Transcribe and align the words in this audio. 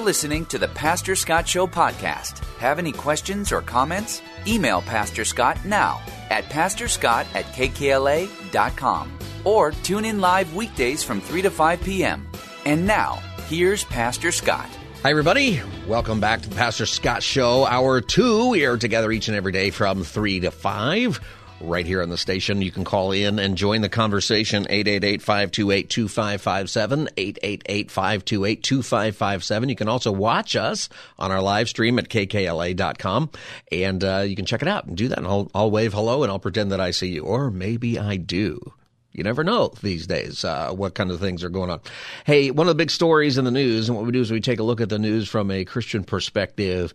Listening 0.00 0.46
to 0.46 0.58
the 0.58 0.68
Pastor 0.68 1.14
Scott 1.14 1.46
Show 1.46 1.66
podcast. 1.66 2.38
Have 2.56 2.78
any 2.78 2.90
questions 2.90 3.52
or 3.52 3.60
comments? 3.60 4.22
Email 4.46 4.80
Pastor 4.80 5.24
Scott 5.26 5.62
now 5.64 6.00
at 6.30 6.44
pastorscott 6.44 7.26
at 7.34 7.44
kkla.com 7.54 9.18
or 9.44 9.70
tune 9.70 10.06
in 10.06 10.20
live 10.20 10.54
weekdays 10.54 11.04
from 11.04 11.20
3 11.20 11.42
to 11.42 11.50
5 11.50 11.82
p.m. 11.82 12.26
And 12.64 12.86
now, 12.86 13.20
here's 13.46 13.84
Pastor 13.84 14.32
Scott. 14.32 14.68
Hi, 15.02 15.10
everybody. 15.10 15.60
Welcome 15.86 16.18
back 16.18 16.40
to 16.42 16.48
the 16.48 16.56
Pastor 16.56 16.86
Scott 16.86 17.22
Show, 17.22 17.66
Hour 17.66 18.00
2. 18.00 18.48
We 18.48 18.64
are 18.64 18.78
together 18.78 19.12
each 19.12 19.28
and 19.28 19.36
every 19.36 19.52
day 19.52 19.70
from 19.70 20.02
3 20.02 20.40
to 20.40 20.50
5 20.50 21.20
right 21.60 21.86
here 21.86 22.02
on 22.02 22.08
the 22.08 22.16
station. 22.16 22.62
You 22.62 22.70
can 22.70 22.84
call 22.84 23.10
in 23.12 23.38
and 23.38 23.54
join 23.56 23.82
the 23.82 23.88
conversation 23.88 24.64
888-528-2557, 24.64 27.08
888-528-2557. 27.16 29.68
You 29.68 29.76
can 29.76 29.88
also 29.88 30.12
watch 30.12 30.56
us 30.56 30.88
on 31.18 31.30
our 31.30 31.42
live 31.42 31.68
stream 31.68 31.98
at 31.98 32.08
kkla.com 32.08 33.30
and 33.70 34.04
uh, 34.04 34.24
you 34.26 34.34
can 34.36 34.46
check 34.46 34.62
it 34.62 34.68
out 34.68 34.86
and 34.86 34.96
do 34.96 35.08
that 35.08 35.18
and 35.18 35.26
I'll, 35.26 35.50
I'll 35.54 35.70
wave 35.70 35.92
hello 35.92 36.22
and 36.22 36.32
I'll 36.32 36.38
pretend 36.38 36.72
that 36.72 36.80
I 36.80 36.90
see 36.90 37.08
you 37.08 37.24
or 37.24 37.50
maybe 37.50 37.98
I 37.98 38.16
do. 38.16 38.72
You 39.12 39.24
never 39.24 39.42
know 39.42 39.72
these 39.82 40.06
days 40.06 40.44
uh, 40.44 40.70
what 40.70 40.94
kind 40.94 41.10
of 41.10 41.18
things 41.18 41.42
are 41.42 41.48
going 41.48 41.68
on. 41.68 41.80
Hey, 42.24 42.52
one 42.52 42.68
of 42.68 42.70
the 42.70 42.80
big 42.80 42.90
stories 42.90 43.38
in 43.38 43.44
the 43.44 43.50
news, 43.50 43.88
and 43.88 43.96
what 43.96 44.06
we 44.06 44.12
do 44.12 44.20
is 44.20 44.30
we 44.30 44.40
take 44.40 44.60
a 44.60 44.64
look 44.64 44.80
at 44.80 44.88
the 44.88 45.00
news 45.00 45.28
from 45.28 45.50
a 45.50 45.64
Christian 45.64 46.04
perspective. 46.04 46.94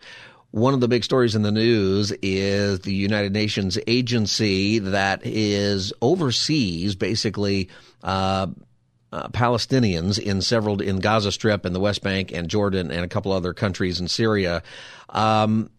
One 0.55 0.73
of 0.73 0.79
the 0.79 0.87
big 0.87 1.03
stories 1.03 1.35
in 1.35 1.41
the 1.41 1.51
news 1.51 2.13
is 2.21 2.79
the 2.79 2.93
United 2.93 3.33
Nations 3.33 3.77
agency 3.87 4.79
that 4.79 5.19
is 5.25 5.91
oversees 6.01 6.95
basically 6.95 7.67
uh, 8.01 8.47
uh, 9.11 9.27
Palestinians 9.33 10.17
in 10.17 10.41
several 10.41 10.81
in 10.81 11.01
Gaza 11.01 11.33
Strip 11.33 11.65
and 11.65 11.75
the 11.75 11.81
West 11.81 12.03
Bank 12.03 12.31
and 12.31 12.47
Jordan 12.47 12.89
and 12.89 13.03
a 13.03 13.09
couple 13.09 13.33
other 13.33 13.53
countries 13.53 13.99
in 13.99 14.07
Syria. 14.07 14.63
Um, 15.09 15.71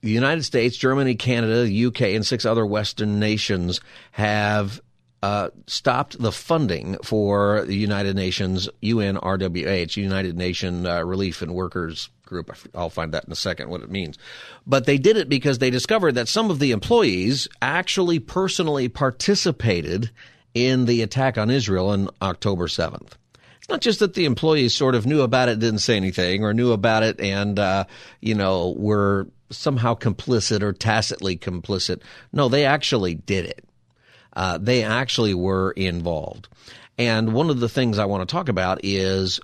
the 0.00 0.08
United 0.08 0.44
States, 0.44 0.78
Germany, 0.78 1.14
Canada, 1.14 1.70
UK, 1.88 2.00
and 2.14 2.24
six 2.24 2.46
other 2.46 2.64
Western 2.64 3.20
nations 3.20 3.82
have 4.12 4.80
uh, 5.22 5.50
stopped 5.66 6.20
the 6.20 6.32
funding 6.32 6.96
for 7.02 7.64
the 7.64 7.74
United 7.74 8.14
Nations 8.14 8.68
UNRWA, 8.82 9.66
It's 9.66 9.96
United 9.96 10.36
Nation 10.36 10.86
uh, 10.86 11.02
Relief 11.04 11.42
and 11.42 11.54
Workers 11.54 12.08
Group. 12.24 12.54
I'll 12.74 12.90
find 12.90 13.12
that 13.12 13.24
in 13.24 13.32
a 13.32 13.36
second 13.36 13.68
what 13.68 13.82
it 13.82 13.90
means. 13.90 14.18
But 14.66 14.86
they 14.86 14.98
did 14.98 15.16
it 15.16 15.28
because 15.28 15.58
they 15.58 15.70
discovered 15.70 16.12
that 16.12 16.28
some 16.28 16.50
of 16.50 16.58
the 16.58 16.72
employees 16.72 17.48
actually 17.62 18.20
personally 18.20 18.88
participated 18.88 20.10
in 20.54 20.84
the 20.84 21.02
attack 21.02 21.36
on 21.36 21.50
Israel 21.50 21.88
on 21.88 22.10
October 22.22 22.66
7th. 22.66 23.12
It's 23.58 23.68
not 23.68 23.80
just 23.80 23.98
that 23.98 24.14
the 24.14 24.24
employees 24.24 24.74
sort 24.74 24.94
of 24.94 25.06
knew 25.06 25.22
about 25.22 25.48
it, 25.48 25.58
didn't 25.58 25.80
say 25.80 25.96
anything, 25.96 26.44
or 26.44 26.54
knew 26.54 26.72
about 26.72 27.02
it 27.02 27.20
and, 27.20 27.58
uh, 27.58 27.84
you 28.20 28.34
know, 28.34 28.74
were 28.76 29.26
somehow 29.50 29.94
complicit 29.94 30.62
or 30.62 30.72
tacitly 30.72 31.36
complicit. 31.36 32.02
No, 32.32 32.48
they 32.48 32.64
actually 32.64 33.14
did 33.14 33.46
it 33.46 33.67
uh, 34.38 34.56
they 34.56 34.84
actually 34.84 35.34
were 35.34 35.72
involved. 35.72 36.46
And 36.96 37.34
one 37.34 37.50
of 37.50 37.58
the 37.58 37.68
things 37.68 37.98
I 37.98 38.04
want 38.04 38.26
to 38.26 38.32
talk 38.32 38.48
about 38.48 38.80
is 38.84 39.40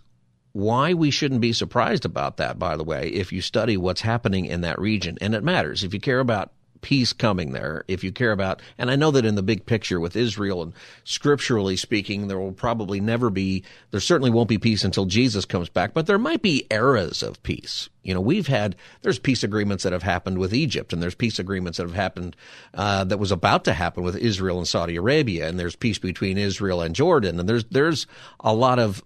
why 0.52 0.94
we 0.94 1.10
shouldn't 1.10 1.40
be 1.40 1.52
surprised 1.52 2.04
about 2.04 2.36
that, 2.36 2.60
by 2.60 2.76
the 2.76 2.84
way, 2.84 3.08
if 3.08 3.32
you 3.32 3.40
study 3.40 3.76
what's 3.76 4.00
happening 4.00 4.46
in 4.46 4.60
that 4.60 4.78
region. 4.78 5.18
And 5.20 5.34
it 5.34 5.42
matters. 5.42 5.82
If 5.82 5.94
you 5.94 6.00
care 6.00 6.20
about 6.20 6.52
peace 6.84 7.14
coming 7.14 7.52
there 7.52 7.82
if 7.88 8.04
you 8.04 8.12
care 8.12 8.30
about 8.30 8.60
and 8.76 8.90
I 8.90 8.96
know 8.96 9.10
that 9.12 9.24
in 9.24 9.36
the 9.36 9.42
big 9.42 9.64
picture 9.64 9.98
with 9.98 10.14
Israel 10.14 10.62
and 10.62 10.74
scripturally 11.04 11.78
speaking 11.78 12.28
there 12.28 12.38
will 12.38 12.52
probably 12.52 13.00
never 13.00 13.30
be 13.30 13.64
there 13.90 14.00
certainly 14.00 14.30
won't 14.30 14.50
be 14.50 14.58
peace 14.58 14.84
until 14.84 15.06
Jesus 15.06 15.46
comes 15.46 15.70
back 15.70 15.94
but 15.94 16.06
there 16.06 16.18
might 16.18 16.42
be 16.42 16.66
eras 16.70 17.22
of 17.22 17.42
peace. 17.42 17.88
You 18.02 18.12
know 18.12 18.20
we've 18.20 18.48
had 18.48 18.76
there's 19.00 19.18
peace 19.18 19.42
agreements 19.42 19.82
that 19.84 19.94
have 19.94 20.02
happened 20.02 20.36
with 20.36 20.52
Egypt 20.52 20.92
and 20.92 21.02
there's 21.02 21.14
peace 21.14 21.38
agreements 21.38 21.78
that 21.78 21.84
have 21.84 21.96
happened 21.96 22.36
uh, 22.74 23.04
that 23.04 23.18
was 23.18 23.32
about 23.32 23.64
to 23.64 23.72
happen 23.72 24.04
with 24.04 24.16
Israel 24.16 24.58
and 24.58 24.68
Saudi 24.68 24.96
Arabia 24.96 25.48
and 25.48 25.58
there's 25.58 25.76
peace 25.76 25.98
between 25.98 26.36
Israel 26.36 26.82
and 26.82 26.94
Jordan 26.94 27.40
and 27.40 27.48
there's 27.48 27.64
there's 27.64 28.06
a 28.40 28.52
lot 28.52 28.78
of 28.78 29.02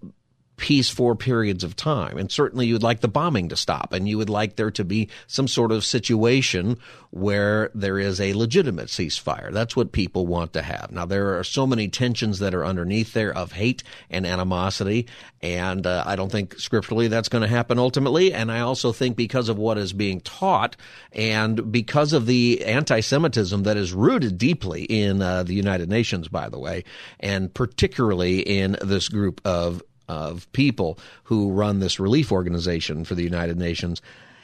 peace 0.59 0.91
for 0.91 1.15
periods 1.15 1.65
of 1.65 1.77
time. 1.77 2.19
And 2.19 2.31
certainly 2.31 2.67
you'd 2.67 2.83
like 2.83 3.01
the 3.01 3.09
bombing 3.09 3.49
to 3.49 3.57
stop 3.57 3.93
and 3.93 4.09
you 4.09 4.19
would 4.19 4.29
like 4.29 4.57
there 4.57 4.71
to 4.73 4.85
be 4.85 5.09
some 5.27 5.49
sort 5.49 5.73
of 5.73 5.85
situation 5.85 6.79
where 7.11 7.71
there 7.75 7.99
is 7.99 8.21
a 8.21 8.35
legitimate 8.35 8.89
ceasefire. 8.89 9.51
That's 9.53 9.75
what 9.75 9.93
people 9.93 10.27
want 10.27 10.53
to 10.53 10.63
have. 10.63 10.91
Now, 10.91 11.07
there 11.07 11.39
are 11.39 11.45
so 11.45 11.67
many 11.67 11.89
tensions 11.89 12.41
that 12.41 12.55
are 12.55 12.67
underneath 12.67 13.15
there 13.15 13.33
of 13.33 13.53
hate 13.53 13.83
and 14.11 14.27
animosity. 14.27 15.07
And 15.41 15.87
uh, 15.87 16.05
I 16.07 16.17
don't 16.17 16.31
think 16.31 16.59
scripturally 16.59 17.09
that's 17.09 17.29
going 17.29 17.43
to 17.43 17.49
happen 17.49 17.79
ultimately. 17.79 18.35
And 18.35 18.53
I 18.53 18.61
also 18.61 18.93
think 18.93 19.17
because 19.17 19.49
of 19.49 19.57
what 19.57 19.79
is 19.79 19.93
being 19.93 20.21
taught 20.21 20.77
and 21.13 21.73
because 21.73 22.13
of 22.13 22.27
the 22.27 22.65
anti 22.65 23.01
Semitism 23.01 23.63
that 23.63 23.77
is 23.77 23.93
rooted 23.93 24.37
deeply 24.37 24.83
in 24.83 25.23
uh, 25.23 25.45
the 25.45 25.55
United 25.55 25.89
Nations, 25.89 26.29
by 26.29 26.49
the 26.49 26.59
way, 26.59 26.85
and 27.21 27.53
particularly 27.55 28.41
in 28.41 28.77
this 28.83 29.09
group 29.09 29.41
of 29.45 29.83
of 30.09 30.51
people 30.53 30.99
who 31.25 31.51
run 31.51 31.81
this 31.81 32.01
relief 32.01 32.33
organization 32.33 33.05
for 33.05 33.15
the 33.15 33.23
United 33.23 33.59
Nations, 33.59 34.03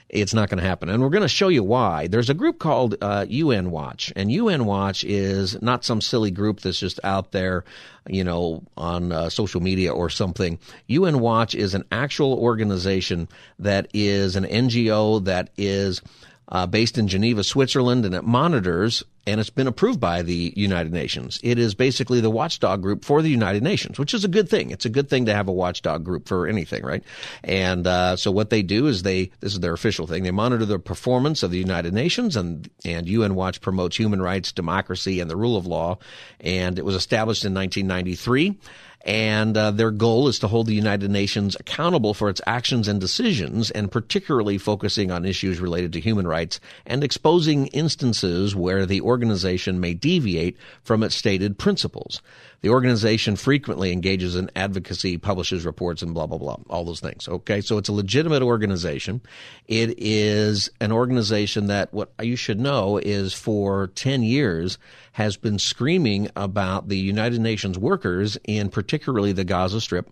it's 0.09 0.35
not 0.35 0.49
going 0.49 0.59
to 0.59 0.69
happen. 0.69 0.89
And 0.89 1.03
we're 1.03 1.09
going 1.09 1.23
to 1.23 1.29
show 1.29 1.49
you 1.49 1.65
why. 1.65 2.07
There's 2.07 2.31
a 2.31 2.35
group 2.35 2.59
called 2.59 2.97
uh, 3.01 3.27
UN 3.29 3.71
Watch, 3.71 4.13
and 4.15 4.31
UN 4.31 4.65
Watch 4.65 5.03
is 5.05 5.61
not 5.61 5.85
some 5.85 6.01
silly 6.01 6.31
group 6.31 6.61
that's 6.61 6.79
just 6.79 7.01
out 7.03 7.33
there, 7.33 7.65
you 8.09 8.23
know, 8.23 8.63
on 8.77 9.13
uh, 9.13 9.29
social 9.31 9.61
media 9.61 9.93
or 9.93 10.11
something. 10.11 10.59
UN 10.87 11.21
Watch 11.21 11.55
is 11.55 11.75
an 11.75 11.85
actual 11.91 12.35
organization 12.35 13.29
that 13.59 13.89
is 13.93 14.37
an 14.37 14.45
NGO 14.45 15.25
that 15.25 15.51
is 15.57 16.01
uh, 16.49 16.67
based 16.67 16.99
in 16.99 17.09
Geneva, 17.09 17.43
Switzerland, 17.43 18.05
and 18.05 18.15
it 18.15 18.25
monitors 18.25 19.03
and 19.27 19.41
it's 19.41 19.51
been 19.51 19.67
approved 19.67 20.01
by 20.01 20.23
the 20.23 20.53
United 20.57 20.93
Nations. 20.93 21.41
It 21.43 21.59
is 21.59 21.75
basically 21.75 22.21
the 22.21 22.31
watchdog 22.31 22.83
group 22.83 23.05
for 23.05 23.23
the 23.23 23.31
United 23.31 23.63
Nations, 23.63 23.99
which 23.99 24.13
is 24.13 24.25
a 24.25 24.29
good 24.29 24.49
thing. 24.49 24.71
It's 24.71 24.85
a 24.85 24.91
good 24.91 25.09
thing 25.09 25.27
to 25.27 25.35
have 25.35 25.49
a 25.49 25.53
watchdog 25.53 26.05
group 26.05 26.29
for 26.29 26.47
anything, 26.47 26.85
right? 26.85 27.03
And 27.43 27.87
uh, 27.87 28.17
so 28.17 28.31
what 28.31 28.51
they 28.51 28.63
do 28.63 28.87
is 28.87 29.03
they 29.03 29.31
this 29.41 29.55
is 29.55 29.61
their 29.61 29.73
official 29.73 30.07
thing. 30.07 30.23
They 30.23 30.31
monitor 30.31 30.67
the 30.67 30.79
performance 30.79 31.43
of 31.43 31.51
the 31.51 31.59
United 31.59 31.95
Nations, 31.95 32.37
and 32.37 32.69
and 32.85 33.09
UN 33.09 33.35
Watch 33.35 33.61
promotes 33.61 33.97
human 33.97 34.21
rights, 34.21 34.53
democracy, 34.53 35.21
and 35.21 35.31
the 35.31 35.37
rule 35.37 35.57
of 35.57 35.67
law. 35.67 35.99
And 36.41 36.79
it 36.79 36.85
was 36.85 36.95
established 36.95 37.45
in 37.45 37.55
1993 37.55 38.59
and 39.05 39.55
uh, 39.55 39.71
their 39.71 39.91
goal 39.91 40.29
is 40.29 40.39
to 40.39 40.49
hold 40.49 40.67
the 40.67 40.75
United 40.75 41.11
Nations 41.11 41.57
accountable 41.61 42.15
for 42.15 42.31
its 42.31 42.41
actions 42.47 42.89
and 42.89 42.99
decisions, 43.01 43.71
and 43.71 43.93
particularly 43.93 44.57
focusing 44.57 45.11
on 45.11 45.27
issues 45.27 45.61
related 45.61 45.93
to 45.93 46.01
human 46.01 46.27
rights 46.27 46.59
and 46.87 47.05
exposing 47.05 47.67
instances 47.69 48.57
where 48.57 48.87
the 48.87 49.03
organization 49.03 49.79
may 49.79 49.93
deviate 49.93 50.57
from 50.83 51.03
its 51.03 51.15
stated 51.15 51.59
principles. 51.59 52.23
The 52.61 52.71
organization 52.71 53.37
frequently 53.37 53.93
engages 53.93 54.37
in 54.37 54.51
advocacy, 54.57 55.19
publishes 55.19 55.67
reports, 55.67 56.03
and 56.03 56.15
blah, 56.15 56.27
blah, 56.27 56.39
blah, 56.39 56.57
all 56.71 56.85
those 56.85 57.01
things. 57.01 57.29
Okay, 57.29 57.61
so 57.61 57.79
it's 57.79 57.89
a 57.89 57.93
legitimate 57.93 58.43
organization. 58.43 59.21
It 59.67 59.95
is 59.99 60.71
an 60.81 60.93
organization 60.93 61.67
that 61.67 61.93
what 61.93 62.13
you 62.23 62.37
should 62.37 62.61
know 62.61 62.99
is 62.99 63.35
for 63.35 63.89
10 63.89 64.23
years 64.23 64.79
has 65.13 65.37
been 65.37 65.59
screaming 65.59 66.31
about 66.37 66.89
the 66.89 66.99
United 66.99 67.41
Nations 67.41 67.79
workers 67.79 68.39
in 68.45 68.71
particularly 68.71 69.33
the 69.33 69.45
Gaza 69.45 69.81
Strip 69.81 70.11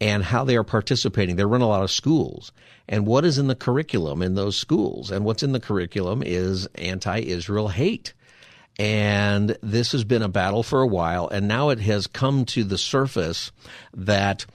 and 0.00 0.22
how 0.22 0.44
they 0.44 0.56
are 0.56 0.64
participating. 0.64 1.36
They 1.36 1.44
run 1.44 1.60
a 1.60 1.68
lot 1.68 1.82
of 1.82 1.90
schools. 1.90 2.52
And 2.88 3.06
what 3.06 3.24
is 3.24 3.38
in 3.38 3.48
the 3.48 3.54
curriculum 3.54 4.22
in 4.22 4.34
those 4.34 4.56
schools? 4.56 5.10
And 5.10 5.24
what's 5.24 5.42
in 5.42 5.52
the 5.52 5.60
curriculum 5.60 6.22
is 6.24 6.66
anti 6.76 7.20
Israel 7.20 7.68
hate. 7.68 8.14
And 8.78 9.56
this 9.60 9.92
has 9.92 10.04
been 10.04 10.22
a 10.22 10.28
battle 10.28 10.62
for 10.62 10.80
a 10.82 10.86
while, 10.86 11.28
and 11.28 11.48
now 11.48 11.70
it 11.70 11.80
has 11.80 12.06
come 12.06 12.44
to 12.46 12.62
the 12.62 12.78
surface 12.78 13.50
that 13.94 14.46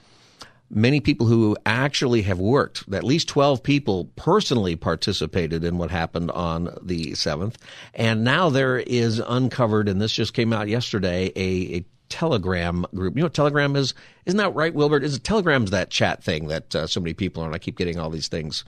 many 0.70 1.00
people 1.00 1.26
who 1.26 1.56
actually 1.66 2.22
have 2.22 2.38
worked, 2.38 2.84
at 2.92 3.04
least 3.04 3.28
12 3.28 3.62
people 3.62 4.06
personally 4.16 4.76
participated 4.76 5.62
in 5.62 5.78
what 5.78 5.90
happened 5.90 6.30
on 6.30 6.76
the 6.82 7.12
7th. 7.12 7.56
And 7.94 8.24
now 8.24 8.48
there 8.48 8.78
is 8.78 9.20
uncovered, 9.20 9.88
and 9.88 10.00
this 10.00 10.12
just 10.12 10.34
came 10.34 10.52
out 10.52 10.68
yesterday, 10.68 11.30
a, 11.36 11.76
a 11.76 11.84
Telegram 12.08 12.86
group. 12.94 13.16
You 13.16 13.22
know 13.22 13.26
what 13.26 13.34
Telegram 13.34 13.76
is? 13.76 13.94
Isn't 14.26 14.38
that 14.38 14.54
right, 14.54 14.74
Wilbert? 14.74 15.04
Is 15.04 15.18
Telegram's 15.18 15.70
that 15.70 15.90
chat 15.90 16.22
thing 16.22 16.48
that 16.48 16.74
uh, 16.74 16.86
so 16.86 17.00
many 17.00 17.14
people 17.14 17.42
are? 17.42 17.52
I 17.52 17.58
keep 17.58 17.76
getting 17.76 17.98
all 17.98 18.10
these 18.10 18.28
things. 18.28 18.64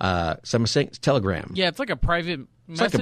Uh, 0.00 0.36
so 0.44 0.56
I'm 0.56 0.66
saying 0.66 0.90
Telegram. 1.00 1.52
Yeah, 1.54 1.68
it's 1.68 1.78
like 1.78 1.90
a 1.90 1.96
private 1.96 2.40
It's 2.70 2.80
like 2.80 2.94
a- 2.94 2.98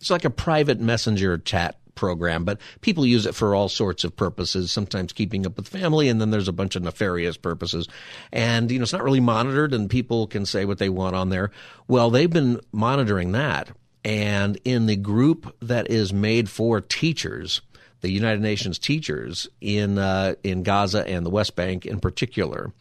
It's 0.00 0.10
like 0.10 0.24
a 0.24 0.30
private 0.30 0.80
messenger 0.80 1.38
chat 1.38 1.76
program, 1.94 2.44
but 2.44 2.58
people 2.80 3.04
use 3.04 3.26
it 3.26 3.34
for 3.34 3.54
all 3.54 3.68
sorts 3.68 4.04
of 4.04 4.16
purposes, 4.16 4.72
sometimes 4.72 5.12
keeping 5.12 5.44
up 5.44 5.56
with 5.56 5.68
family, 5.68 6.08
and 6.08 6.20
then 6.20 6.30
there's 6.30 6.48
a 6.48 6.52
bunch 6.52 6.74
of 6.74 6.82
nefarious 6.82 7.36
purposes. 7.36 7.86
And, 8.32 8.70
you 8.70 8.78
know, 8.78 8.84
it's 8.84 8.92
not 8.94 9.04
really 9.04 9.20
monitored, 9.20 9.74
and 9.74 9.90
people 9.90 10.26
can 10.26 10.46
say 10.46 10.64
what 10.64 10.78
they 10.78 10.88
want 10.88 11.14
on 11.14 11.28
there. 11.28 11.50
Well, 11.88 12.08
they've 12.10 12.30
been 12.30 12.60
monitoring 12.72 13.32
that. 13.32 13.70
And 14.02 14.58
in 14.64 14.86
the 14.86 14.96
group 14.96 15.54
that 15.60 15.90
is 15.90 16.10
made 16.10 16.48
for 16.48 16.80
teachers, 16.80 17.60
the 18.00 18.10
United 18.10 18.40
Nations 18.40 18.78
teachers 18.78 19.46
in, 19.60 19.98
uh, 19.98 20.36
in 20.42 20.62
Gaza 20.62 21.06
and 21.06 21.26
the 21.26 21.30
West 21.30 21.54
Bank 21.54 21.84
in 21.84 22.00
particular, 22.00 22.72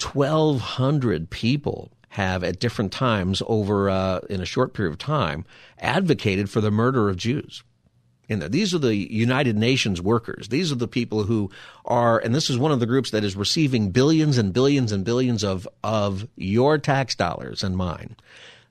1,200 0.00 1.28
people 1.28 1.90
have 2.10 2.42
at 2.42 2.58
different 2.58 2.92
times 2.92 3.42
over 3.46 3.90
uh, 3.90 4.20
in 4.30 4.40
a 4.40 4.46
short 4.46 4.72
period 4.72 4.92
of 4.92 4.98
time 4.98 5.44
advocated 5.78 6.48
for 6.48 6.60
the 6.60 6.70
murder 6.70 7.08
of 7.08 7.16
Jews. 7.16 7.62
In 8.28 8.40
there. 8.40 8.48
These 8.50 8.74
are 8.74 8.78
the 8.78 8.94
United 8.94 9.56
Nations 9.56 10.02
workers. 10.02 10.48
These 10.48 10.70
are 10.70 10.74
the 10.74 10.86
people 10.86 11.24
who 11.24 11.50
are, 11.86 12.18
and 12.18 12.34
this 12.34 12.50
is 12.50 12.58
one 12.58 12.72
of 12.72 12.80
the 12.80 12.84
groups 12.84 13.10
that 13.12 13.24
is 13.24 13.34
receiving 13.34 13.90
billions 13.90 14.36
and 14.36 14.52
billions 14.52 14.92
and 14.92 15.02
billions 15.02 15.42
of, 15.42 15.66
of 15.82 16.28
your 16.36 16.76
tax 16.76 17.14
dollars 17.14 17.64
and 17.64 17.74
mine. 17.74 18.16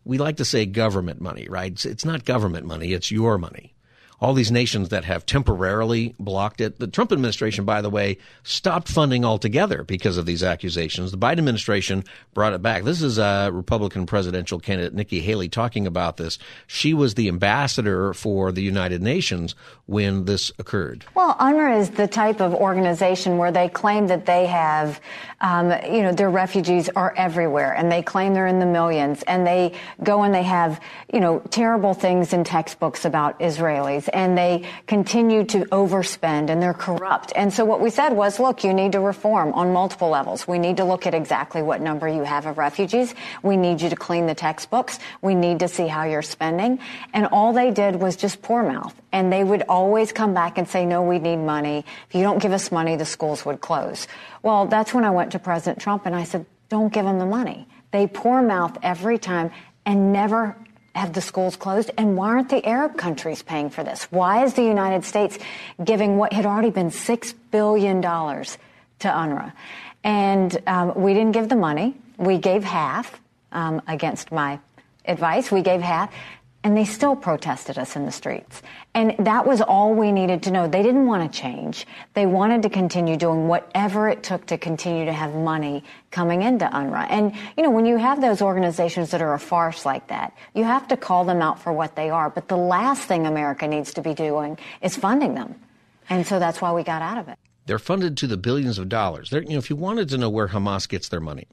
We 0.05 0.19
like 0.19 0.37
to 0.37 0.45
say 0.45 0.67
government 0.67 1.21
money, 1.21 1.47
right? 1.49 1.71
It's, 1.71 1.85
it's 1.85 2.05
not 2.05 2.23
government 2.23 2.67
money, 2.67 2.93
it's 2.93 3.09
your 3.09 3.39
money 3.39 3.73
all 4.19 4.33
these 4.33 4.51
nations 4.51 4.89
that 4.89 5.05
have 5.05 5.25
temporarily 5.25 6.15
blocked 6.19 6.59
it. 6.59 6.79
The 6.79 6.87
Trump 6.87 7.11
administration, 7.11 7.65
by 7.65 7.81
the 7.81 7.89
way, 7.89 8.17
stopped 8.43 8.87
funding 8.87 9.23
altogether 9.23 9.83
because 9.83 10.17
of 10.17 10.25
these 10.25 10.43
accusations. 10.43 11.11
The 11.11 11.17
Biden 11.17 11.37
administration 11.39 12.03
brought 12.33 12.53
it 12.53 12.61
back. 12.61 12.83
This 12.83 13.01
is 13.01 13.19
a 13.19 13.51
Republican 13.53 14.05
presidential 14.05 14.59
candidate, 14.59 14.93
Nikki 14.93 15.19
Haley, 15.19 15.49
talking 15.49 15.85
about 15.85 16.17
this. 16.17 16.39
She 16.65 16.93
was 16.93 17.13
the 17.13 17.27
ambassador 17.27 18.13
for 18.13 18.51
the 18.51 18.61
United 18.61 19.01
Nations 19.01 19.53
when 19.85 20.25
this 20.25 20.51
occurred. 20.57 21.05
Well, 21.13 21.35
UNRWA 21.35 21.79
is 21.79 21.91
the 21.91 22.07
type 22.07 22.41
of 22.41 22.53
organization 22.55 23.37
where 23.37 23.51
they 23.51 23.69
claim 23.69 24.07
that 24.07 24.25
they 24.25 24.47
have, 24.47 24.99
um, 25.41 25.71
you 25.85 26.01
know, 26.01 26.11
their 26.11 26.29
refugees 26.29 26.89
are 26.89 27.13
everywhere 27.15 27.73
and 27.73 27.91
they 27.91 28.01
claim 28.01 28.33
they're 28.33 28.47
in 28.47 28.59
the 28.59 28.65
millions 28.65 29.21
and 29.23 29.45
they 29.45 29.73
go 30.03 30.23
and 30.23 30.33
they 30.33 30.43
have, 30.43 30.81
you 31.13 31.19
know, 31.19 31.39
terrible 31.51 31.93
things 31.93 32.33
in 32.33 32.43
textbooks 32.43 33.05
about 33.05 33.39
Israelis 33.39 34.06
and 34.09 34.37
they 34.37 34.65
continue 34.87 35.43
to 35.45 35.65
overspend 35.65 36.49
and 36.49 36.61
they're 36.61 36.73
corrupt. 36.73 37.33
And 37.35 37.53
so 37.53 37.65
what 37.65 37.81
we 37.81 37.89
said 37.89 38.13
was, 38.13 38.39
look, 38.39 38.63
you 38.63 38.73
need 38.73 38.93
to 38.93 38.99
reform 38.99 39.53
on 39.53 39.73
multiple 39.73 40.09
levels. 40.09 40.47
We 40.47 40.59
need 40.59 40.77
to 40.77 40.83
look 40.83 41.05
at 41.07 41.13
exactly 41.13 41.61
what 41.61 41.81
number 41.81 42.07
you 42.07 42.23
have 42.23 42.45
of 42.45 42.57
refugees. 42.57 43.13
We 43.43 43.57
need 43.57 43.81
you 43.81 43.89
to 43.89 43.95
clean 43.95 44.27
the 44.27 44.35
textbooks. 44.35 44.99
We 45.21 45.35
need 45.35 45.59
to 45.59 45.67
see 45.67 45.87
how 45.87 46.03
you're 46.05 46.21
spending. 46.21 46.79
And 47.13 47.27
all 47.27 47.53
they 47.53 47.71
did 47.71 47.95
was 47.95 48.15
just 48.15 48.41
poor 48.41 48.63
mouth. 48.63 48.93
And 49.11 49.31
they 49.31 49.43
would 49.43 49.63
always 49.69 50.11
come 50.11 50.33
back 50.33 50.57
and 50.57 50.67
say, 50.67 50.85
no, 50.85 51.03
we 51.03 51.19
need 51.19 51.37
money. 51.37 51.85
If 52.09 52.15
you 52.15 52.21
don't 52.21 52.41
give 52.41 52.51
us 52.51 52.71
money, 52.71 52.95
the 52.95 53.05
schools 53.05 53.45
would 53.45 53.61
close. 53.61 54.07
Well, 54.43 54.67
that's 54.67 54.93
when 54.93 55.03
I 55.03 55.11
went 55.11 55.31
to 55.31 55.39
President 55.39 55.79
Trump 55.79 56.05
and 56.05 56.15
I 56.15 56.23
said, 56.23 56.45
don't 56.69 56.91
give 56.91 57.05
them 57.05 57.19
the 57.19 57.25
money. 57.25 57.67
They 57.91 58.07
poor 58.07 58.41
mouth 58.41 58.77
every 58.83 59.17
time 59.17 59.51
and 59.85 60.11
never 60.11 60.55
have 60.97 61.13
the 61.13 61.21
schools 61.21 61.55
closed? 61.55 61.91
And 61.97 62.17
why 62.17 62.29
aren't 62.29 62.49
the 62.49 62.65
Arab 62.65 62.97
countries 62.97 63.41
paying 63.41 63.69
for 63.69 63.83
this? 63.83 64.03
Why 64.11 64.43
is 64.43 64.55
the 64.55 64.63
United 64.63 65.05
States 65.05 65.37
giving 65.83 66.17
what 66.17 66.33
had 66.33 66.45
already 66.45 66.71
been 66.71 66.89
$6 66.89 67.33
billion 67.51 68.01
to 68.01 68.07
UNRWA? 69.01 69.53
And 70.03 70.61
um, 70.67 70.93
we 70.95 71.13
didn't 71.13 71.33
give 71.33 71.49
the 71.49 71.55
money. 71.55 71.95
We 72.17 72.37
gave 72.37 72.63
half 72.63 73.19
um, 73.51 73.81
against 73.87 74.31
my 74.31 74.59
advice. 75.05 75.51
We 75.51 75.61
gave 75.61 75.81
half. 75.81 76.13
And 76.63 76.75
they 76.75 76.85
still 76.85 77.15
protested 77.15 77.77
us 77.77 77.95
in 77.95 78.05
the 78.05 78.11
streets. 78.11 78.61
And 78.97 79.13
that 79.19 79.45
was 79.45 79.61
all 79.61 79.93
we 79.93 80.11
needed 80.11 80.41
to 80.41 80.51
know. 80.51 80.67
They 80.67 80.81
didn't 80.81 81.05
want 81.05 81.31
to 81.31 81.39
change. 81.39 81.85
They 82.15 82.25
wanted 82.25 82.63
to 82.63 82.69
continue 82.69 83.15
doing 83.15 83.47
whatever 83.47 84.09
it 84.09 84.23
took 84.23 84.47
to 84.47 84.57
continue 84.57 85.05
to 85.05 85.13
have 85.13 85.35
money 85.35 85.83
coming 86.09 86.41
into 86.41 86.65
UNRWA. 86.65 87.05
And, 87.11 87.35
you 87.55 87.61
know, 87.61 87.69
when 87.69 87.85
you 87.85 87.97
have 87.97 88.21
those 88.21 88.41
organizations 88.41 89.11
that 89.11 89.21
are 89.21 89.35
a 89.35 89.39
farce 89.39 89.85
like 89.85 90.07
that, 90.07 90.35
you 90.55 90.63
have 90.63 90.87
to 90.87 90.97
call 90.97 91.25
them 91.25 91.43
out 91.43 91.61
for 91.61 91.71
what 91.71 91.95
they 91.95 92.09
are. 92.09 92.31
But 92.31 92.47
the 92.47 92.57
last 92.57 93.03
thing 93.03 93.27
America 93.27 93.67
needs 93.67 93.93
to 93.93 94.01
be 94.01 94.15
doing 94.15 94.57
is 94.81 94.97
funding 94.97 95.35
them. 95.35 95.53
And 96.09 96.25
so 96.25 96.39
that's 96.39 96.59
why 96.59 96.71
we 96.71 96.81
got 96.81 97.03
out 97.03 97.19
of 97.19 97.27
it. 97.27 97.37
They're 97.67 97.77
funded 97.77 98.17
to 98.17 98.25
the 98.25 98.37
billions 98.37 98.79
of 98.79 98.89
dollars. 98.89 99.29
They're, 99.29 99.43
you 99.43 99.49
know, 99.49 99.59
if 99.59 99.69
you 99.69 99.75
wanted 99.75 100.09
to 100.09 100.17
know 100.17 100.31
where 100.31 100.47
Hamas 100.47 100.89
gets 100.89 101.09
their 101.09 101.21
money, 101.21 101.45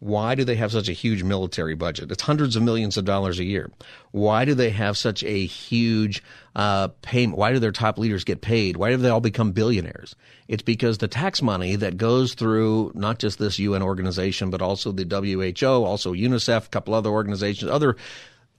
why 0.00 0.36
do 0.36 0.44
they 0.44 0.54
have 0.54 0.70
such 0.70 0.88
a 0.88 0.92
huge 0.92 1.24
military 1.24 1.74
budget? 1.74 2.12
It's 2.12 2.22
hundreds 2.22 2.54
of 2.54 2.62
millions 2.62 2.96
of 2.96 3.04
dollars 3.04 3.40
a 3.40 3.44
year. 3.44 3.70
Why 4.12 4.44
do 4.44 4.54
they 4.54 4.70
have 4.70 4.96
such 4.96 5.24
a 5.24 5.46
huge 5.46 6.22
uh, 6.54 6.88
payment? 7.02 7.36
Why 7.36 7.52
do 7.52 7.58
their 7.58 7.72
top 7.72 7.98
leaders 7.98 8.22
get 8.22 8.40
paid? 8.40 8.76
Why 8.76 8.90
do 8.90 8.96
they 8.96 9.08
all 9.08 9.20
become 9.20 9.50
billionaires? 9.50 10.14
It's 10.46 10.62
because 10.62 10.98
the 10.98 11.08
tax 11.08 11.42
money 11.42 11.74
that 11.76 11.96
goes 11.96 12.34
through 12.34 12.92
not 12.94 13.18
just 13.18 13.40
this 13.40 13.58
UN 13.58 13.82
organization, 13.82 14.50
but 14.50 14.62
also 14.62 14.92
the 14.92 15.04
WHO, 15.04 15.84
also 15.84 16.12
UNICEF, 16.12 16.66
a 16.66 16.70
couple 16.70 16.94
other 16.94 17.10
organizations, 17.10 17.70
other 17.70 17.96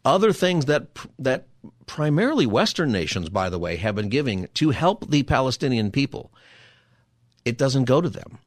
other 0.05 0.31
things 0.33 0.65
that 0.65 0.87
that 1.19 1.47
primarily 1.85 2.45
Western 2.45 2.91
nations, 2.91 3.29
by 3.29 3.49
the 3.49 3.59
way, 3.59 3.77
have 3.77 3.95
been 3.95 4.09
giving 4.09 4.47
to 4.55 4.71
help 4.71 5.09
the 5.09 5.23
Palestinian 5.23 5.91
people. 5.91 6.31
It 7.45 7.57
doesn't 7.57 7.85
go 7.85 8.01
to 8.01 8.09
them. 8.09 8.39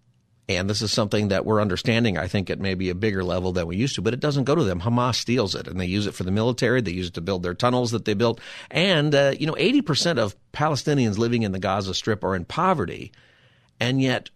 And 0.48 0.68
this 0.68 0.82
is 0.82 0.92
something 0.92 1.28
that 1.28 1.46
we're 1.46 1.60
understanding, 1.60 2.18
I 2.18 2.26
think, 2.26 2.50
at 2.50 2.58
maybe 2.58 2.90
a 2.90 2.94
bigger 2.94 3.22
level 3.22 3.52
than 3.52 3.66
we 3.66 3.76
used 3.76 3.94
to, 3.94 4.02
but 4.02 4.12
it 4.12 4.20
doesn't 4.20 4.44
go 4.44 4.54
to 4.54 4.64
them. 4.64 4.80
Hamas 4.80 5.14
steals 5.14 5.54
it 5.54 5.68
and 5.68 5.80
they 5.80 5.86
use 5.86 6.06
it 6.06 6.14
for 6.14 6.24
the 6.24 6.32
military. 6.32 6.80
They 6.80 6.92
use 6.92 7.08
it 7.08 7.14
to 7.14 7.20
build 7.20 7.42
their 7.42 7.54
tunnels 7.54 7.92
that 7.92 8.04
they 8.04 8.14
built. 8.14 8.40
And, 8.70 9.14
uh, 9.14 9.34
you 9.38 9.46
know, 9.46 9.54
80% 9.54 10.18
of 10.18 10.34
Palestinians 10.52 11.16
living 11.16 11.42
in 11.42 11.52
the 11.52 11.60
Gaza 11.60 11.94
Strip 11.94 12.24
are 12.24 12.34
in 12.34 12.44
poverty. 12.44 13.12
And 13.78 14.02
yet, 14.02 14.30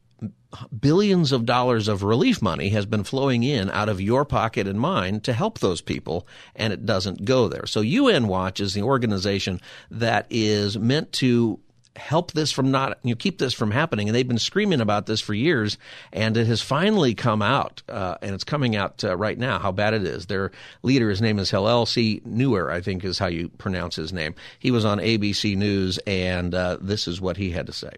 billions 0.79 1.33
of 1.33 1.45
dollars 1.45 1.89
of 1.89 2.03
relief 2.03 2.41
money 2.41 2.71
has 2.71 2.87
been 2.87 3.05
flowing 3.05 3.43
in 3.43 3.71
out 3.71 3.89
of 3.89 4.01
your 4.01 4.25
pocket 4.25 4.67
and 4.67 4.81
mine 4.81 5.21
to 5.21 5.33
help 5.33 5.59
those 5.59 5.81
people, 5.81 6.27
and 6.55 6.73
it 6.73 6.87
doesn't 6.87 7.25
go 7.25 7.49
there. 7.49 7.67
So, 7.67 7.81
UN 7.81 8.29
Watch 8.29 8.61
is 8.61 8.75
the 8.75 8.83
organization 8.83 9.61
that 9.91 10.27
is 10.31 10.79
meant 10.79 11.13
to 11.15 11.61
help 11.97 12.33
this 12.33 12.53
from 12.53 12.71
not 12.71 12.99
you 13.03 13.11
know, 13.11 13.17
keep 13.17 13.39
this 13.39 13.55
from 13.55 13.71
happening. 13.71 14.09
And 14.09 14.15
they've 14.15 14.27
been 14.27 14.39
screaming 14.39 14.81
about 14.81 15.07
this 15.07 15.21
for 15.21 15.35
years. 15.35 15.79
And 16.13 16.37
it 16.37 16.47
has 16.47 16.63
finally 16.63 17.15
come 17.15 17.43
out 17.43 17.83
uh, 17.89 18.17
and 18.23 18.35
it's 18.35 18.45
coming 18.45 18.77
out 18.77 19.03
uh, 19.05 19.17
right 19.17 19.39
now 19.39 19.59
how 19.59 19.73
bad 19.73 19.95
it 19.95 20.05
is. 20.05 20.27
Their 20.27 20.53
leader 20.83 21.11
his 21.11 21.23
name 21.23 21.39
is 21.39 21.51
Hillel 21.51 21.87
C. 21.87 22.21
Neuer 22.25 22.71
I 22.71 22.81
think 22.81 23.05
is 23.05 23.19
how 23.19 23.27
you 23.27 23.49
pronounce 23.49 23.97
his 23.97 24.13
name. 24.13 24.35
He 24.59 24.71
was 24.71 24.85
on 24.85 24.99
ABC 24.99 25.57
News 25.57 25.99
and 26.07 26.55
uh, 26.55 26.79
this 26.81 27.09
is 27.09 27.21
what 27.21 27.37
he 27.37 27.51
had 27.51 27.67
to 27.67 27.73
say 27.73 27.93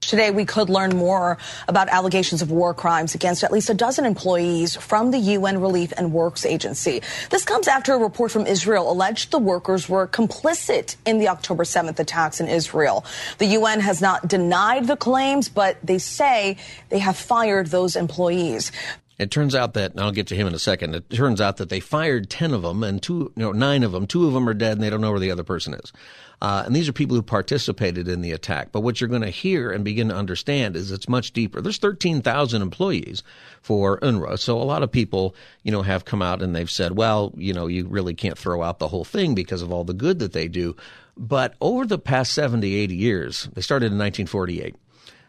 Today, 0.00 0.30
we 0.30 0.44
could 0.44 0.70
learn 0.70 0.96
more 0.96 1.38
about 1.66 1.88
allegations 1.88 2.40
of 2.40 2.50
war 2.50 2.72
crimes 2.72 3.14
against 3.14 3.42
at 3.42 3.52
least 3.52 3.68
a 3.68 3.74
dozen 3.74 4.06
employees 4.06 4.76
from 4.76 5.10
the 5.10 5.18
UN 5.18 5.60
Relief 5.60 5.92
and 5.96 6.12
Works 6.12 6.46
Agency. 6.46 7.02
This 7.30 7.44
comes 7.44 7.68
after 7.68 7.92
a 7.94 7.98
report 7.98 8.30
from 8.30 8.46
Israel 8.46 8.90
alleged 8.90 9.32
the 9.32 9.38
workers 9.38 9.88
were 9.88 10.06
complicit 10.06 10.96
in 11.04 11.18
the 11.18 11.28
October 11.28 11.64
7th 11.64 11.98
attacks 11.98 12.40
in 12.40 12.48
Israel. 12.48 13.04
The 13.38 13.46
UN 13.46 13.80
has 13.80 14.00
not 14.00 14.28
denied 14.28 14.86
the 14.86 14.96
claims, 14.96 15.48
but 15.48 15.76
they 15.82 15.98
say 15.98 16.56
they 16.88 17.00
have 17.00 17.16
fired 17.16 17.66
those 17.66 17.96
employees. 17.96 18.72
It 19.18 19.32
turns 19.32 19.56
out 19.56 19.74
that, 19.74 19.90
and 19.90 20.00
I'll 20.00 20.12
get 20.12 20.28
to 20.28 20.36
him 20.36 20.46
in 20.46 20.54
a 20.54 20.60
second. 20.60 20.94
It 20.94 21.10
turns 21.10 21.40
out 21.40 21.56
that 21.56 21.70
they 21.70 21.80
fired 21.80 22.30
10 22.30 22.54
of 22.54 22.62
them 22.62 22.84
and 22.84 23.02
two, 23.02 23.32
nine 23.34 23.82
of 23.82 23.90
them. 23.90 24.06
Two 24.06 24.28
of 24.28 24.32
them 24.32 24.48
are 24.48 24.54
dead 24.54 24.72
and 24.72 24.82
they 24.82 24.90
don't 24.90 25.00
know 25.00 25.10
where 25.10 25.18
the 25.18 25.32
other 25.32 25.42
person 25.42 25.74
is. 25.74 25.92
Uh, 26.40 26.62
and 26.64 26.74
these 26.74 26.88
are 26.88 26.92
people 26.92 27.16
who 27.16 27.22
participated 27.22 28.06
in 28.06 28.20
the 28.20 28.30
attack. 28.30 28.70
But 28.70 28.82
what 28.82 29.00
you're 29.00 29.08
going 29.08 29.22
to 29.22 29.30
hear 29.30 29.72
and 29.72 29.84
begin 29.84 30.08
to 30.08 30.14
understand 30.14 30.76
is 30.76 30.92
it's 30.92 31.08
much 31.08 31.32
deeper. 31.32 31.60
There's 31.60 31.78
13,000 31.78 32.62
employees 32.62 33.24
for 33.60 33.98
UNRWA. 33.98 34.38
So 34.38 34.56
a 34.56 34.62
lot 34.62 34.84
of 34.84 34.92
people, 34.92 35.34
you 35.64 35.72
know, 35.72 35.82
have 35.82 36.04
come 36.04 36.22
out 36.22 36.40
and 36.40 36.54
they've 36.54 36.70
said, 36.70 36.96
well, 36.96 37.34
you 37.36 37.52
know, 37.52 37.66
you 37.66 37.88
really 37.88 38.14
can't 38.14 38.38
throw 38.38 38.62
out 38.62 38.78
the 38.78 38.86
whole 38.86 39.04
thing 39.04 39.34
because 39.34 39.62
of 39.62 39.72
all 39.72 39.82
the 39.82 39.94
good 39.94 40.20
that 40.20 40.32
they 40.32 40.46
do. 40.46 40.76
But 41.16 41.56
over 41.60 41.84
the 41.84 41.98
past 41.98 42.34
70, 42.34 42.72
80 42.72 42.94
years, 42.94 43.48
they 43.54 43.62
started 43.62 43.86
in 43.86 43.98
1948, 43.98 44.76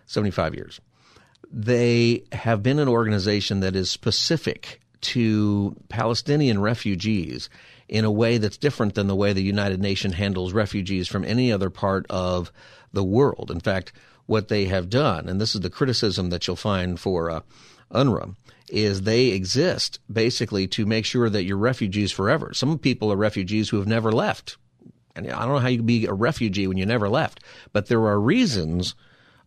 75 0.05 0.53
years 0.53 0.79
they 1.51 2.23
have 2.31 2.61
been 2.61 2.79
an 2.79 2.87
organization 2.87 3.61
that 3.61 3.75
is 3.75 3.89
specific 3.89 4.81
to 5.01 5.75
Palestinian 5.89 6.61
refugees 6.61 7.49
in 7.87 8.05
a 8.05 8.11
way 8.11 8.37
that's 8.37 8.57
different 8.57 8.95
than 8.95 9.07
the 9.07 9.15
way 9.15 9.33
the 9.33 9.41
United 9.41 9.81
Nations 9.81 10.15
handles 10.15 10.53
refugees 10.53 11.07
from 11.07 11.25
any 11.25 11.51
other 11.51 11.69
part 11.69 12.05
of 12.09 12.51
the 12.93 13.03
world. 13.03 13.49
In 13.49 13.59
fact, 13.59 13.91
what 14.25 14.47
they 14.47 14.65
have 14.65 14.89
done, 14.89 15.27
and 15.27 15.41
this 15.41 15.55
is 15.55 15.61
the 15.61 15.69
criticism 15.69 16.29
that 16.29 16.45
you'll 16.45 16.55
find 16.55 16.99
for 16.99 17.31
uh, 17.31 17.39
UNRWA, 17.91 18.35
is 18.69 19.01
they 19.01 19.27
exist 19.27 19.99
basically 20.11 20.67
to 20.67 20.85
make 20.85 21.05
sure 21.05 21.29
that 21.29 21.43
you're 21.43 21.57
refugees 21.57 22.11
forever. 22.11 22.53
Some 22.53 22.77
people 22.77 23.11
are 23.11 23.17
refugees 23.17 23.69
who 23.69 23.77
have 23.77 23.87
never 23.87 24.11
left. 24.11 24.57
And 25.15 25.31
I 25.31 25.39
don't 25.39 25.53
know 25.53 25.59
how 25.59 25.67
you 25.67 25.77
can 25.77 25.87
be 25.87 26.05
a 26.05 26.13
refugee 26.13 26.67
when 26.67 26.77
you 26.77 26.85
never 26.85 27.09
left, 27.09 27.39
but 27.73 27.87
there 27.87 28.05
are 28.05 28.19
reasons 28.19 28.93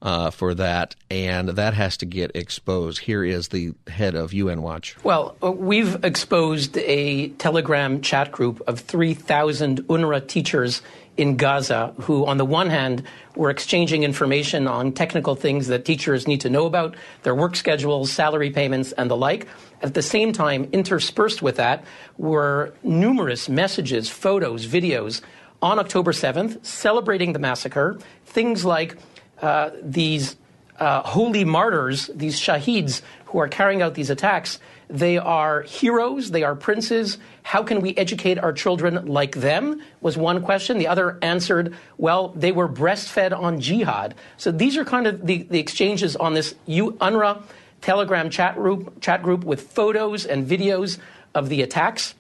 uh, 0.03 0.31
for 0.31 0.53
that, 0.55 0.97
and 1.11 1.51
that 1.51 1.75
has 1.75 1.97
to 1.99 2.07
get 2.07 2.33
exposed. 2.35 2.99
Here 2.99 3.25
is 3.25 3.49
the 3.49 3.73
head 3.87 4.15
of 4.15 4.33
UN 4.33 4.63
Watch. 4.63 4.97
Well, 5.05 5.37
uh, 5.43 5.53
we've 5.53 6.05
exposed 6.05 6.77
a 6.79 7.29
Telegram 7.31 8.01
chat 8.01 8.33
group 8.33 8.61
of 8.67 8.81
3,000 8.81 9.85
UNRWA 9.85 10.27
teachers 10.27 10.83
in 11.17 11.37
Gaza 11.37 11.95
who, 12.01 12.27
on 12.27 12.39
the 12.39 12.45
one 12.45 12.69
hand, 12.71 13.05
were 13.37 13.51
exchanging 13.51 14.03
information 14.03 14.67
on 14.67 14.93
technical 14.93 15.37
things 15.37 15.69
that 15.69 15.85
teachers 15.85 16.27
need 16.27 16.41
to 16.41 16.51
know 16.51 16.67
about, 16.67 16.97
their 17.23 17.35
work 17.35 17.55
schedules, 17.55 18.11
salary 18.11 18.51
payments, 18.51 18.93
and 18.93 19.11
the 19.11 19.17
like. 19.17 19.47
At 19.83 19.95
the 19.95 20.03
same 20.03 20.33
time, 20.33 20.69
interspersed 20.73 21.43
with 21.43 21.57
that 21.57 21.85
were 22.17 22.75
numerous 22.83 23.49
messages, 23.49 24.09
photos, 24.09 24.67
videos 24.67 25.21
on 25.61 25.79
October 25.79 26.13
7th 26.13 26.65
celebrating 26.65 27.35
the 27.35 27.39
massacre. 27.39 27.99
Things 28.25 28.65
like 28.65 28.97
uh, 29.43 29.71
these 29.83 30.37
uh, 30.79 31.03
holy 31.03 31.45
martyrs, 31.45 32.11
these 32.15 32.41
shaheeds 32.41 33.03
who 33.27 33.39
are 33.39 33.49
carrying 33.49 33.83
out 33.83 33.95
these 33.95 34.11
attacks, 34.11 34.59
they 34.89 35.17
are 35.19 35.63
heroes, 35.63 36.31
they 36.31 36.43
are 36.43 36.55
princes. 36.55 37.19
How 37.43 37.63
can 37.63 37.81
we 37.81 37.97
educate 37.97 38.39
our 38.39 38.53
children 38.53 39.07
like 39.07 39.37
them? 39.37 39.83
Was 40.01 40.17
one 40.17 40.43
question. 40.43 40.79
The 40.79 40.89
other 40.89 41.19
answered, 41.23 41.75
well, 41.97 42.29
they 42.29 42.53
were 42.53 42.69
breastfed 42.69 43.37
on 43.37 43.61
jihad. 43.61 44.15
So 44.37 44.53
these 44.53 44.77
are 44.77 44.85
kind 44.85 45.07
of 45.07 45.27
the, 45.27 45.45
the 45.45 45.59
exchanges 45.59 46.15
on 46.17 46.35
this 46.35 46.55
UNRWA 46.69 47.43
Telegram 47.81 48.31
chat 48.31 48.55
group, 48.55 49.01
chat 49.01 49.23
group 49.23 49.45
with 49.45 49.63
photos 49.63 50.25
and 50.25 50.47
videos 50.47 50.99
of 51.35 51.49
the 51.49 51.63
attacks. 51.63 52.15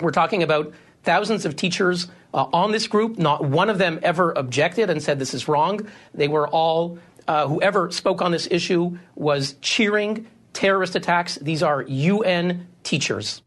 We're 0.00 0.12
talking 0.12 0.42
about 0.42 0.72
thousands 1.02 1.44
of 1.44 1.56
teachers 1.56 2.08
uh, 2.34 2.48
on 2.52 2.72
this 2.72 2.86
group. 2.86 3.16
Not 3.16 3.44
one 3.44 3.70
of 3.70 3.78
them 3.78 4.00
ever 4.02 4.32
objected 4.32 4.90
and 4.90 5.02
said 5.02 5.18
this 5.18 5.32
is 5.32 5.48
wrong. 5.48 5.88
They 6.12 6.28
were 6.28 6.48
all, 6.48 6.98
uh, 7.26 7.46
whoever 7.46 7.90
spoke 7.90 8.20
on 8.20 8.32
this 8.32 8.48
issue 8.50 8.98
was 9.14 9.54
cheering 9.62 10.26
terrorist 10.52 10.96
attacks. 10.96 11.36
These 11.36 11.62
are 11.62 11.82
UN 11.82 12.66
teachers. 12.82 13.40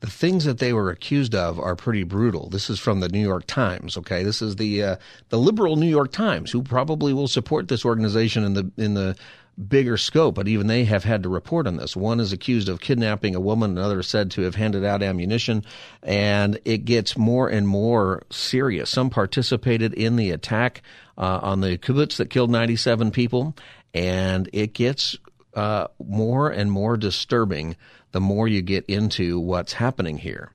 The 0.00 0.10
things 0.10 0.44
that 0.44 0.58
they 0.58 0.74
were 0.74 0.90
accused 0.90 1.34
of 1.34 1.58
are 1.58 1.74
pretty 1.74 2.02
brutal. 2.02 2.50
This 2.50 2.68
is 2.68 2.78
from 2.78 3.00
the 3.00 3.08
New 3.08 3.20
York 3.20 3.46
Times. 3.46 3.96
Okay, 3.96 4.22
this 4.22 4.42
is 4.42 4.56
the 4.56 4.82
uh, 4.82 4.96
the 5.30 5.38
liberal 5.38 5.76
New 5.76 5.88
York 5.88 6.12
Times, 6.12 6.50
who 6.50 6.62
probably 6.62 7.14
will 7.14 7.28
support 7.28 7.68
this 7.68 7.82
organization 7.82 8.44
in 8.44 8.52
the 8.52 8.70
in 8.76 8.92
the 8.92 9.16
bigger 9.56 9.96
scope, 9.96 10.34
but 10.34 10.48
even 10.48 10.66
they 10.66 10.84
have 10.84 11.04
had 11.04 11.22
to 11.22 11.28
report 11.28 11.66
on 11.66 11.76
this. 11.76 11.96
One 11.96 12.20
is 12.20 12.32
accused 12.32 12.68
of 12.68 12.80
kidnapping 12.80 13.34
a 13.34 13.40
woman, 13.40 13.76
another 13.76 14.00
is 14.00 14.06
said 14.06 14.30
to 14.32 14.42
have 14.42 14.54
handed 14.54 14.84
out 14.84 15.02
ammunition, 15.02 15.64
and 16.02 16.58
it 16.64 16.84
gets 16.84 17.16
more 17.16 17.48
and 17.48 17.66
more 17.66 18.22
serious. 18.30 18.90
Some 18.90 19.10
participated 19.10 19.94
in 19.94 20.16
the 20.16 20.30
attack 20.30 20.82
uh, 21.16 21.40
on 21.42 21.60
the 21.60 21.78
kibbutz 21.78 22.16
that 22.16 22.30
killed 22.30 22.50
97 22.50 23.10
people, 23.10 23.56
and 23.94 24.48
it 24.52 24.74
gets 24.74 25.16
uh, 25.54 25.86
more 26.04 26.50
and 26.50 26.70
more 26.70 26.96
disturbing 26.96 27.76
the 28.12 28.20
more 28.20 28.46
you 28.46 28.62
get 28.62 28.84
into 28.86 29.40
what's 29.40 29.72
happening 29.74 30.18
here. 30.18 30.52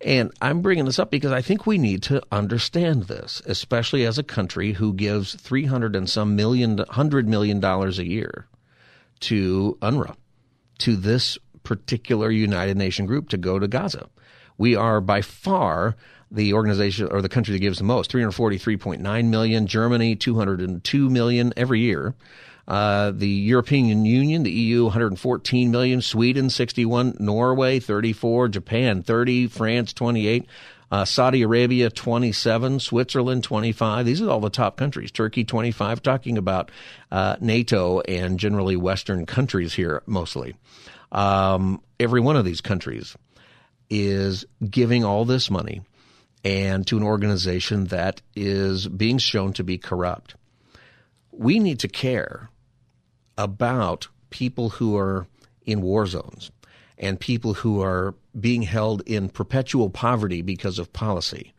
And 0.00 0.30
I'm 0.42 0.60
bringing 0.60 0.84
this 0.84 0.98
up 0.98 1.10
because 1.10 1.32
I 1.32 1.40
think 1.40 1.66
we 1.66 1.78
need 1.78 2.02
to 2.04 2.22
understand 2.30 3.04
this, 3.04 3.40
especially 3.46 4.04
as 4.04 4.18
a 4.18 4.22
country 4.22 4.72
who 4.72 4.92
gives 4.92 5.34
300 5.34 5.96
and 5.96 6.08
some 6.08 6.36
million, 6.36 6.78
hundred 6.90 7.28
million 7.28 7.60
dollars 7.60 7.98
a 7.98 8.06
year 8.06 8.46
to 9.20 9.78
UNRWA, 9.80 10.14
to 10.78 10.96
this 10.96 11.38
particular 11.62 12.30
United 12.30 12.76
Nation 12.76 13.06
group 13.06 13.30
to 13.30 13.38
go 13.38 13.58
to 13.58 13.66
Gaza. 13.66 14.08
We 14.58 14.76
are 14.76 15.00
by 15.00 15.22
far 15.22 15.96
the 16.30 16.52
organization 16.52 17.08
or 17.10 17.22
the 17.22 17.28
country 17.28 17.52
that 17.52 17.60
gives 17.60 17.78
the 17.78 17.84
most 17.84 18.10
343.9 18.10 19.24
million, 19.26 19.66
Germany 19.66 20.16
202 20.16 21.10
million 21.10 21.52
every 21.56 21.80
year. 21.80 22.14
Uh, 22.66 23.12
the 23.12 23.28
European 23.28 24.04
Union, 24.04 24.42
the 24.42 24.50
EU, 24.50 24.84
114 24.84 25.70
million. 25.70 26.00
Sweden, 26.00 26.50
61. 26.50 27.16
Norway, 27.20 27.78
34. 27.78 28.48
Japan, 28.48 29.02
30. 29.02 29.46
France, 29.46 29.92
28. 29.92 30.46
Uh, 30.90 31.04
Saudi 31.04 31.42
Arabia, 31.42 31.90
27. 31.90 32.80
Switzerland, 32.80 33.44
25. 33.44 34.06
These 34.06 34.22
are 34.22 34.30
all 34.30 34.40
the 34.40 34.50
top 34.50 34.76
countries. 34.76 35.10
Turkey, 35.10 35.44
25. 35.44 36.02
Talking 36.02 36.38
about 36.38 36.70
uh, 37.10 37.36
NATO 37.40 38.00
and 38.00 38.38
generally 38.38 38.76
Western 38.76 39.26
countries 39.26 39.74
here, 39.74 40.02
mostly. 40.06 40.56
Um, 41.12 41.80
every 42.00 42.20
one 42.20 42.36
of 42.36 42.44
these 42.44 42.60
countries 42.60 43.16
is 43.88 44.44
giving 44.68 45.04
all 45.04 45.24
this 45.24 45.50
money 45.50 45.82
and 46.44 46.86
to 46.86 46.96
an 46.96 47.02
organization 47.02 47.86
that 47.86 48.22
is 48.34 48.86
being 48.86 49.18
shown 49.18 49.52
to 49.52 49.64
be 49.64 49.78
corrupt. 49.78 50.34
We 51.32 51.58
need 51.58 51.80
to 51.80 51.88
care 51.88 52.50
about 53.36 54.08
people 54.30 54.70
who 54.70 54.96
are 54.96 55.26
in 55.64 55.82
war 55.82 56.06
zones 56.06 56.50
and 56.98 57.20
people 57.20 57.54
who 57.54 57.82
are 57.82 58.14
being 58.38 58.62
held 58.62 59.02
in 59.06 59.28
perpetual 59.28 59.90
poverty 59.90 60.42
because 60.42 60.78
of 60.78 60.92
policy. 60.92 61.52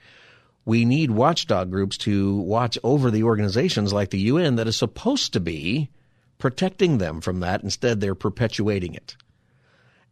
We 0.65 0.83
need 0.83 1.11
watchdog 1.11 1.71
groups 1.71 1.97
to 1.99 2.37
watch 2.37 2.77
over 2.83 3.09
the 3.09 3.23
organizations 3.23 3.93
like 3.93 4.09
the 4.09 4.19
UN 4.19 4.55
that 4.55 4.67
is 4.67 4.75
supposed 4.75 5.33
to 5.33 5.39
be 5.39 5.89
protecting 6.39 6.97
them 6.97 7.21
from 7.21 7.39
that. 7.39 7.63
Instead, 7.63 8.01
they're 8.01 8.15
perpetuating 8.15 8.93
it. 8.93 9.15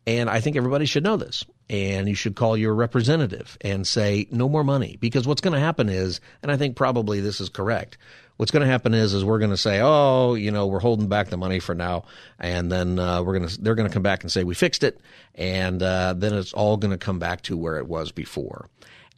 And 0.08 0.30
I 0.30 0.40
think 0.40 0.56
everybody 0.56 0.86
should 0.86 1.04
know 1.04 1.18
this. 1.18 1.44
And 1.70 2.08
you 2.08 2.16
should 2.16 2.36
call 2.36 2.56
your 2.56 2.76
representative 2.76 3.58
and 3.62 3.88
say, 3.88 4.28
no 4.32 4.48
more 4.48 4.64
money. 4.64 4.98
Because 5.00 5.28
what's 5.28 5.42
going 5.42 5.56
to 5.56 5.60
happen 5.60 5.90
is, 5.90 6.22
and 6.44 6.52
I 6.52 6.58
think 6.58 6.76
probably 6.76 7.22
this 7.22 7.42
is 7.42 7.50
correct, 7.50 7.98
what's 8.38 8.52
going 8.52 8.62
to 8.62 8.72
happen 8.72 8.94
is 8.94 9.14
is 9.14 9.24
we're 9.24 9.40
going 9.40 9.52
to 9.52 9.58
say, 9.58 9.80
oh, 9.82 10.34
you 10.34 10.52
know, 10.52 10.68
we're 10.68 10.80
holding 10.80 11.08
back 11.08 11.30
the 11.30 11.38
money 11.38 11.60
for 11.60 11.76
now, 11.76 12.06
and 12.40 12.72
then 12.72 13.00
uh, 13.00 13.22
we're 13.24 13.38
going 13.38 13.48
to 13.48 13.62
they're 13.62 13.76
going 13.76 13.88
to 13.88 13.94
come 13.94 14.04
back 14.04 14.24
and 14.24 14.32
say 14.32 14.44
we 14.44 14.56
fixed 14.56 14.84
it, 14.84 15.00
and 15.36 15.82
uh, 15.82 16.14
then 16.16 16.34
it's 16.34 16.54
all 16.54 16.78
going 16.78 16.92
to 16.92 16.98
come 16.98 17.20
back 17.20 17.42
to 17.44 17.58
where 17.58 17.78
it 17.78 17.88
was 17.88 18.12
before. 18.12 18.70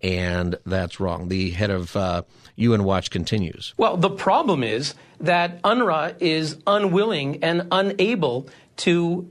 And 0.03 0.57
that's 0.65 0.99
wrong. 0.99 1.27
The 1.27 1.49
head 1.49 1.71
of 1.71 1.95
uh, 1.95 2.21
UN 2.55 2.83
Watch 2.83 3.09
continues. 3.09 3.73
Well, 3.77 3.97
the 3.97 4.11
problem 4.11 4.63
is 4.63 4.93
that 5.19 5.59
UNRWA 5.63 6.15
is 6.19 6.57
unwilling 6.67 7.43
and 7.43 7.67
unable 7.71 8.47
to 8.77 9.27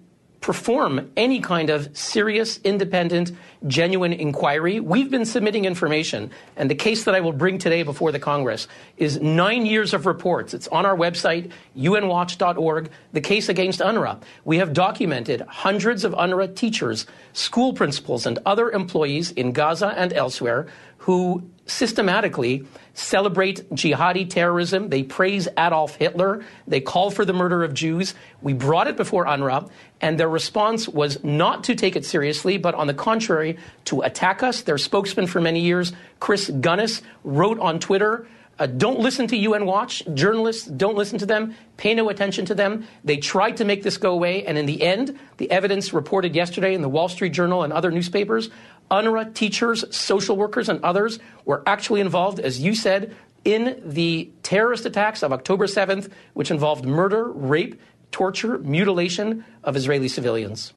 perform 0.47 1.11
any 1.17 1.41
kind 1.41 1.71
of 1.71 1.89
serious, 1.99 2.61
independent, 2.63 3.33
genuine 3.67 4.13
inquiry. 4.13 4.79
We've 4.79 5.11
been 5.11 5.25
submitting 5.25 5.65
information, 5.65 6.31
and 6.55 6.71
the 6.71 6.77
case 6.77 7.03
that 7.03 7.17
I 7.17 7.21
will 7.21 7.33
bring 7.33 7.59
today 7.59 7.83
before 7.83 8.13
the 8.13 8.21
Congress 8.21 8.69
is 8.97 9.21
nine 9.21 9.67
years 9.67 9.93
of 9.93 10.07
reports. 10.07 10.55
It's 10.55 10.69
on 10.69 10.87
our 10.87 10.97
website, 10.97 11.51
unwatch.org, 11.77 12.91
the 13.13 13.21
case 13.21 13.49
against 13.49 13.81
UNRWA. 13.81 14.23
We 14.45 14.59
have 14.59 14.73
documented 14.73 15.41
hundreds 15.41 16.05
of 16.05 16.13
UNRWA 16.13 16.55
teachers, 16.55 17.07
school 17.33 17.73
principals, 17.73 18.25
and 18.25 18.39
other 18.47 18.71
employees 18.71 19.33
in 19.33 19.51
Gaza 19.51 19.95
and 19.97 20.13
elsewhere 20.13 20.69
who 20.99 21.49
systematically 21.67 22.65
celebrate 22.95 23.69
jihadi 23.71 24.29
terrorism. 24.29 24.89
They 24.89 25.03
praise 25.03 25.49
Adolf 25.59 25.97
Hitler. 25.97 26.45
They 26.67 26.81
call 26.81 27.11
for 27.11 27.25
the 27.25 27.33
murder 27.33 27.65
of 27.65 27.75
Jews. 27.75 28.15
We 28.41 28.53
brought 28.53 28.87
it 28.87 28.97
before 28.97 29.27
UNRWA, 29.27 29.69
and 30.01 30.19
their 30.19 30.29
response 30.29 30.89
was 30.89 31.23
not 31.23 31.65
to 31.65 31.75
take 31.75 31.97
it 31.97 32.05
seriously, 32.05 32.57
but 32.57 32.75
on 32.75 32.87
the 32.87 32.95
contrary, 32.95 33.59
to 33.87 34.03
attack 34.03 34.43
us. 34.43 34.63
Their 34.63 34.79
spokesman 34.79 35.27
for 35.27 35.41
many 35.41 35.61
years, 35.61 35.93
Chris 36.21 36.49
Gunness, 36.49 37.03
wrote 37.25 37.59
on 37.59 37.81
Twitter. 37.81 38.27
Uh, 38.59 38.65
don't 38.65 39.01
listen 39.01 39.27
to 39.27 39.37
UN 39.37 39.67
Watch. 39.67 40.03
Journalists, 40.15 40.65
don't 40.67 40.97
listen 40.97 41.19
to 41.19 41.27
them. 41.27 41.55
Pay 41.77 41.93
no 41.93 42.09
attention 42.09 42.47
to 42.47 42.55
them. 42.55 42.87
They 43.05 43.19
tried 43.19 43.59
to 43.59 43.67
make 43.67 43.83
this 43.83 43.99
go 43.99 44.13
away, 44.13 44.47
and 44.47 44.57
in 44.57 44.65
the 44.65 44.83
end, 44.83 45.19
the 45.37 45.51
evidence 45.51 45.93
reported 45.93 46.35
yesterday 46.35 46.75
in 46.75 46.81
the 46.81 46.89
Wall 46.89 47.11
Street 47.11 47.35
Journal 47.35 47.65
and 47.65 47.73
other 47.73 47.91
newspapers 47.91 48.49
UNRWA 48.91 49.35
teachers, 49.35 49.85
social 49.95 50.37
workers, 50.37 50.69
and 50.69 50.83
others 50.83 51.19
were 51.45 51.63
actually 51.67 52.01
involved, 52.01 52.41
as 52.41 52.61
you 52.61 52.75
said, 52.75 53.15
in 53.45 53.81
the 53.85 54.31
terrorist 54.43 54.87
attacks 54.87 55.23
of 55.23 55.33
October 55.33 55.67
7th, 55.67 56.11
which 56.35 56.51
involved 56.51 56.85
murder, 56.85 57.31
rape, 57.31 57.81
torture, 58.11 58.59
mutilation 58.59 59.45
of 59.63 59.77
Israeli 59.77 60.09
civilians. 60.09 60.73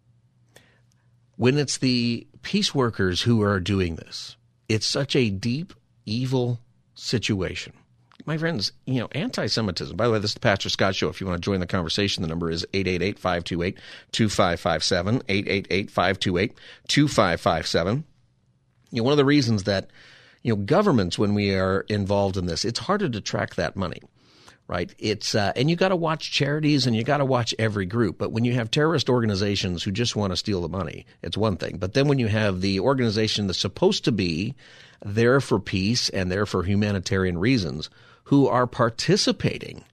When 1.35 1.57
it's 1.57 1.77
the 1.77 2.27
peace 2.41 2.75
workers 2.75 3.21
who 3.21 3.41
are 3.41 3.59
doing 3.59 3.95
this, 3.95 4.37
it's 4.67 4.85
such 4.85 5.15
a 5.15 5.29
deep, 5.29 5.73
evil 6.05 6.59
situation 6.93 7.73
my 8.25 8.38
friends, 8.38 8.71
you 8.85 8.99
know, 8.99 9.07
anti 9.11 9.47
Semitism. 9.47 9.95
By 9.95 10.07
the 10.07 10.13
way, 10.13 10.19
this 10.19 10.31
is 10.31 10.35
the 10.35 10.39
Pastor 10.39 10.69
Scott 10.69 10.95
Show. 10.95 11.09
If 11.09 11.21
you 11.21 11.27
want 11.27 11.41
to 11.41 11.45
join 11.45 11.59
the 11.59 11.67
conversation, 11.67 12.21
the 12.21 12.29
number 12.29 12.51
is 12.51 12.65
888 12.73 13.19
528 13.19 13.77
2557. 14.11 15.15
888 15.27 15.91
528 15.91 16.57
2557. 16.88 18.03
You 18.91 18.97
know, 18.97 19.03
one 19.03 19.11
of 19.13 19.17
the 19.17 19.25
reasons 19.25 19.63
that, 19.63 19.89
you 20.43 20.55
know, 20.55 20.61
governments, 20.61 21.17
when 21.17 21.33
we 21.33 21.55
are 21.55 21.81
involved 21.89 22.38
in 22.38 22.45
this, 22.45 22.65
it's 22.65 22.79
harder 22.79 23.09
to 23.09 23.21
track 23.21 23.55
that 23.55 23.75
money 23.75 24.01
right? 24.69 24.93
It's 24.99 25.33
uh, 25.33 25.51
and 25.55 25.67
you 25.67 25.75
got 25.75 25.89
to 25.89 25.95
watch 25.95 26.31
charities 26.31 26.85
and 26.85 26.95
you 26.95 27.03
got 27.03 27.17
to 27.17 27.25
watch 27.25 27.55
every 27.57 27.88
group. 27.88 28.19
But 28.19 28.31
when 28.31 28.45
you 28.45 28.53
have 28.53 28.69
terrorist 28.69 29.09
organizations 29.09 29.81
who 29.81 29.91
just 29.91 30.15
want 30.15 30.31
to 30.31 30.38
steal 30.38 30.61
the 30.61 30.69
money, 30.69 31.07
it's 31.23 31.35
one 31.35 31.57
thing. 31.57 31.79
But 31.79 31.95
then 31.95 32.07
when 32.07 32.19
you 32.19 32.27
have 32.27 32.61
the 32.61 32.79
organization 32.79 33.47
that's 33.47 33.59
supposed 33.59 34.05
to 34.05 34.11
be 34.11 34.53
there 35.03 35.41
for 35.41 35.59
peace 35.59 36.09
and 36.09 36.31
there 36.31 36.45
for 36.45 36.61
humanitarian 36.63 37.39
reasons, 37.39 37.89
who 38.29 38.48
are 38.48 38.67
participating 38.67 39.83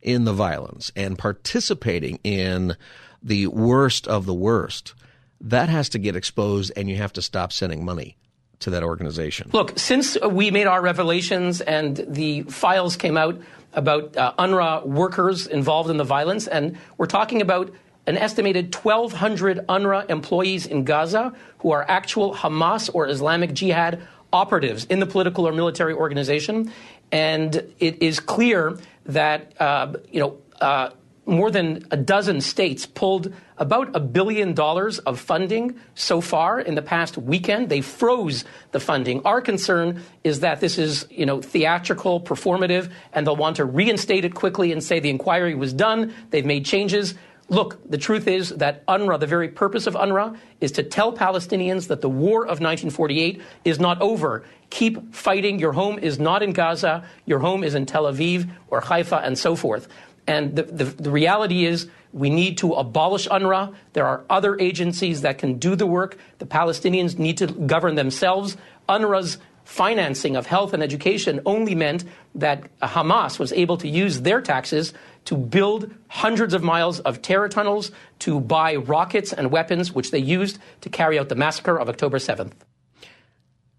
in 0.00 0.24
the 0.24 0.32
violence 0.32 0.90
and 0.96 1.18
participating 1.18 2.18
in 2.24 2.74
the 3.22 3.46
worst 3.48 4.08
of 4.08 4.24
the 4.24 4.32
worst, 4.32 4.94
that 5.38 5.68
has 5.68 5.90
to 5.90 5.98
get 5.98 6.16
exposed 6.16 6.72
and 6.76 6.88
you 6.88 6.96
have 6.96 7.12
to 7.12 7.20
stop 7.20 7.52
sending 7.52 7.84
money 7.84 8.16
to 8.60 8.70
that 8.70 8.82
organization. 8.82 9.50
Look, 9.52 9.78
since 9.78 10.18
we 10.22 10.50
made 10.50 10.66
our 10.66 10.80
revelations 10.80 11.60
and 11.60 12.02
the 12.08 12.44
files 12.44 12.96
came 12.96 13.18
out 13.18 13.38
about 13.74 14.16
uh, 14.16 14.32
UNRWA 14.38 14.86
workers 14.86 15.46
involved 15.46 15.90
in 15.90 15.98
the 15.98 16.04
violence, 16.04 16.46
and 16.46 16.78
we're 16.96 17.04
talking 17.04 17.42
about 17.42 17.70
an 18.06 18.16
estimated 18.16 18.74
1,200 18.74 19.58
UNRWA 19.68 20.08
employees 20.08 20.64
in 20.64 20.84
Gaza 20.84 21.34
who 21.58 21.70
are 21.70 21.84
actual 21.86 22.34
Hamas 22.34 22.88
or 22.94 23.06
Islamic 23.08 23.52
Jihad 23.52 24.00
operatives 24.34 24.84
in 24.86 24.98
the 24.98 25.06
political 25.06 25.46
or 25.46 25.52
military 25.52 25.94
organization. 25.94 26.70
And 27.12 27.74
it 27.78 28.02
is 28.02 28.20
clear 28.20 28.78
that, 29.06 29.60
uh, 29.60 29.94
you 30.10 30.20
know, 30.20 30.38
uh, 30.60 30.90
more 31.26 31.50
than 31.50 31.86
a 31.90 31.96
dozen 31.96 32.40
states 32.40 32.86
pulled 32.86 33.32
about 33.56 33.94
a 33.94 34.00
billion 34.00 34.52
dollars 34.52 34.98
of 35.00 35.18
funding 35.18 35.78
so 35.94 36.20
far 36.20 36.60
in 36.60 36.74
the 36.74 36.82
past 36.82 37.16
weekend. 37.16 37.68
They 37.68 37.80
froze 37.80 38.44
the 38.72 38.80
funding. 38.80 39.22
Our 39.24 39.40
concern 39.40 40.02
is 40.22 40.40
that 40.40 40.60
this 40.60 40.76
is, 40.76 41.06
you 41.10 41.24
know, 41.24 41.40
theatrical, 41.40 42.20
performative, 42.20 42.90
and 43.12 43.26
they'll 43.26 43.36
want 43.36 43.56
to 43.56 43.64
reinstate 43.64 44.24
it 44.24 44.34
quickly 44.34 44.72
and 44.72 44.82
say 44.82 45.00
the 45.00 45.10
inquiry 45.10 45.54
was 45.54 45.72
done, 45.72 46.12
they've 46.30 46.44
made 46.44 46.66
changes. 46.66 47.14
Look, 47.48 47.78
the 47.88 47.98
truth 47.98 48.26
is 48.26 48.50
that 48.50 48.86
UNRWA, 48.86 49.20
the 49.20 49.26
very 49.26 49.48
purpose 49.48 49.86
of 49.86 49.94
UNRWA, 49.94 50.38
is 50.60 50.72
to 50.72 50.82
tell 50.82 51.12
Palestinians 51.12 51.88
that 51.88 52.00
the 52.00 52.08
war 52.08 52.42
of 52.42 52.60
1948 52.60 53.42
is 53.64 53.78
not 53.78 54.00
over. 54.00 54.44
Keep 54.70 55.14
fighting. 55.14 55.58
Your 55.58 55.72
home 55.72 55.98
is 55.98 56.18
not 56.18 56.42
in 56.42 56.52
Gaza. 56.52 57.06
Your 57.26 57.40
home 57.40 57.62
is 57.62 57.74
in 57.74 57.84
Tel 57.84 58.04
Aviv 58.04 58.50
or 58.68 58.80
Haifa 58.80 59.16
and 59.18 59.38
so 59.38 59.56
forth. 59.56 59.88
And 60.26 60.56
the, 60.56 60.62
the, 60.62 60.84
the 60.84 61.10
reality 61.10 61.66
is 61.66 61.88
we 62.14 62.30
need 62.30 62.58
to 62.58 62.72
abolish 62.72 63.28
UNRWA. 63.28 63.74
There 63.92 64.06
are 64.06 64.24
other 64.30 64.58
agencies 64.58 65.20
that 65.20 65.36
can 65.36 65.58
do 65.58 65.76
the 65.76 65.86
work. 65.86 66.16
The 66.38 66.46
Palestinians 66.46 67.18
need 67.18 67.36
to 67.38 67.48
govern 67.48 67.94
themselves. 67.94 68.56
UNRWA's 68.88 69.36
financing 69.64 70.36
of 70.36 70.46
health 70.46 70.72
and 70.72 70.82
education 70.82 71.40
only 71.46 71.74
meant 71.74 72.04
that 72.34 72.62
Hamas 72.80 73.38
was 73.38 73.52
able 73.52 73.76
to 73.78 73.88
use 73.88 74.20
their 74.20 74.40
taxes 74.40 74.92
to 75.26 75.36
build 75.36 75.92
hundreds 76.08 76.54
of 76.54 76.62
miles 76.62 77.00
of 77.00 77.22
terror 77.22 77.48
tunnels, 77.48 77.90
to 78.20 78.40
buy 78.40 78.76
rockets 78.76 79.32
and 79.32 79.50
weapons, 79.50 79.92
which 79.92 80.10
they 80.10 80.18
used 80.18 80.58
to 80.82 80.90
carry 80.90 81.18
out 81.18 81.28
the 81.28 81.34
massacre 81.34 81.78
of 81.78 81.88
October 81.88 82.18
7th. 82.18 82.52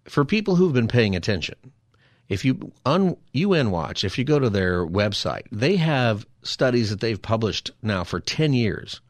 For 0.04 0.24
people 0.24 0.56
who've 0.56 0.72
been 0.72 0.88
paying 0.88 1.16
attention, 1.16 1.56
if 2.28 2.44
you 2.44 2.72
on 2.84 3.16
UN 3.32 3.70
Watch, 3.70 4.04
if 4.04 4.18
you 4.18 4.24
go 4.24 4.38
to 4.38 4.50
their 4.50 4.84
website, 4.84 5.44
they 5.52 5.76
have 5.76 6.26
studies 6.42 6.90
that 6.90 7.00
they've 7.00 7.20
published 7.20 7.70
now 7.82 8.04
for 8.04 8.20
10 8.20 8.52
years 8.52 9.00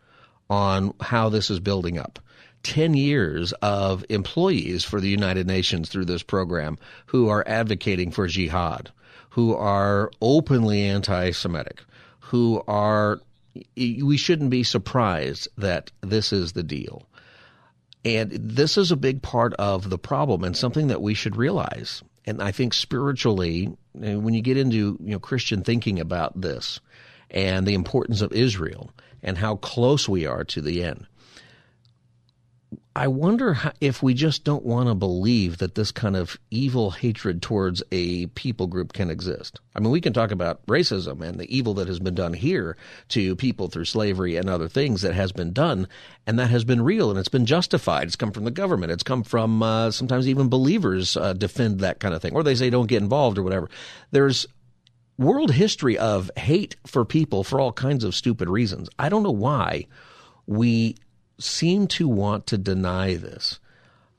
on 0.49 0.95
how 1.01 1.29
this 1.29 1.51
is 1.51 1.61
building 1.61 1.99
up. 1.99 2.19
10 2.63 2.95
years 2.95 3.53
of 3.63 4.05
employees 4.09 4.85
for 4.85 5.01
the 5.01 5.09
United 5.09 5.47
Nations 5.47 5.89
through 5.89 6.05
this 6.05 6.23
program 6.23 6.79
who 7.07 7.29
are 7.29 7.45
advocating 7.47 8.11
for 8.11 8.27
jihad, 8.27 8.91
who 9.31 9.55
are 9.55 10.11
openly 10.21 10.83
anti 10.83 11.31
Semitic, 11.31 11.85
who 12.27 12.63
are, 12.67 13.21
we 13.77 14.17
shouldn't 14.17 14.51
be 14.51 14.63
surprised 14.63 15.49
that 15.57 15.91
this 16.01 16.33
is 16.33 16.53
the 16.53 16.63
deal. 16.63 17.03
And 18.05 18.31
this 18.33 18.77
is 18.77 18.91
a 18.91 18.97
big 18.97 19.23
part 19.23 19.55
of 19.55 19.91
the 19.91 19.99
problem 19.99 20.45
and 20.45 20.57
something 20.57 20.89
that 20.89 21.03
we 21.03 21.15
should 21.15 21.37
realize. 21.37 22.03
And 22.25 22.43
I 22.43 22.53
think 22.53 22.75
spiritually, 22.75 23.77
when 23.95 24.35
you 24.35 24.43
get 24.43 24.57
into 24.57 24.99
you 25.01 25.13
know 25.13 25.19
Christian 25.19 25.63
thinking 25.63 26.01
about 26.01 26.41
this 26.41 26.81
and 27.31 27.67
the 27.67 27.75
importance 27.75 28.21
of 28.21 28.33
Israel 28.33 28.91
and 29.23 29.39
how 29.39 29.57
close 29.57 30.09
we 30.09 30.27
are 30.27 30.45
to 30.45 30.61
the 30.61 30.83
end, 30.83 31.07
I 32.97 33.09
wonder 33.09 33.53
how, 33.53 33.73
if 33.79 34.03
we 34.03 34.15
just 34.15 34.43
don't 34.43 34.65
want 34.65 34.89
to 34.89 34.95
believe 34.95 35.59
that 35.59 35.75
this 35.75 35.93
kind 35.93 36.17
of 36.17 36.39
evil 36.51 36.93
hatred 36.93 37.43
towards 37.43 37.83
a 37.93 38.25
people 38.29 38.69
group 38.69 38.95
can 38.95 39.11
exist. 39.11 39.61
I 39.75 39.81
mean, 39.81 39.91
we 39.91 40.01
can 40.01 40.15
talk 40.15 40.31
about 40.31 40.65
racism 40.67 41.21
and 41.21 41.39
the 41.39 41.55
evil 41.55 41.75
that 41.75 41.89
has 41.89 41.99
been 41.99 42.15
done 42.15 42.33
here 42.33 42.75
to 43.11 43.37
people 43.37 43.69
through 43.69 43.85
slavery 43.85 44.37
and 44.37 44.49
other 44.49 44.67
things 44.67 45.03
that 45.03 45.13
has 45.13 45.31
been 45.31 45.53
done, 45.53 45.89
and 46.27 46.39
that 46.39 46.49
has 46.49 46.65
been 46.65 46.81
real 46.81 47.11
and 47.11 47.19
it's 47.19 47.29
been 47.29 47.45
justified. 47.45 48.05
It's 48.05 48.17
come 48.17 48.33
from 48.33 48.45
the 48.45 48.51
government. 48.51 48.91
It's 48.91 49.03
come 49.03 49.25
from 49.25 49.63
uh, 49.63 49.91
sometimes 49.91 50.27
even 50.27 50.49
believers 50.49 51.19
uh, 51.19 51.35
defend 51.35 51.81
that 51.81 52.01
kind 52.01 52.15
of 52.15 52.23
thing, 52.23 52.33
or 52.33 52.43
they 52.43 52.55
say 52.55 52.71
don't 52.71 52.87
get 52.87 53.03
involved 53.03 53.37
or 53.37 53.43
whatever. 53.43 53.69
There's 54.11 54.47
world 55.19 55.51
history 55.51 55.99
of 55.99 56.31
hate 56.39 56.77
for 56.87 57.05
people 57.05 57.45
for 57.45 57.61
all 57.61 57.73
kinds 57.73 58.05
of 58.05 58.15
stupid 58.15 58.49
reasons. 58.49 58.89
I 58.99 59.11
don't 59.11 59.23
know 59.23 59.31
why 59.31 59.87
we 60.47 60.97
seem 61.39 61.87
to 61.89 62.09
want 62.09 62.47
to 62.49 62.59
deny 62.59 63.17
this. 63.17 63.61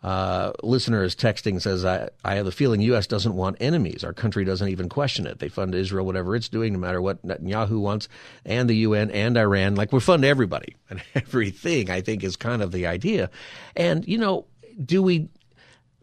Uh, 0.03 0.53
listener 0.61 1.03
is 1.03 1.15
texting 1.15 1.59
says, 1.61 1.83
I, 1.83 2.09
I 2.23 2.35
have 2.35 2.45
the 2.45 2.51
feeling 2.51 2.81
U.S. 2.81 3.07
doesn't 3.07 3.33
want 3.33 3.57
enemies. 3.59 4.03
Our 4.03 4.13
country 4.13 4.45
doesn't 4.45 4.69
even 4.69 4.89
question 4.89 5.25
it. 5.25 5.39
They 5.39 5.49
fund 5.49 5.73
Israel, 5.73 6.05
whatever 6.05 6.35
it's 6.35 6.49
doing, 6.49 6.73
no 6.73 6.79
matter 6.79 7.01
what 7.01 7.25
Netanyahu 7.25 7.81
wants, 7.81 8.07
and 8.45 8.69
the 8.69 8.75
UN 8.75 9.09
and 9.11 9.37
Iran. 9.37 9.75
Like 9.75 9.91
we 9.91 9.99
fund 9.99 10.23
everybody 10.23 10.75
and 10.89 11.01
everything, 11.15 11.89
I 11.89 12.01
think 12.01 12.23
is 12.23 12.35
kind 12.35 12.61
of 12.61 12.71
the 12.71 12.85
idea. 12.85 13.29
And, 13.75 14.07
you 14.07 14.19
know, 14.19 14.45
do 14.83 15.01
we 15.01 15.29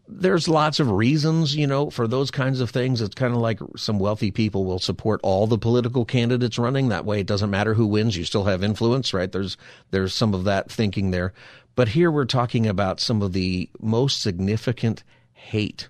there's 0.07 0.47
lots 0.47 0.79
of 0.79 0.91
reasons, 0.91 1.55
you 1.55 1.65
know, 1.65 1.89
for 1.89 2.07
those 2.07 2.29
kinds 2.29 2.59
of 2.59 2.69
things. 2.69 3.01
It's 3.01 3.15
kind 3.15 3.33
of 3.33 3.39
like 3.39 3.59
some 3.75 3.99
wealthy 3.99 4.31
people 4.31 4.65
will 4.65 4.79
support 4.79 5.19
all 5.23 5.47
the 5.47 5.57
political 5.57 6.05
candidates 6.05 6.59
running. 6.59 6.89
That 6.89 7.05
way, 7.05 7.21
it 7.21 7.27
doesn't 7.27 7.49
matter 7.49 7.73
who 7.73 7.87
wins; 7.87 8.15
you 8.15 8.23
still 8.23 8.45
have 8.45 8.63
influence, 8.63 9.13
right? 9.13 9.31
There's 9.31 9.57
there's 9.91 10.13
some 10.13 10.33
of 10.33 10.43
that 10.43 10.71
thinking 10.71 11.11
there, 11.11 11.33
but 11.75 11.89
here 11.89 12.11
we're 12.11 12.25
talking 12.25 12.67
about 12.67 12.99
some 12.99 13.21
of 13.21 13.33
the 13.33 13.69
most 13.79 14.21
significant 14.21 15.03
hate. 15.33 15.89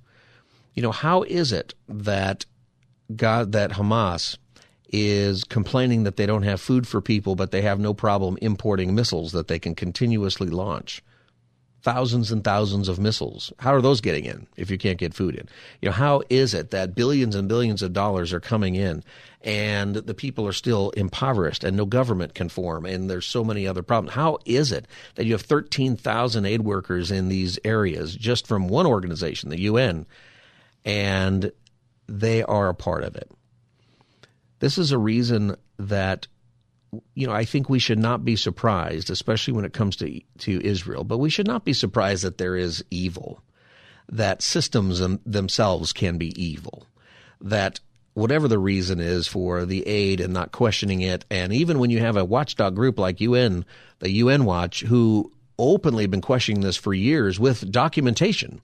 You 0.74 0.82
know, 0.82 0.92
how 0.92 1.24
is 1.24 1.52
it 1.52 1.74
that 1.88 2.46
God 3.16 3.52
that 3.52 3.72
Hamas 3.72 4.38
is 4.90 5.44
complaining 5.44 6.04
that 6.04 6.16
they 6.16 6.26
don't 6.26 6.44
have 6.44 6.62
food 6.62 6.88
for 6.88 7.02
people, 7.02 7.36
but 7.36 7.52
they 7.52 7.62
have 7.64 7.80
no 7.80 7.94
problem 7.94 8.38
importing 8.42 8.96
missiles 8.96 9.34
that 9.34 9.50
they 9.50 9.60
can 9.60 9.76
continuously 9.76 10.48
launch? 10.48 11.04
Thousands 11.86 12.32
and 12.32 12.44
thousands 12.44 12.90
of 12.90 12.98
missiles. 12.98 13.54
How 13.60 13.76
are 13.76 13.82
those 13.82 14.02
getting 14.02 14.26
in 14.26 14.48
if 14.58 14.72
you 14.72 14.78
can't 14.80 14.98
get 14.98 15.14
food 15.14 15.36
in? 15.36 15.48
You 15.84 15.90
know, 15.90 15.94
how 15.94 16.24
is 16.32 16.56
it 16.56 16.72
that 16.72 16.96
billions 16.96 17.36
and 17.36 17.48
billions 17.48 17.84
of 17.84 17.94
dollars 17.94 18.34
are 18.34 18.40
coming 18.40 18.74
in 18.74 19.04
and 19.44 19.96
the 19.96 20.16
people 20.16 20.48
are 20.48 20.52
still 20.52 20.90
impoverished 20.98 21.64
and 21.64 21.78
no 21.78 21.86
government 21.86 22.34
can 22.34 22.50
form 22.50 22.88
and 22.88 23.08
there's 23.08 23.28
so 23.28 23.44
many 23.44 23.68
other 23.68 23.84
problems? 23.84 24.16
How 24.16 24.40
is 24.46 24.72
it 24.72 24.88
that 25.14 25.26
you 25.26 25.34
have 25.34 25.44
13,000 25.44 26.44
aid 26.44 26.62
workers 26.62 27.12
in 27.12 27.30
these 27.30 27.60
areas 27.64 28.16
just 28.16 28.48
from 28.48 28.68
one 28.68 28.88
organization, 28.88 29.52
the 29.52 29.62
UN, 29.62 30.08
and 30.86 31.52
they 32.08 32.42
are 32.42 32.68
a 32.68 32.74
part 32.74 33.04
of 33.04 33.16
it? 33.16 33.30
This 34.58 34.80
is 34.80 34.92
a 34.92 34.98
reason 34.98 35.56
that 35.78 36.26
you 37.14 37.28
know, 37.28 37.34
I 37.34 37.46
think 37.46 37.70
we 37.70 37.80
should 37.80 38.00
not 38.00 38.26
be 38.26 38.36
surprised, 38.36 39.10
especially 39.10 39.54
when 39.54 39.66
it 39.66 39.74
comes 39.74 39.96
to 39.98 40.22
to 40.40 40.66
Israel. 40.66 41.04
But 41.04 41.18
we 41.18 41.30
should 41.30 41.48
not 41.48 41.66
be 41.66 41.74
surprised 41.74 42.24
that 42.24 42.38
there 42.38 42.56
is 42.56 42.84
evil, 42.92 43.42
that 44.10 44.42
systems 44.42 45.02
themselves 45.26 45.94
can 45.94 46.18
be 46.18 46.34
evil, 46.42 46.88
that 47.42 47.80
whatever 48.14 48.48
the 48.48 48.60
reason 48.60 49.00
is 49.00 49.28
for 49.28 49.66
the 49.66 49.86
aid 49.86 50.20
and 50.22 50.34
not 50.34 50.52
questioning 50.52 51.02
it, 51.02 51.26
and 51.30 51.54
even 51.54 51.80
when 51.80 51.90
you 51.90 52.00
have 52.00 52.18
a 52.18 52.26
watchdog 52.26 52.76
group 52.76 52.98
like 52.98 53.22
UN, 53.22 53.66
the 54.00 54.12
UN 54.12 54.46
Watch, 54.46 54.82
who 54.82 55.32
openly 55.60 56.04
have 56.04 56.12
been 56.12 56.22
questioning 56.22 56.62
this 56.62 56.78
for 56.78 56.94
years 56.94 57.40
with 57.40 57.72
documentation. 57.72 58.62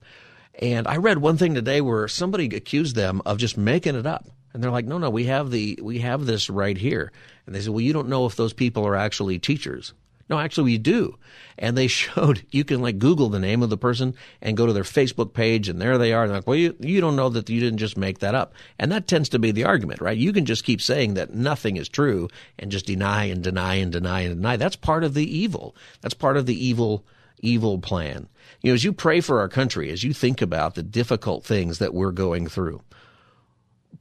And 0.60 0.86
I 0.86 0.96
read 0.96 1.18
one 1.18 1.36
thing 1.36 1.54
today 1.54 1.80
where 1.80 2.08
somebody 2.08 2.54
accused 2.54 2.94
them 2.96 3.22
of 3.24 3.38
just 3.38 3.56
making 3.56 3.94
it 3.94 4.06
up. 4.06 4.26
And 4.52 4.62
they're 4.62 4.70
like, 4.70 4.86
no, 4.86 4.98
no, 4.98 5.10
we 5.10 5.24
have 5.24 5.50
the 5.50 5.78
we 5.82 5.98
have 6.00 6.26
this 6.26 6.50
right 6.50 6.76
here. 6.76 7.12
And 7.46 7.54
they 7.54 7.60
said, 7.60 7.70
well, 7.70 7.80
you 7.80 7.92
don't 7.92 8.08
know 8.08 8.26
if 8.26 8.36
those 8.36 8.52
people 8.52 8.86
are 8.86 8.96
actually 8.96 9.38
teachers. 9.38 9.94
No, 10.28 10.38
actually, 10.38 10.64
we 10.64 10.78
do. 10.78 11.18
And 11.58 11.76
they 11.76 11.86
showed 11.88 12.42
you 12.50 12.64
can 12.64 12.80
like 12.80 12.98
Google 12.98 13.28
the 13.28 13.38
name 13.38 13.62
of 13.62 13.70
the 13.70 13.76
person 13.76 14.14
and 14.40 14.56
go 14.56 14.66
to 14.66 14.72
their 14.72 14.82
Facebook 14.82 15.34
page, 15.34 15.68
and 15.68 15.80
there 15.80 15.98
they 15.98 16.12
are. 16.12 16.22
And 16.22 16.30
they're 16.30 16.38
like, 16.38 16.46
well, 16.46 16.56
you, 16.56 16.74
you 16.80 17.00
don't 17.00 17.16
know 17.16 17.28
that 17.28 17.50
you 17.50 17.60
didn't 17.60 17.78
just 17.78 17.96
make 17.96 18.20
that 18.20 18.34
up. 18.34 18.54
And 18.78 18.90
that 18.92 19.06
tends 19.06 19.28
to 19.30 19.38
be 19.38 19.52
the 19.52 19.64
argument, 19.64 20.00
right? 20.00 20.16
You 20.16 20.32
can 20.32 20.46
just 20.46 20.64
keep 20.64 20.80
saying 20.80 21.14
that 21.14 21.34
nothing 21.34 21.76
is 21.76 21.88
true 21.88 22.28
and 22.58 22.70
just 22.70 22.86
deny 22.86 23.24
and 23.24 23.42
deny 23.42 23.74
and 23.74 23.92
deny 23.92 24.20
and 24.20 24.36
deny. 24.36 24.56
That's 24.56 24.76
part 24.76 25.04
of 25.04 25.14
the 25.14 25.36
evil. 25.36 25.76
That's 26.00 26.14
part 26.14 26.36
of 26.36 26.46
the 26.46 26.66
evil 26.66 27.04
evil 27.44 27.78
plan. 27.78 28.28
You 28.62 28.70
know, 28.70 28.74
as 28.74 28.84
you 28.84 28.92
pray 28.92 29.20
for 29.20 29.40
our 29.40 29.48
country, 29.48 29.90
as 29.90 30.04
you 30.04 30.14
think 30.14 30.40
about 30.40 30.76
the 30.76 30.82
difficult 30.82 31.44
things 31.44 31.78
that 31.78 31.92
we're 31.92 32.12
going 32.12 32.46
through, 32.46 32.80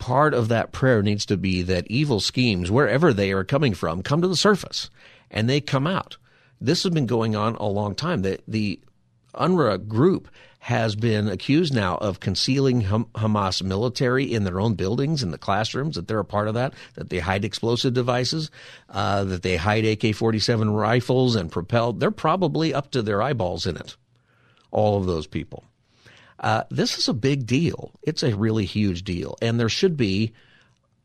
part 0.01 0.33
of 0.33 0.47
that 0.49 0.71
prayer 0.71 1.03
needs 1.03 1.27
to 1.27 1.37
be 1.37 1.61
that 1.61 1.85
evil 1.87 2.19
schemes, 2.19 2.71
wherever 2.71 3.13
they 3.13 3.31
are 3.31 3.43
coming 3.43 3.75
from, 3.75 4.01
come 4.01 4.21
to 4.21 4.27
the 4.27 4.35
surface 4.35 4.89
and 5.29 5.47
they 5.47 5.61
come 5.61 5.85
out. 5.85 6.17
This 6.59 6.83
has 6.83 6.91
been 6.91 7.05
going 7.05 7.35
on 7.35 7.55
a 7.55 7.67
long 7.67 7.93
time. 7.93 8.23
The, 8.23 8.39
the 8.47 8.81
UNRWA 9.35 9.87
group 9.87 10.27
has 10.57 10.95
been 10.95 11.27
accused 11.27 11.73
now 11.73 11.97
of 11.97 12.19
concealing 12.19 12.81
Hamas 12.83 13.63
military 13.63 14.31
in 14.31 14.43
their 14.43 14.59
own 14.59 14.73
buildings, 14.73 15.21
in 15.21 15.31
the 15.31 15.37
classrooms, 15.37 15.95
that 15.95 16.07
they're 16.07 16.19
a 16.19 16.25
part 16.25 16.47
of 16.47 16.55
that, 16.55 16.73
that 16.95 17.09
they 17.09 17.19
hide 17.19 17.45
explosive 17.45 17.93
devices, 17.93 18.49
uh, 18.89 19.23
that 19.23 19.43
they 19.43 19.55
hide 19.55 19.85
AK 19.85 20.15
47 20.15 20.71
rifles 20.71 21.35
and 21.35 21.51
propelled. 21.51 21.99
They're 21.99 22.11
probably 22.11 22.73
up 22.73 22.91
to 22.91 23.01
their 23.01 23.21
eyeballs 23.21 23.65
in 23.65 23.77
it, 23.77 23.95
all 24.71 24.97
of 24.97 25.05
those 25.05 25.27
people. 25.27 25.63
Uh, 26.41 26.63
this 26.71 26.97
is 26.97 27.07
a 27.07 27.13
big 27.13 27.45
deal. 27.45 27.91
It's 28.01 28.23
a 28.23 28.35
really 28.35 28.65
huge 28.65 29.03
deal. 29.03 29.37
And 29.41 29.59
there 29.59 29.69
should 29.69 29.95
be 29.95 30.33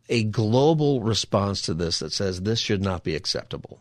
a 0.09 0.25
global 0.25 1.03
response 1.03 1.62
to 1.62 1.75
this 1.75 1.99
that 1.99 2.12
says 2.12 2.40
this 2.40 2.59
should 2.59 2.83
not 2.83 3.05
be 3.05 3.14
acceptable. 3.14 3.81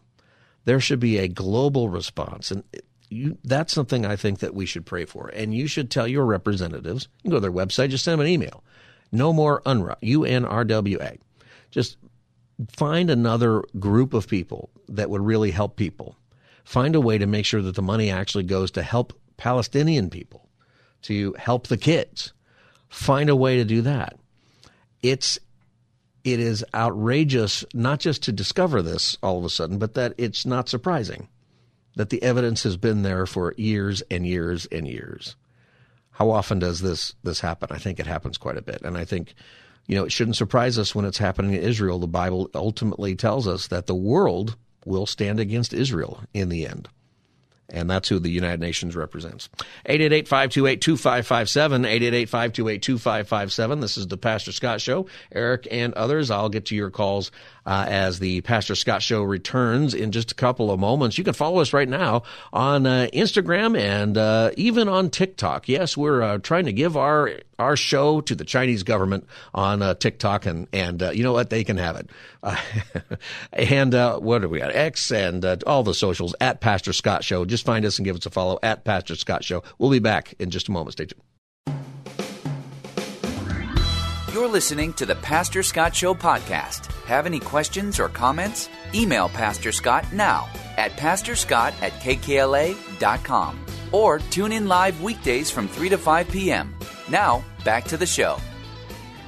There 0.66 0.82
should 0.82 1.00
be 1.00 1.18
a 1.18 1.30
global 1.30 1.88
response. 1.90 2.52
And 2.52 2.64
you, 3.10 3.38
that's 3.44 3.74
something 3.74 4.06
I 4.06 4.16
think 4.16 4.40
that 4.40 4.54
we 4.54 4.66
should 4.66 4.86
pray 4.86 5.06
for. 5.06 5.30
And 5.30 5.54
you 5.54 5.68
should 5.68 5.90
tell 5.90 6.08
your 6.08 6.26
representatives, 6.26 7.08
you 7.24 7.30
go 7.30 7.38
to 7.38 7.42
their 7.42 7.52
website, 7.52 7.90
just 7.90 8.04
send 8.04 8.20
them 8.20 8.26
an 8.26 8.32
email. 8.32 8.64
No 9.12 9.32
more 9.32 9.62
UNRWA, 9.62 9.96
U-N-R-W-A. 10.02 11.20
Just 11.72 11.98
find 12.76 13.10
another 13.10 13.64
group 13.80 14.14
of 14.14 14.28
people 14.28 14.70
that 14.90 15.10
would 15.10 15.22
really 15.22 15.52
help 15.52 15.78
people. 15.78 16.18
Find 16.64 16.96
a 16.96 17.02
way 17.02 17.18
to 17.18 17.28
make 17.28 17.46
sure 17.46 17.62
that 17.62 17.76
the 17.76 17.82
money 17.82 18.10
actually 18.10 18.44
goes 18.44 18.72
to 18.72 18.82
help 18.82 19.14
Palestinian 19.38 20.10
people, 20.10 20.45
to 21.06 21.34
help 21.38 21.68
the 21.68 21.78
kids. 21.78 22.34
Find 22.90 23.30
a 23.30 23.36
way 23.36 23.58
to 23.58 23.66
do 23.66 23.82
that. 23.82 24.18
It's 25.02 25.40
it 26.24 26.40
is 26.40 26.66
outrageous 26.74 27.64
not 27.74 28.00
just 28.00 28.24
to 28.24 28.32
discover 28.32 28.82
this 28.82 29.16
all 29.22 29.38
of 29.38 29.46
a 29.46 29.50
sudden, 29.50 29.78
but 29.78 29.94
that 29.94 30.16
it's 30.18 30.46
not 30.46 30.68
surprising 30.68 31.28
that 31.96 32.10
the 32.10 32.22
evidence 32.24 32.64
has 32.64 32.78
been 32.78 33.04
there 33.04 33.28
for 33.28 33.54
years 33.58 34.02
and 34.10 34.26
years 34.26 34.66
and 34.68 34.88
years. 34.88 35.36
How 36.10 36.32
often 36.32 36.58
does 36.60 36.82
this 36.82 37.14
this 37.24 37.42
happen? 37.42 37.70
I 37.72 37.78
think 37.78 38.00
it 38.00 38.08
happens 38.08 38.38
quite 38.38 38.58
a 38.58 38.64
bit, 38.64 38.82
and 38.82 38.98
I 38.98 39.06
think 39.06 39.36
you 39.86 39.96
know 39.96 40.06
it 40.06 40.12
shouldn't 40.12 40.38
surprise 40.38 40.80
us 40.80 40.96
when 40.96 41.06
it's 41.06 41.20
happening 41.20 41.54
in 41.54 41.62
Israel. 41.62 42.00
The 42.00 42.08
Bible 42.08 42.50
ultimately 42.56 43.16
tells 43.16 43.48
us 43.48 43.68
that 43.68 43.86
the 43.86 43.94
world 43.94 44.56
will 44.86 45.06
stand 45.06 45.40
against 45.40 45.74
Israel 45.74 46.24
in 46.34 46.50
the 46.50 46.66
end. 46.66 46.88
And 47.70 47.90
that's 47.90 48.10
who 48.10 48.20
the 48.20 48.30
United 48.30 48.60
Nations 48.60 48.96
represents. 48.96 49.50
888-528-2557, 49.90 52.28
888-528-2557. 52.28 53.82
This 53.82 53.98
is 53.98 54.08
the 54.08 54.18
Pastor 54.18 54.52
Scott 54.52 54.82
Show. 54.82 55.08
Eric 55.32 55.68
and 55.72 55.94
others, 55.96 56.30
I'll 56.30 56.50
get 56.50 56.68
to 56.68 56.76
your 56.76 56.92
calls 56.92 57.32
uh, 57.66 57.86
as 57.88 58.20
the 58.20 58.42
Pastor 58.42 58.76
Scott 58.76 59.02
Show 59.02 59.24
returns 59.24 59.94
in 59.94 60.12
just 60.12 60.32
a 60.32 60.36
couple 60.36 60.72
of 60.72 60.80
moments. 60.80 61.18
You 61.18 61.24
can 61.24 61.34
follow 61.34 61.60
us 61.60 61.74
right 61.74 61.90
now 61.90 62.24
on 62.54 62.86
uh, 62.86 63.08
Instagram 63.14 63.78
and 63.78 64.18
uh, 64.18 64.52
even 64.58 64.88
on 64.88 65.10
TikTok. 65.10 65.68
Yes, 65.68 65.98
we're 65.98 66.22
uh, 66.22 66.38
trying 66.38 66.66
to 66.66 66.74
give 66.74 66.96
our 66.96 67.32
our 67.60 67.76
show 67.78 68.22
to 68.22 68.36
the 68.36 68.46
Chinese 68.46 68.84
government 68.84 69.26
on 69.54 69.82
uh, 69.82 69.94
TikTok, 69.94 70.46
and 70.46 70.68
and 70.74 71.02
uh, 71.02 71.12
you 71.12 71.24
know 71.24 71.34
what, 71.34 71.50
they 71.50 71.64
can 71.64 71.78
have 71.78 71.96
it. 71.96 72.10
and 73.54 73.94
what 74.24 74.44
are 74.44 74.50
we 74.50 74.62
at 74.62 74.76
X 74.76 75.12
and 75.12 75.46
all 75.64 75.84
the 75.84 75.94
socials 75.94 76.36
at 76.42 76.62
Pastor 76.62 76.94
Scott 76.94 77.24
Show. 77.24 77.46
Just 77.46 77.66
find 77.66 77.86
us 77.86 77.98
and 77.98 78.06
give 78.06 78.16
us 78.16 78.26
a 78.26 78.30
follow 78.30 78.60
at 78.62 78.86
Pastor 78.86 79.16
Scott 79.16 79.44
Show. 79.44 79.64
We'll 79.78 79.92
be 79.92 80.00
back 80.00 80.34
in 80.40 80.50
just 80.50 80.68
a 80.68 80.72
moment. 80.72 80.94
Stay 80.94 81.06
tuned. 81.06 81.35
You're 84.36 84.50
listening 84.50 84.92
to 84.96 85.06
the 85.06 85.16
Pastor 85.16 85.64
Scott 85.64 85.96
Show 85.96 86.14
podcast. 86.14 86.92
Have 87.06 87.26
any 87.26 87.40
questions 87.40 88.02
or 88.02 88.10
comments? 88.10 88.68
Email 88.94 89.30
Pastor 89.30 89.72
Scott 89.72 90.12
now 90.12 90.50
at 90.76 90.92
pastorscott 90.98 91.74
at 91.82 91.94
kkla.com 92.02 93.66
or 93.94 94.20
tune 94.20 94.52
in 94.52 94.68
live 94.68 95.02
weekdays 95.02 95.50
from 95.50 95.70
3 95.70 95.88
to 95.88 95.98
5 95.98 96.28
p.m. 96.28 96.76
Now, 97.10 97.46
back 97.64 97.86
to 97.86 97.96
the 97.96 98.06
show. 98.06 98.38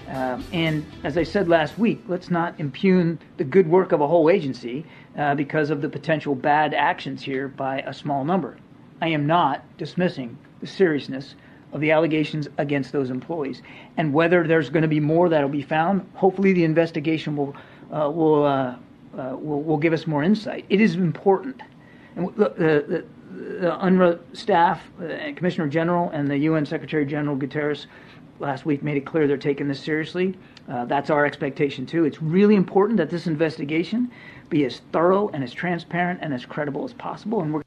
Um, 0.09 0.43
and 0.51 0.85
as 1.05 1.17
I 1.17 1.23
said 1.23 1.47
last 1.47 1.79
week, 1.79 2.03
let's 2.09 2.29
not 2.29 2.59
impugn 2.59 3.17
the 3.37 3.45
good 3.45 3.69
work 3.69 3.93
of 3.93 4.01
a 4.01 4.07
whole 4.09 4.29
agency 4.29 4.85
uh, 5.17 5.35
because 5.35 5.69
of 5.69 5.81
the 5.81 5.87
potential 5.87 6.35
bad 6.35 6.73
actions 6.73 7.23
here 7.23 7.47
by 7.47 7.79
a 7.79 7.93
small 7.93 8.25
number. 8.25 8.57
I 9.01 9.07
am 9.07 9.25
not 9.25 9.63
dismissing 9.77 10.37
the 10.59 10.67
seriousness 10.67 11.35
of 11.77 11.81
the 11.81 11.91
allegations 11.91 12.49
against 12.57 12.91
those 12.91 13.11
employees. 13.11 13.61
And 13.97 14.11
whether 14.11 14.47
there's 14.47 14.69
going 14.69 14.81
to 14.81 14.87
be 14.87 14.99
more 14.99 15.29
that 15.29 15.41
will 15.41 15.49
be 15.49 15.61
found, 15.61 16.09
hopefully 16.15 16.51
the 16.51 16.63
investigation 16.63 17.37
will 17.37 17.55
uh, 17.93 18.09
will, 18.11 18.43
uh, 18.43 18.75
uh, 19.17 19.37
will 19.37 19.61
will 19.61 19.77
give 19.77 19.93
us 19.93 20.07
more 20.07 20.23
insight. 20.23 20.65
It 20.69 20.81
is 20.81 20.95
important. 20.95 21.61
And 22.15 22.35
the, 22.35 22.49
the, 22.49 23.05
the 23.29 23.69
UNRWA 23.69 24.19
staff, 24.33 24.81
uh, 24.99 25.33
Commissioner 25.35 25.67
General, 25.67 26.09
and 26.09 26.27
the 26.27 26.37
UN 26.49 26.65
Secretary 26.65 27.05
General 27.05 27.37
Guterres 27.37 27.85
last 28.39 28.65
week 28.65 28.81
made 28.81 28.97
it 28.97 29.05
clear 29.05 29.27
they're 29.27 29.37
taking 29.37 29.67
this 29.67 29.79
seriously. 29.79 30.35
Uh, 30.67 30.85
that's 30.85 31.11
our 31.11 31.25
expectation 31.25 31.85
too. 31.85 32.05
It's 32.05 32.21
really 32.21 32.55
important 32.55 32.97
that 32.97 33.09
this 33.11 33.27
investigation 33.27 34.11
be 34.49 34.65
as 34.65 34.81
thorough 34.91 35.29
and 35.29 35.43
as 35.43 35.53
transparent 35.53 36.19
and 36.23 36.33
as 36.33 36.45
credible 36.45 36.83
as 36.83 36.93
possible. 36.93 37.41
And 37.41 37.53
we're 37.53 37.66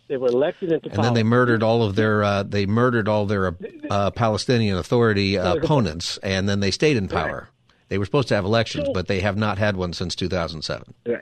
They 0.07 0.17
were 0.17 0.27
elected 0.27 0.71
into 0.71 0.85
and 0.85 0.93
power, 0.93 1.05
and 1.05 1.05
then 1.05 1.13
they 1.13 1.27
murdered 1.27 1.63
all 1.63 1.83
of 1.83 1.95
their 1.95 2.23
uh, 2.23 2.43
they 2.43 2.65
murdered 2.65 3.07
all 3.07 3.25
their 3.25 3.55
uh, 3.89 4.11
Palestinian 4.11 4.77
Authority 4.77 5.37
uh, 5.37 5.55
opponents, 5.55 6.17
and 6.21 6.47
then 6.47 6.59
they 6.59 6.71
stayed 6.71 6.97
in 6.97 7.07
power. 7.07 7.49
They 7.87 7.97
were 7.97 8.05
supposed 8.05 8.29
to 8.29 8.35
have 8.35 8.45
elections, 8.45 8.87
but 8.93 9.07
they 9.07 9.19
have 9.19 9.37
not 9.37 9.57
had 9.57 9.75
one 9.75 9.91
since 9.91 10.15
2007. 10.15 10.93
Right. 11.05 11.21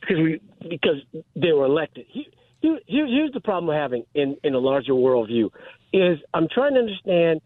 Because 0.00 0.16
we 0.16 0.40
because 0.68 1.02
they 1.34 1.52
were 1.52 1.66
elected. 1.66 2.06
Here, 2.08 2.78
here, 2.86 3.06
here's 3.06 3.32
the 3.32 3.40
problem 3.40 3.66
we're 3.66 3.80
having 3.80 4.04
in 4.14 4.36
in 4.42 4.54
a 4.54 4.58
larger 4.58 4.92
worldview 4.92 5.50
is 5.92 6.18
I'm 6.34 6.48
trying 6.48 6.74
to 6.74 6.80
understand 6.80 7.40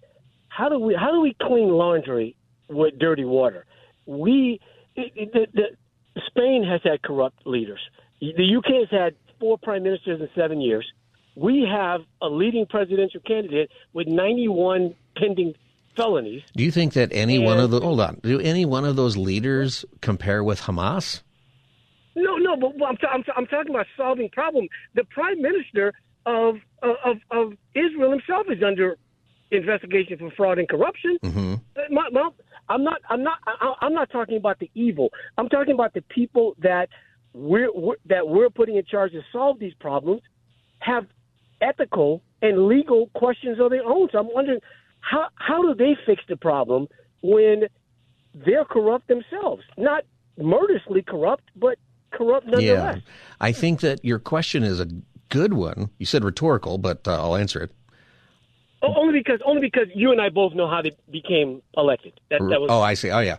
how 0.48 0.68
do 0.68 0.78
we 0.78 0.94
how 0.94 1.10
do 1.10 1.20
we 1.20 1.36
clean 1.40 1.68
laundry 1.68 2.36
with 2.68 2.98
dirty 2.98 3.24
water? 3.24 3.66
We 4.06 4.60
it, 4.94 5.32
the, 5.32 5.46
the, 5.52 6.20
Spain 6.26 6.64
has 6.64 6.80
had 6.82 7.02
corrupt 7.02 7.46
leaders. 7.46 7.80
The 8.20 8.56
UK 8.56 8.88
has 8.88 8.90
had 8.90 9.14
four 9.38 9.58
prime 9.58 9.82
ministers 9.82 10.20
in 10.20 10.28
seven 10.34 10.60
years. 10.60 10.86
We 11.34 11.68
have 11.70 12.00
a 12.22 12.28
leading 12.28 12.64
presidential 12.64 13.20
candidate 13.20 13.70
with 13.92 14.06
91 14.06 14.94
pending 15.16 15.54
felonies. 15.94 16.42
Do 16.56 16.64
you 16.64 16.70
think 16.70 16.94
that 16.94 17.12
any 17.12 17.38
one 17.38 17.58
of 17.58 17.70
the 17.70 17.80
hold 17.80 18.00
on? 18.00 18.20
Do 18.22 18.40
any 18.40 18.64
one 18.64 18.86
of 18.86 18.96
those 18.96 19.18
leaders 19.18 19.84
compare 20.00 20.42
with 20.42 20.62
Hamas? 20.62 21.22
No, 22.14 22.36
no, 22.36 22.56
but 22.56 22.72
I'm, 22.86 22.96
I'm, 23.12 23.24
I'm 23.36 23.46
talking 23.46 23.74
about 23.74 23.86
solving 23.96 24.30
problem. 24.30 24.68
The 24.94 25.04
prime 25.04 25.42
minister 25.42 25.92
of 26.26 26.56
of 26.82 27.16
of 27.30 27.52
Israel 27.74 28.10
himself 28.10 28.46
is 28.50 28.62
under 28.62 28.96
investigation 29.50 30.18
for 30.18 30.30
fraud 30.32 30.58
and 30.58 30.68
corruption. 30.68 31.16
Mm-hmm. 31.22 31.54
My, 31.94 32.08
my, 32.10 32.30
I'm 32.68 32.82
not. 32.82 33.00
I'm 33.08 33.22
not. 33.22 33.38
I'm 33.80 33.94
not 33.94 34.10
talking 34.10 34.36
about 34.36 34.58
the 34.58 34.70
evil. 34.74 35.10
I'm 35.38 35.48
talking 35.48 35.72
about 35.72 35.94
the 35.94 36.02
people 36.02 36.56
that 36.58 36.88
we're, 37.32 37.72
we're 37.72 37.96
that 38.06 38.28
we're 38.28 38.50
putting 38.50 38.76
in 38.76 38.84
charge 38.84 39.12
to 39.12 39.22
solve 39.32 39.58
these 39.58 39.74
problems 39.74 40.22
have 40.80 41.06
ethical 41.60 42.22
and 42.42 42.66
legal 42.66 43.08
questions 43.14 43.58
of 43.60 43.70
their 43.70 43.84
own. 43.84 44.08
So 44.10 44.18
I'm 44.18 44.32
wondering 44.32 44.60
how 45.00 45.28
how 45.36 45.62
do 45.62 45.74
they 45.74 45.96
fix 46.04 46.22
the 46.28 46.36
problem 46.36 46.88
when 47.22 47.64
they're 48.34 48.64
corrupt 48.64 49.08
themselves? 49.08 49.62
Not 49.76 50.04
murderously 50.38 51.02
corrupt, 51.02 51.44
but 51.54 51.78
corrupt 52.10 52.46
nonetheless. 52.46 52.96
Yeah, 52.96 53.12
I 53.40 53.52
think 53.52 53.80
that 53.80 54.04
your 54.04 54.18
question 54.18 54.62
is 54.62 54.80
a 54.80 54.88
good 55.28 55.52
one. 55.52 55.90
You 55.98 56.06
said 56.06 56.24
rhetorical, 56.24 56.78
but 56.78 57.06
uh, 57.06 57.22
I'll 57.22 57.36
answer 57.36 57.62
it. 57.62 57.70
Only 58.82 59.18
because 59.18 59.40
only 59.44 59.60
because 59.60 59.88
you 59.94 60.12
and 60.12 60.20
I 60.20 60.28
both 60.28 60.54
know 60.54 60.68
how 60.68 60.82
they 60.82 60.96
became 61.10 61.62
elected. 61.76 62.20
That, 62.30 62.40
that 62.50 62.60
was, 62.60 62.68
oh, 62.70 62.80
I 62.80 62.94
see. 62.94 63.10
Oh, 63.10 63.20
yeah. 63.20 63.36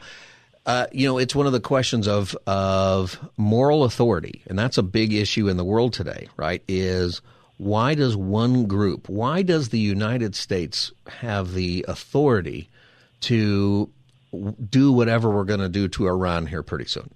Uh, 0.65 0.87
you 0.91 1.07
know, 1.07 1.17
it's 1.17 1.33
one 1.33 1.45
of 1.45 1.53
the 1.53 1.59
questions 1.59 2.07
of 2.07 2.35
of 2.47 3.17
moral 3.37 3.83
authority, 3.83 4.41
and 4.47 4.59
that's 4.59 4.77
a 4.77 4.83
big 4.83 5.13
issue 5.13 5.47
in 5.47 5.55
the 5.55 5.63
world 5.63 5.93
today. 5.93 6.27
Right? 6.35 6.63
Is 6.67 7.21
why 7.57 7.95
does 7.95 8.15
one 8.15 8.65
group, 8.65 9.09
why 9.09 9.41
does 9.41 9.69
the 9.69 9.79
United 9.79 10.35
States 10.35 10.91
have 11.07 11.53
the 11.53 11.85
authority 11.87 12.69
to 13.21 13.89
do 14.69 14.91
whatever 14.91 15.29
we're 15.29 15.43
going 15.43 15.59
to 15.61 15.69
do 15.69 15.87
to 15.87 16.07
Iran 16.07 16.47
here 16.47 16.61
pretty 16.61 16.85
soon? 16.85 17.09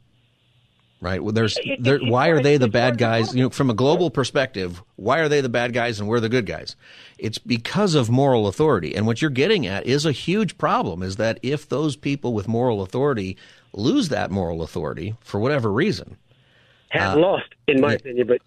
Right? 1.02 1.22
Well, 1.24 1.34
there's, 1.34 1.58
there, 1.80 1.98
why 1.98 2.28
are 2.28 2.44
they 2.44 2.58
the 2.58 2.68
bad 2.68 3.00
guys? 3.00 3.34
You 3.34 3.44
know, 3.44 3.50
from 3.50 3.72
a 3.72 3.74
global 3.74 4.12
perspective, 4.12 4.84
why 4.98 5.20
are 5.20 5.28
they 5.28 5.42
the 5.42 5.50
bad 5.50 5.74
guys 5.74 6.00
and 6.00 6.08
we're 6.08 6.20
the 6.20 6.30
good 6.30 6.46
guys? 6.46 6.76
It's 7.18 7.40
because 7.40 7.96
of 7.96 8.12
moral 8.12 8.46
authority. 8.48 8.96
And 8.96 9.08
what 9.08 9.20
you're 9.20 9.32
getting 9.32 9.66
at 9.66 9.88
is 9.88 10.06
a 10.06 10.12
huge 10.12 10.60
problem 10.60 11.02
is 11.02 11.16
that 11.16 11.40
if 11.42 11.68
those 11.68 11.96
people 11.96 12.34
with 12.34 12.48
moral 12.48 12.84
authority 12.84 13.36
lose 13.74 14.10
that 14.10 14.30
moral 14.30 14.62
authority 14.62 15.16
for 15.22 15.40
whatever 15.40 15.72
reason, 15.72 16.18
have 16.92 17.18
uh, 17.18 17.20
lost, 17.20 17.46
in 17.68 17.80
my 17.80 17.92
yeah. 17.92 17.96
opinion. 17.96 18.28
But 18.28 18.42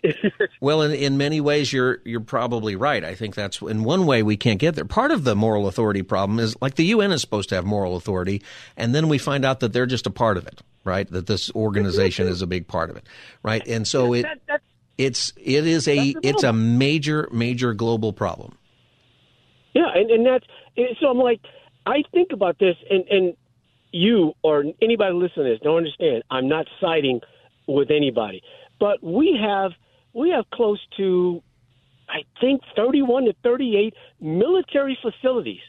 well, 0.61 0.83
in 0.83 0.93
in 0.93 1.17
many 1.17 1.41
ways, 1.41 1.73
you're 1.73 2.01
you're 2.05 2.21
probably 2.21 2.77
right. 2.77 3.03
I 3.03 3.15
think 3.15 3.35
that's 3.35 3.61
in 3.63 3.85
one 3.85 4.05
way 4.05 4.23
we 4.23 4.37
can't 4.37 4.59
get 4.59 4.75
there. 4.75 4.85
Part 4.85 5.11
of 5.11 5.25
the 5.25 5.35
moral 5.35 5.67
authority 5.67 6.03
problem 6.03 6.39
is 6.39 6.55
like 6.61 6.75
the 6.75 6.85
UN 6.87 7.11
is 7.11 7.23
supposed 7.23 7.49
to 7.49 7.55
have 7.55 7.65
moral 7.65 7.97
authority, 7.97 8.43
and 8.77 8.95
then 8.95 9.09
we 9.09 9.17
find 9.17 9.45
out 9.45 9.61
that 9.61 9.73
they're 9.73 9.87
just 9.87 10.07
a 10.07 10.11
part 10.11 10.37
of 10.37 10.47
it, 10.47 10.61
right? 10.85 11.11
That 11.11 11.27
this 11.27 11.51
organization 11.55 12.29
is 12.29 12.43
a 12.43 12.47
big 12.47 12.69
part 12.69 12.91
of 12.91 12.97
it, 12.97 13.07
right? 13.43 13.67
And 13.67 13.89
so 13.89 14.13
it 14.13 14.27
it's 14.99 15.33
it 15.39 15.67
is 15.67 15.89
a 15.89 16.15
it's 16.23 16.43
a 16.43 16.53
major 16.53 17.29
major 17.33 17.73
global 17.73 18.13
problem. 18.13 18.59
Yeah, 19.73 19.89
and 19.95 20.11
and 20.11 20.27
that's 20.27 20.47
so 21.01 21.09
I'm 21.09 21.19
like 21.19 21.41
I 21.87 22.03
think 22.13 22.33
about 22.33 22.59
this, 22.59 22.77
and 22.91 23.05
and 23.09 23.37
you 23.91 24.35
or 24.43 24.65
anybody 24.83 25.15
listening 25.15 25.47
to 25.47 25.53
this 25.53 25.61
don't 25.63 25.79
understand. 25.79 26.25
I'm 26.31 26.49
not 26.49 26.67
citing 26.79 27.21
with 27.67 27.91
anybody. 27.91 28.43
But 28.79 29.03
we 29.03 29.39
have 29.41 29.73
we 30.13 30.31
have 30.31 30.45
close 30.51 30.81
to 30.97 31.43
I 32.09 32.25
think 32.41 32.63
31 32.77 33.25
to 33.25 33.35
38 33.43 33.95
military 34.21 34.99
facilities 35.01 35.63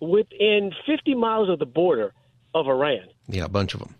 within 0.00 0.72
50 0.86 1.14
miles 1.14 1.48
of 1.48 1.58
the 1.58 1.66
border 1.66 2.12
of 2.54 2.66
Iran. 2.66 3.06
Yeah, 3.28 3.44
a 3.44 3.48
bunch 3.48 3.74
of 3.74 3.80
them. 3.80 3.94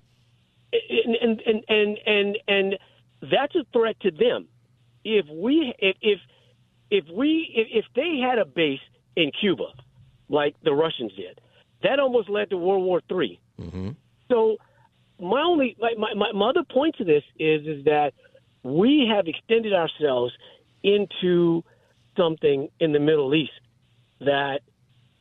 And 0.72 1.16
and 1.16 1.42
and 1.46 1.64
and 1.68 1.98
and, 2.06 2.38
and 2.48 2.78
that's 3.30 3.54
a 3.54 3.64
threat 3.72 4.00
to 4.00 4.10
them. 4.10 4.48
If 5.04 5.26
we 5.28 5.74
if 5.78 5.96
if, 6.00 6.18
if 6.90 7.04
we 7.14 7.52
if, 7.54 7.84
if 7.84 7.84
they 7.94 8.18
had 8.18 8.38
a 8.38 8.44
base 8.44 8.80
in 9.16 9.30
Cuba, 9.38 9.66
like 10.28 10.56
the 10.62 10.72
Russians 10.72 11.12
did, 11.14 11.40
that 11.82 12.00
almost 12.00 12.28
led 12.28 12.50
to 12.50 12.56
World 12.56 12.84
War 12.84 13.02
3 13.08 13.38
mm-hmm. 13.60 13.90
So 14.30 14.56
my 15.22 15.40
only 15.40 15.76
my, 15.78 16.14
my, 16.14 16.32
my 16.32 16.48
other 16.50 16.64
point 16.64 16.96
to 16.98 17.04
this 17.04 17.22
is 17.38 17.66
is 17.66 17.84
that 17.84 18.12
we 18.64 19.10
have 19.10 19.26
extended 19.26 19.72
ourselves 19.72 20.32
into 20.82 21.62
something 22.16 22.68
in 22.80 22.92
the 22.92 22.98
Middle 22.98 23.34
East 23.34 23.52
that 24.20 24.60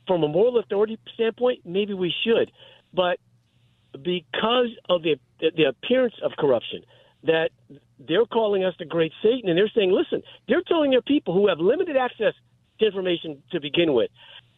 from 0.08 0.24
a 0.24 0.28
moral 0.28 0.60
authority 0.60 0.98
standpoint, 1.14 1.60
maybe 1.66 1.94
we 1.94 2.14
should. 2.24 2.52
But 2.94 3.20
because 3.94 4.70
of 4.90 5.04
the 5.04 5.18
the 5.40 5.66
appearance 5.66 6.16
of 6.24 6.32
corruption, 6.38 6.82
that 7.24 7.52
they're 8.00 8.26
calling 8.26 8.64
us 8.64 8.74
the 8.80 8.86
great 8.86 9.12
Satan 9.22 9.50
and 9.50 9.58
they're 9.58 9.72
saying, 9.76 9.92
listen, 9.92 10.24
they're 10.48 10.64
telling 10.68 10.92
their 10.92 11.04
people 11.04 11.36
who 11.36 11.48
have 11.48 11.60
limited 11.60 11.96
access 11.96 12.34
to 12.80 12.86
information 12.86 13.44
to 13.52 13.62
begin 13.62 13.94
with 13.94 14.10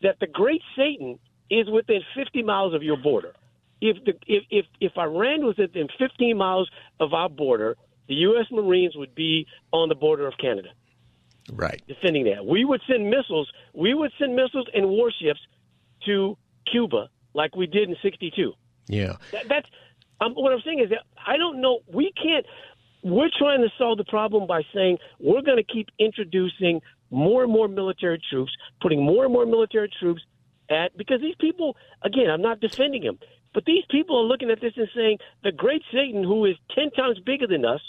that 0.01 0.15
the 0.21 0.27
great 0.27 0.61
Satan 0.77 1.19
is 1.49 1.69
within 1.69 2.01
50 2.15 2.43
miles 2.43 2.73
of 2.73 2.81
your 2.81 2.95
border 2.95 3.33
if 3.83 4.03
the 4.05 4.13
if 4.27 4.43
if, 4.49 4.65
if 4.79 4.97
Iran 4.97 5.45
was 5.45 5.57
within 5.57 5.87
15 5.99 6.37
miles 6.37 6.69
of 7.01 7.13
our 7.13 7.27
border, 7.27 7.75
the 8.07 8.15
U.S. 8.27 8.45
Marines 8.49 8.95
would 8.95 9.13
be 9.13 9.45
on 9.71 9.89
the 9.89 9.95
border 9.95 10.25
of 10.25 10.33
Canada. 10.39 10.69
Right. 11.51 11.81
Defending 11.85 12.23
that. 12.25 12.45
We 12.45 12.63
would 12.63 12.81
send 12.89 13.09
missiles. 13.09 13.51
We 13.73 13.93
would 13.93 14.11
send 14.17 14.35
missiles 14.35 14.67
and 14.73 14.87
warships 14.87 15.41
to 16.05 16.37
Cuba 16.71 17.09
like 17.33 17.55
we 17.57 17.67
did 17.67 17.89
in 17.89 17.97
62. 18.01 18.53
Yeah. 18.87 19.17
That, 19.33 19.49
that's 19.49 19.67
um, 20.21 20.33
what 20.33 20.53
I'm 20.53 20.61
saying 20.63 20.79
is 20.79 20.89
that 20.91 21.03
I 21.27 21.35
don't 21.35 21.59
know. 21.59 21.79
We 21.91 22.13
can't. 22.13 22.45
We're 23.03 23.31
trying 23.37 23.61
to 23.61 23.69
solve 23.77 23.97
the 23.97 24.05
problem 24.05 24.47
by 24.47 24.61
saying 24.73 24.97
we're 25.19 25.41
going 25.41 25.57
to 25.57 25.63
keep 25.63 25.89
introducing 25.99 26.79
more 27.11 27.43
and 27.43 27.51
more 27.51 27.67
military 27.67 28.21
troops, 28.29 28.53
putting 28.81 29.03
more 29.03 29.25
and 29.25 29.33
more 29.33 29.45
military 29.45 29.91
troops 29.99 30.21
at 30.73 30.97
because 30.97 31.21
these 31.21 31.35
people. 31.39 31.77
Again, 32.01 32.29
I'm 32.29 32.41
not 32.41 32.59
defending 32.59 33.03
them. 33.03 33.19
But 33.53 33.65
these 33.65 33.83
people 33.89 34.17
are 34.17 34.23
looking 34.23 34.49
at 34.49 34.59
this 34.61 34.73
and 34.75 34.89
saying 34.95 35.19
the 35.43 35.51
great 35.51 35.83
Satan, 35.91 36.23
who 36.23 36.45
is 36.45 36.55
10 36.75 36.89
times 36.91 37.19
bigger 37.19 37.45
than 37.47 37.65
us, 37.65 37.81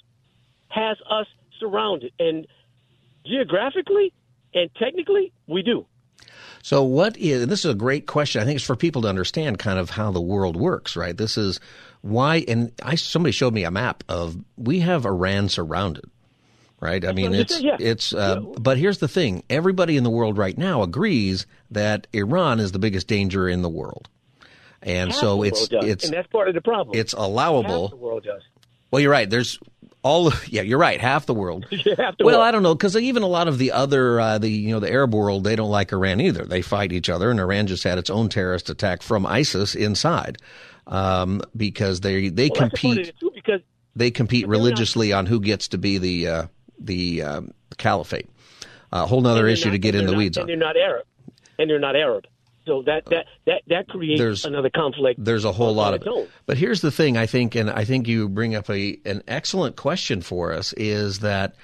has 0.68 0.98
us 1.10 1.26
surrounded. 1.58 2.12
And 2.18 2.46
geographically 3.26 4.12
and 4.54 4.70
technically, 4.78 5.32
we 5.46 5.62
do. 5.62 5.86
So, 6.62 6.82
what 6.82 7.16
is, 7.16 7.42
and 7.42 7.50
this 7.52 7.64
is 7.64 7.70
a 7.70 7.74
great 7.74 8.06
question. 8.06 8.40
I 8.40 8.44
think 8.44 8.56
it's 8.56 8.64
for 8.64 8.76
people 8.76 9.02
to 9.02 9.08
understand 9.08 9.58
kind 9.58 9.78
of 9.78 9.90
how 9.90 10.10
the 10.10 10.20
world 10.20 10.56
works, 10.56 10.96
right? 10.96 11.16
This 11.16 11.36
is 11.36 11.60
why, 12.00 12.44
and 12.48 12.72
I, 12.82 12.94
somebody 12.94 13.32
showed 13.32 13.52
me 13.52 13.64
a 13.64 13.70
map 13.70 14.04
of, 14.08 14.36
we 14.56 14.80
have 14.80 15.04
Iran 15.04 15.48
surrounded 15.48 16.04
right? 16.84 17.04
I 17.04 17.12
mean, 17.12 17.34
it's 17.34 17.60
yeah. 17.60 17.76
it's. 17.80 18.14
Uh, 18.14 18.40
yeah. 18.40 18.58
But 18.60 18.78
here's 18.78 18.98
the 18.98 19.08
thing: 19.08 19.42
everybody 19.50 19.96
in 19.96 20.04
the 20.04 20.10
world 20.10 20.38
right 20.38 20.56
now 20.56 20.82
agrees 20.82 21.46
that 21.70 22.06
Iran 22.12 22.60
is 22.60 22.72
the 22.72 22.78
biggest 22.78 23.08
danger 23.08 23.48
in 23.48 23.62
the 23.62 23.68
world 23.68 24.08
and 24.84 25.10
Half 25.10 25.20
so 25.20 25.42
it's 25.42 25.68
it's 25.70 26.04
and 26.04 26.14
that's 26.14 26.28
part 26.28 26.48
of 26.48 26.54
the 26.54 26.60
problem. 26.60 26.96
It's 26.96 27.14
allowable. 27.14 27.88
Half 27.88 27.90
the 27.90 27.96
world 27.96 28.24
does. 28.24 28.42
Well, 28.90 29.00
you're 29.00 29.10
right. 29.10 29.28
There's 29.28 29.58
all 30.02 30.30
yeah, 30.46 30.62
you're 30.62 30.78
right. 30.78 31.00
Half 31.00 31.26
the 31.26 31.34
world. 31.34 31.66
half 31.70 32.16
the 32.18 32.24
well, 32.24 32.36
world. 32.36 32.42
I 32.42 32.50
don't 32.50 32.62
know 32.62 32.74
because 32.74 32.96
even 32.96 33.22
a 33.22 33.28
lot 33.28 33.48
of 33.48 33.58
the 33.58 33.72
other 33.72 34.20
uh, 34.20 34.38
the 34.38 34.48
you 34.48 34.70
know 34.70 34.80
the 34.80 34.92
Arab 34.92 35.14
world 35.14 35.44
they 35.44 35.56
don't 35.56 35.70
like 35.70 35.92
Iran 35.92 36.20
either. 36.20 36.44
They 36.44 36.62
fight 36.62 36.92
each 36.92 37.08
other, 37.08 37.30
and 37.30 37.40
Iran 37.40 37.66
just 37.66 37.82
had 37.82 37.98
its 37.98 38.10
own 38.10 38.28
terrorist 38.28 38.68
attack 38.70 39.02
from 39.02 39.26
ISIS 39.26 39.74
inside 39.74 40.38
um, 40.86 41.40
because 41.56 42.00
they 42.00 42.28
they 42.28 42.50
well, 42.50 42.68
compete 42.68 43.12
because 43.34 43.60
they 43.96 44.10
compete 44.10 44.46
religiously 44.46 45.10
not, 45.10 45.18
on 45.18 45.26
who 45.26 45.40
gets 45.40 45.68
to 45.68 45.78
be 45.78 45.98
the 45.98 46.28
uh, 46.28 46.46
the 46.78 47.22
um, 47.22 47.54
caliphate. 47.78 48.28
A 48.92 48.98
uh, 48.98 49.06
whole 49.06 49.26
other 49.26 49.48
issue 49.48 49.66
not, 49.66 49.72
to 49.72 49.78
get 49.78 49.96
in 49.96 50.06
the 50.06 50.12
not, 50.12 50.18
weeds 50.18 50.36
and 50.36 50.42
on. 50.42 50.46
They're 50.46 50.56
not 50.56 50.76
Arab, 50.76 51.04
and 51.58 51.68
they're 51.68 51.80
not 51.80 51.96
Arab. 51.96 52.26
So 52.66 52.82
that 52.82 53.04
that 53.06 53.26
that 53.46 53.62
that 53.66 53.88
creates 53.88 54.20
there's, 54.20 54.44
another 54.44 54.70
conflict. 54.70 55.22
There's 55.22 55.44
a 55.44 55.52
whole 55.52 55.74
lot 55.74 55.94
of 55.94 56.02
it. 56.02 56.08
Own. 56.08 56.28
But 56.46 56.56
here's 56.56 56.80
the 56.80 56.90
thing, 56.90 57.16
I 57.16 57.26
think, 57.26 57.54
and 57.54 57.70
I 57.70 57.84
think 57.84 58.08
you 58.08 58.28
bring 58.28 58.54
up 58.54 58.70
a 58.70 58.98
an 59.04 59.22
excellent 59.28 59.76
question 59.76 60.22
for 60.22 60.52
us 60.52 60.72
is 60.74 61.18
that 61.20 61.56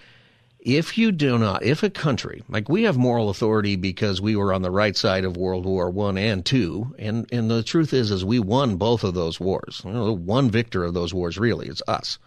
if 0.59 0.99
you 0.99 1.11
do 1.11 1.38
not, 1.38 1.62
if 1.62 1.83
a 1.83 1.88
country 1.88 2.42
like 2.49 2.68
we 2.68 2.83
have 2.83 2.99
moral 2.99 3.31
authority 3.31 3.77
because 3.77 4.20
we 4.20 4.37
were 4.37 4.53
on 4.53 4.61
the 4.61 4.70
right 4.70 4.96
side 4.96 5.25
of 5.25 5.37
World 5.37 5.64
War 5.64 5.88
One 5.88 6.18
and 6.18 6.44
Two, 6.44 6.94
and 6.99 7.27
and 7.33 7.51
the 7.51 7.62
truth 7.62 7.94
is, 7.94 8.11
is 8.11 8.25
we 8.25 8.38
won 8.38 8.77
both 8.77 9.03
of 9.03 9.14
those 9.14 9.40
wars. 9.40 9.81
You 9.85 9.92
know, 9.92 10.12
one 10.12 10.51
victor 10.51 10.85
of 10.85 10.92
those 10.92 11.14
wars 11.14 11.38
really 11.38 11.68
is 11.68 11.83
us. 11.88 12.18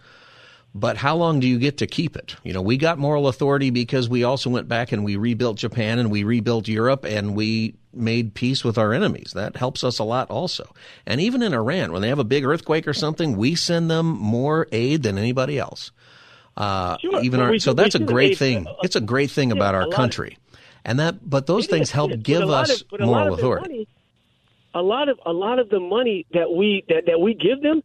But 0.76 0.98
how 0.98 1.16
long 1.16 1.40
do 1.40 1.48
you 1.48 1.60
get 1.60 1.78
to 1.78 1.88
keep 1.88 2.16
it? 2.16 2.36
You 2.44 2.52
know, 2.52 2.62
we 2.62 2.78
got 2.78 2.98
moral 2.98 3.28
authority 3.28 3.70
because 3.70 4.10
we 4.10 4.24
also 4.24 4.50
went 4.50 4.68
back 4.68 4.92
and 4.92 5.06
we 5.06 5.18
rebuilt 5.18 5.58
Japan 5.58 6.00
and 6.00 6.10
we 6.10 6.24
rebuilt 6.24 6.68
Europe 6.68 7.06
and 7.06 7.36
we 7.36 7.76
made 7.94 8.34
peace 8.34 8.64
with 8.64 8.80
our 8.80 8.92
enemies. 8.92 9.34
That 9.36 9.56
helps 9.56 9.84
us 9.84 10.00
a 10.00 10.04
lot 10.04 10.32
also. 10.32 10.74
And 11.06 11.22
even 11.22 11.44
in 11.44 11.54
Iran, 11.54 11.92
when 11.92 12.02
they 12.02 12.10
have 12.10 12.18
a 12.18 12.24
big 12.24 12.44
earthquake 12.44 12.88
or 12.88 12.94
something, 12.94 13.38
we 13.38 13.54
send 13.54 13.92
them 13.92 14.08
more 14.08 14.68
aid 14.72 15.04
than 15.04 15.20
anybody 15.20 15.60
else. 15.60 15.92
Uh, 16.58 16.98
sure. 17.00 17.24
even 17.24 17.40
well, 17.40 17.48
our, 17.48 17.52
we, 17.52 17.60
so 17.60 17.74
that's 17.74 17.96
a 17.96 18.00
great 18.00 18.38
thing. 18.38 18.68
Uh, 18.68 18.74
it's 18.82 18.96
a 18.96 19.02
great 19.02 19.30
thing 19.30 19.52
about 19.52 19.76
our 19.76 19.88
country. 19.90 20.38
And 20.86 21.00
that, 21.00 21.28
but 21.28 21.46
those 21.46 21.68
things 21.68 21.90
is, 21.90 21.92
help 21.92 22.12
give 22.22 22.50
us 22.50 22.82
of, 22.92 23.00
moral 23.00 23.36
authority. 23.36 23.70
Money, 23.70 23.88
a 24.74 24.82
lot 24.82 25.08
of 25.08 25.20
a 25.26 25.32
lot 25.32 25.60
of 25.60 25.70
the 25.70 25.80
money 25.80 26.26
that 26.34 26.52
we 26.52 26.84
that, 26.90 27.06
that 27.06 27.22
we 27.22 27.36
give 27.36 27.62
them 27.62 27.84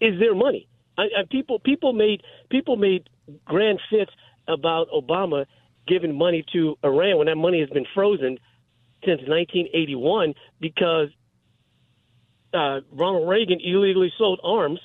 is 0.00 0.18
their 0.18 0.34
money. 0.34 0.68
I, 0.98 1.02
I, 1.02 1.22
people 1.30 1.58
people 1.58 1.92
made 1.92 2.22
people 2.50 2.76
made 2.76 3.08
grand 3.44 3.80
fits 3.90 4.12
about 4.48 4.88
Obama 4.90 5.46
giving 5.86 6.16
money 6.16 6.44
to 6.52 6.76
Iran 6.84 7.18
when 7.18 7.26
that 7.26 7.36
money 7.36 7.60
has 7.60 7.70
been 7.70 7.86
frozen 7.94 8.38
since 9.04 9.20
1981 9.28 10.34
because 10.60 11.08
uh, 12.52 12.80
Ronald 12.92 13.28
Reagan 13.28 13.60
illegally 13.62 14.12
sold 14.16 14.40
arms 14.42 14.80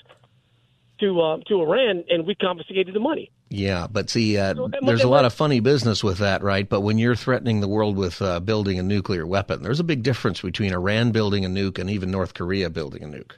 to 1.00 1.20
uh, 1.20 1.38
to 1.48 1.62
Iran, 1.62 2.04
and 2.10 2.26
we 2.26 2.36
confiscated 2.36 2.94
the 2.94 3.00
money. 3.00 3.32
Yeah, 3.50 3.88
but 3.92 4.10
see, 4.10 4.38
uh, 4.38 4.54
there's 4.82 5.04
a 5.04 5.10
lot 5.10 5.26
of 5.26 5.34
funny 5.34 5.60
business 5.60 6.04
with 6.04 6.20
that, 6.20 6.42
right? 6.42 6.68
But 6.68 6.82
when 6.82 6.98
you're 6.98 7.16
threatening 7.16 7.60
the 7.60 7.68
world 7.68 7.98
with 7.98 8.22
uh, 8.22 8.40
building 8.40 8.80
a 8.80 8.84
nuclear 8.84 9.28
weapon, 9.28 9.62
there's 9.62 9.82
a 9.82 9.84
big 9.84 10.04
difference 10.04 10.42
between 10.42 10.72
Iran 10.72 11.12
building 11.12 11.44
a 11.44 11.50
nuke 11.50 11.78
and 11.78 11.90
even 11.90 12.12
North 12.12 12.34
Korea 12.34 12.70
building 12.70 13.04
a 13.04 13.08
nuke. 13.08 13.34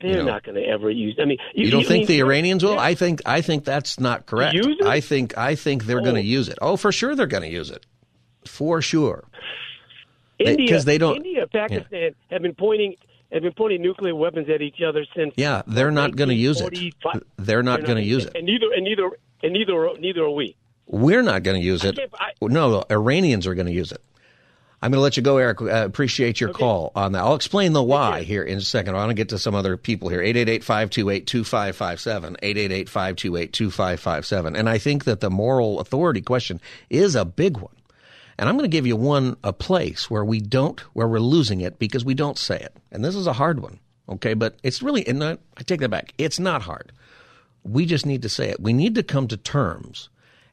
They're 0.00 0.10
you 0.10 0.16
know, 0.18 0.24
not 0.24 0.44
going 0.44 0.54
to 0.54 0.64
ever 0.64 0.90
use. 0.90 1.16
I 1.20 1.24
mean, 1.24 1.38
you, 1.54 1.66
you 1.66 1.70
don't 1.72 1.84
think 1.84 2.08
mean, 2.08 2.18
the 2.18 2.20
Iranians 2.20 2.64
will? 2.64 2.78
I 2.78 2.94
think 2.94 3.20
I 3.26 3.40
think 3.40 3.64
that's 3.64 3.98
not 3.98 4.26
correct. 4.26 4.56
I 4.84 5.00
think 5.00 5.36
I 5.36 5.56
think 5.56 5.84
they're 5.84 5.98
oh. 5.98 6.04
going 6.04 6.14
to 6.14 6.22
use 6.22 6.48
it. 6.48 6.58
Oh, 6.62 6.76
for 6.76 6.92
sure 6.92 7.16
they're 7.16 7.26
going 7.26 7.42
to 7.42 7.48
use 7.48 7.70
it, 7.70 7.84
for 8.46 8.80
sure. 8.80 9.24
India, 10.38 10.56
because 10.56 10.84
they, 10.84 10.92
they 10.92 10.98
don't. 10.98 11.16
India, 11.16 11.46
Pakistan 11.48 11.86
yeah. 11.90 12.10
have 12.30 12.42
been 12.42 12.54
pointing 12.54 12.94
have 13.32 13.42
been 13.42 13.52
pointing 13.52 13.82
nuclear 13.82 14.14
weapons 14.14 14.48
at 14.48 14.62
each 14.62 14.80
other 14.86 15.04
since. 15.16 15.34
Yeah, 15.36 15.62
they're 15.66 15.90
not 15.90 16.14
going 16.16 16.28
to 16.28 16.34
use 16.34 16.60
it. 16.60 16.94
They're 17.36 17.62
not 17.62 17.84
going 17.84 17.96
to 17.96 18.04
use 18.04 18.24
it. 18.24 18.36
And 18.36 18.46
neither 18.46 18.72
and 18.72 18.84
neither 18.84 19.10
and 19.42 19.52
neither 19.52 19.98
neither 19.98 20.22
are 20.22 20.30
we. 20.30 20.56
We're 20.86 21.22
not 21.22 21.42
going 21.42 21.60
to 21.60 21.64
use 21.64 21.84
it. 21.84 21.98
I, 22.14 22.30
no, 22.40 22.84
Iranians 22.90 23.46
are 23.46 23.54
going 23.54 23.66
to 23.66 23.72
use 23.72 23.92
it. 23.92 24.02
I'm 24.80 24.92
going 24.92 24.98
to 24.98 25.02
let 25.02 25.16
you 25.16 25.24
go, 25.24 25.38
Eric. 25.38 25.60
Uh, 25.60 25.84
appreciate 25.84 26.40
your 26.40 26.50
okay. 26.50 26.60
call 26.60 26.92
on 26.94 27.10
that. 27.12 27.24
I'll 27.24 27.34
explain 27.34 27.72
the 27.72 27.82
why 27.82 28.22
here 28.22 28.44
in 28.44 28.58
a 28.58 28.62
second. 28.62 28.94
I 28.94 28.98
want 28.98 29.10
to 29.10 29.14
get 29.14 29.30
to 29.30 29.38
some 29.38 29.56
other 29.56 29.76
people 29.76 30.08
here. 30.08 30.20
888-528-2557. 30.20 32.36
888-528-2557. 32.86 34.56
And 34.56 34.68
I 34.68 34.78
think 34.78 35.02
that 35.04 35.18
the 35.18 35.30
moral 35.30 35.80
authority 35.80 36.20
question 36.20 36.60
is 36.90 37.16
a 37.16 37.24
big 37.24 37.56
one. 37.56 37.74
And 38.38 38.48
I'm 38.48 38.56
going 38.56 38.70
to 38.70 38.76
give 38.76 38.86
you 38.86 38.94
one, 38.94 39.36
a 39.42 39.52
place 39.52 40.08
where 40.08 40.24
we 40.24 40.38
don't, 40.38 40.78
where 40.94 41.08
we're 41.08 41.18
losing 41.18 41.60
it 41.60 41.80
because 41.80 42.04
we 42.04 42.14
don't 42.14 42.38
say 42.38 42.60
it. 42.60 42.76
And 42.92 43.04
this 43.04 43.16
is 43.16 43.26
a 43.26 43.32
hard 43.32 43.58
one. 43.58 43.80
Okay. 44.08 44.34
But 44.34 44.60
it's 44.62 44.80
really, 44.80 45.04
and 45.08 45.24
I, 45.24 45.38
I 45.56 45.64
take 45.64 45.80
that 45.80 45.88
back. 45.88 46.14
It's 46.18 46.38
not 46.38 46.62
hard. 46.62 46.92
We 47.64 47.84
just 47.84 48.06
need 48.06 48.22
to 48.22 48.28
say 48.28 48.50
it. 48.50 48.60
We 48.60 48.72
need 48.72 48.94
to 48.94 49.02
come 49.02 49.26
to 49.26 49.36
terms 49.36 50.08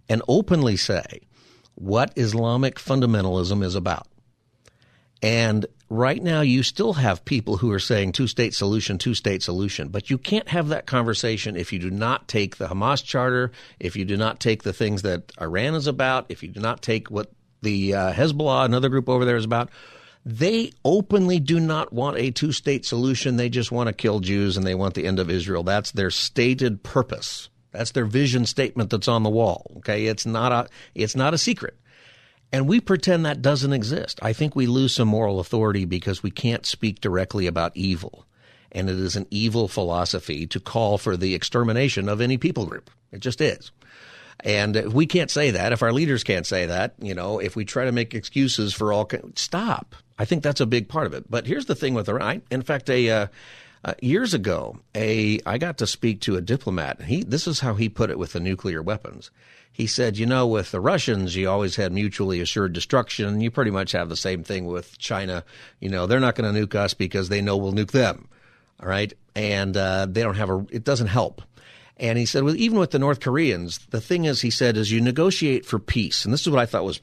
and 0.09 0.23
openly 0.27 0.77
say 0.77 1.21
what 1.75 2.11
Islamic 2.15 2.77
fundamentalism 2.77 3.63
is 3.63 3.75
about. 3.75 4.07
And 5.21 5.65
right 5.89 6.21
now, 6.21 6.41
you 6.41 6.63
still 6.63 6.93
have 6.93 7.25
people 7.25 7.57
who 7.57 7.71
are 7.71 7.79
saying 7.79 8.11
two 8.11 8.27
state 8.27 8.53
solution, 8.53 8.97
two 8.97 9.13
state 9.13 9.43
solution. 9.43 9.89
But 9.89 10.09
you 10.09 10.17
can't 10.17 10.47
have 10.49 10.69
that 10.69 10.85
conversation 10.85 11.55
if 11.55 11.71
you 11.71 11.79
do 11.79 11.89
not 11.89 12.27
take 12.27 12.57
the 12.57 12.67
Hamas 12.67 13.03
charter, 13.03 13.51
if 13.79 13.95
you 13.95 14.05
do 14.05 14.17
not 14.17 14.39
take 14.39 14.63
the 14.63 14.73
things 14.73 15.01
that 15.03 15.31
Iran 15.39 15.75
is 15.75 15.87
about, 15.87 16.25
if 16.29 16.43
you 16.43 16.49
do 16.49 16.59
not 16.59 16.81
take 16.81 17.09
what 17.09 17.31
the 17.61 17.93
uh, 17.93 18.13
Hezbollah, 18.13 18.65
another 18.65 18.89
group 18.89 19.09
over 19.09 19.25
there, 19.25 19.37
is 19.37 19.45
about. 19.45 19.69
They 20.27 20.71
openly 20.83 21.39
do 21.39 21.59
not 21.59 21.93
want 21.93 22.17
a 22.17 22.31
two 22.31 22.51
state 22.51 22.83
solution. 22.85 23.37
They 23.37 23.49
just 23.49 23.71
want 23.71 23.87
to 23.87 23.93
kill 23.93 24.19
Jews 24.21 24.57
and 24.57 24.65
they 24.65 24.73
want 24.73 24.95
the 24.95 25.05
end 25.05 25.19
of 25.19 25.29
Israel. 25.29 25.63
That's 25.63 25.91
their 25.91 26.09
stated 26.09 26.81
purpose. 26.81 27.49
That's 27.71 27.91
their 27.91 28.05
vision 28.05 28.45
statement 28.45 28.89
that's 28.89 29.07
on 29.07 29.23
the 29.23 29.29
wall. 29.29 29.71
Okay. 29.77 30.07
It's 30.07 30.25
not 30.25 30.51
a, 30.51 30.67
it's 30.95 31.15
not 31.15 31.33
a 31.35 31.37
secret. 31.37 31.77
And 32.55 32.69
we 32.69 32.79
pretend 32.79 33.25
that 33.25 33.41
doesn't 33.41 33.73
exist. 33.73 34.17
I 34.21 34.31
think 34.31 34.55
we 34.55 34.65
lose 34.65 34.95
some 34.95 35.09
moral 35.09 35.41
authority 35.41 35.83
because 35.83 36.23
we 36.23 36.31
can't 36.31 36.65
speak 36.65 37.01
directly 37.01 37.47
about 37.47 37.75
evil. 37.75 38.25
And 38.71 38.89
it 38.89 38.95
is 38.95 39.17
an 39.17 39.27
evil 39.29 39.67
philosophy 39.67 40.47
to 40.47 40.61
call 40.61 40.97
for 40.97 41.17
the 41.17 41.35
extermination 41.35 42.07
of 42.07 42.21
any 42.21 42.37
people 42.37 42.65
group. 42.65 42.89
It 43.11 43.19
just 43.19 43.41
is. 43.41 43.73
And 44.39 44.77
if 44.77 44.93
we 44.93 45.05
can't 45.05 45.29
say 45.29 45.51
that, 45.51 45.73
if 45.73 45.83
our 45.83 45.91
leaders 45.91 46.23
can't 46.23 46.45
say 46.45 46.65
that, 46.67 46.93
you 46.97 47.13
know, 47.13 47.39
if 47.39 47.57
we 47.57 47.65
try 47.65 47.83
to 47.83 47.91
make 47.91 48.13
excuses 48.13 48.73
for 48.73 48.93
all, 48.93 49.11
stop. 49.35 49.93
I 50.17 50.23
think 50.23 50.41
that's 50.41 50.61
a 50.61 50.65
big 50.65 50.87
part 50.87 51.07
of 51.07 51.13
it. 51.13 51.29
But 51.29 51.47
here's 51.47 51.65
the 51.65 51.75
thing 51.75 51.93
with 51.93 52.07
Iran. 52.07 52.41
In 52.49 52.61
fact, 52.61 52.89
a 52.89 53.09
uh, 53.09 53.27
uh, 53.83 53.95
years 54.01 54.33
ago, 54.33 54.79
a 54.95 55.41
I 55.45 55.57
got 55.57 55.79
to 55.79 55.87
speak 55.87 56.21
to 56.21 56.37
a 56.37 56.41
diplomat. 56.41 57.01
He 57.01 57.21
this 57.21 57.47
is 57.47 57.59
how 57.59 57.73
he 57.73 57.89
put 57.89 58.09
it 58.09 58.17
with 58.17 58.31
the 58.31 58.39
nuclear 58.39 58.81
weapons. 58.81 59.29
He 59.75 59.87
said, 59.87 60.17
you 60.17 60.25
know, 60.25 60.47
with 60.47 60.71
the 60.71 60.79
Russians, 60.79 61.35
you 61.35 61.49
always 61.49 61.75
had 61.75 61.91
mutually 61.91 62.39
assured 62.39 62.71
destruction. 62.71 63.41
You 63.41 63.51
pretty 63.51 63.71
much 63.71 63.91
have 63.91 64.07
the 64.07 64.15
same 64.15 64.41
thing 64.41 64.67
with 64.67 64.97
China. 64.97 65.43
You 65.81 65.89
know, 65.89 66.07
they're 66.07 66.21
not 66.21 66.35
going 66.35 66.53
to 66.53 66.65
nuke 66.65 66.75
us 66.75 66.93
because 66.93 67.27
they 67.27 67.41
know 67.41 67.57
we'll 67.57 67.73
nuke 67.73 67.91
them. 67.91 68.29
All 68.79 68.87
right, 68.87 69.11
and 69.35 69.75
uh, 69.75 70.05
they 70.09 70.21
don't 70.21 70.37
have 70.37 70.49
a. 70.49 70.65
It 70.69 70.85
doesn't 70.85 71.07
help. 71.07 71.41
And 71.97 72.17
he 72.17 72.25
said, 72.25 72.43
well, 72.43 72.55
even 72.55 72.79
with 72.79 72.91
the 72.91 72.99
North 72.99 73.19
Koreans, 73.19 73.79
the 73.89 73.99
thing 73.99 74.23
is, 74.23 74.39
he 74.39 74.49
said, 74.49 74.77
is 74.77 74.93
you 74.93 75.01
negotiate 75.01 75.65
for 75.65 75.77
peace. 75.77 76.23
And 76.23 76.33
this 76.33 76.41
is 76.41 76.49
what 76.49 76.59
I 76.61 76.65
thought 76.65 76.85
was 76.85 77.01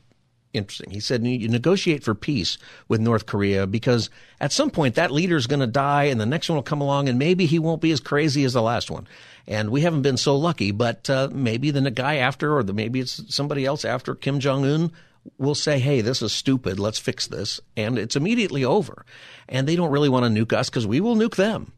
interesting. 0.52 0.90
He 0.90 1.00
said, 1.00 1.26
you 1.26 1.48
negotiate 1.48 2.04
for 2.04 2.14
peace 2.14 2.58
with 2.88 3.00
North 3.00 3.26
Korea 3.26 3.66
because 3.66 4.10
at 4.40 4.52
some 4.52 4.70
point 4.70 4.94
that 4.96 5.10
leader 5.10 5.36
is 5.36 5.46
going 5.46 5.60
to 5.60 5.66
die 5.66 6.04
and 6.04 6.20
the 6.20 6.26
next 6.26 6.48
one 6.48 6.56
will 6.56 6.62
come 6.62 6.80
along 6.80 7.08
and 7.08 7.18
maybe 7.18 7.46
he 7.46 7.58
won't 7.58 7.80
be 7.80 7.92
as 7.92 8.00
crazy 8.00 8.44
as 8.44 8.52
the 8.52 8.62
last 8.62 8.90
one. 8.90 9.06
And 9.46 9.70
we 9.70 9.80
haven't 9.80 10.02
been 10.02 10.16
so 10.16 10.36
lucky, 10.36 10.70
but 10.70 11.08
uh, 11.10 11.28
maybe 11.32 11.70
the 11.70 11.90
guy 11.90 12.16
after 12.16 12.56
or 12.56 12.62
the, 12.62 12.72
maybe 12.72 13.00
it's 13.00 13.34
somebody 13.34 13.64
else 13.64 13.84
after 13.84 14.14
Kim 14.14 14.40
Jong 14.40 14.64
Un 14.64 14.92
will 15.38 15.54
say, 15.54 15.78
hey, 15.78 16.00
this 16.00 16.22
is 16.22 16.32
stupid. 16.32 16.78
Let's 16.78 16.98
fix 16.98 17.26
this. 17.26 17.60
And 17.76 17.98
it's 17.98 18.16
immediately 18.16 18.64
over. 18.64 19.04
And 19.48 19.66
they 19.66 19.76
don't 19.76 19.90
really 19.90 20.08
want 20.08 20.24
to 20.24 20.44
nuke 20.44 20.52
us 20.52 20.68
because 20.68 20.86
we 20.86 21.00
will 21.00 21.16
nuke 21.16 21.36
them. 21.36 21.72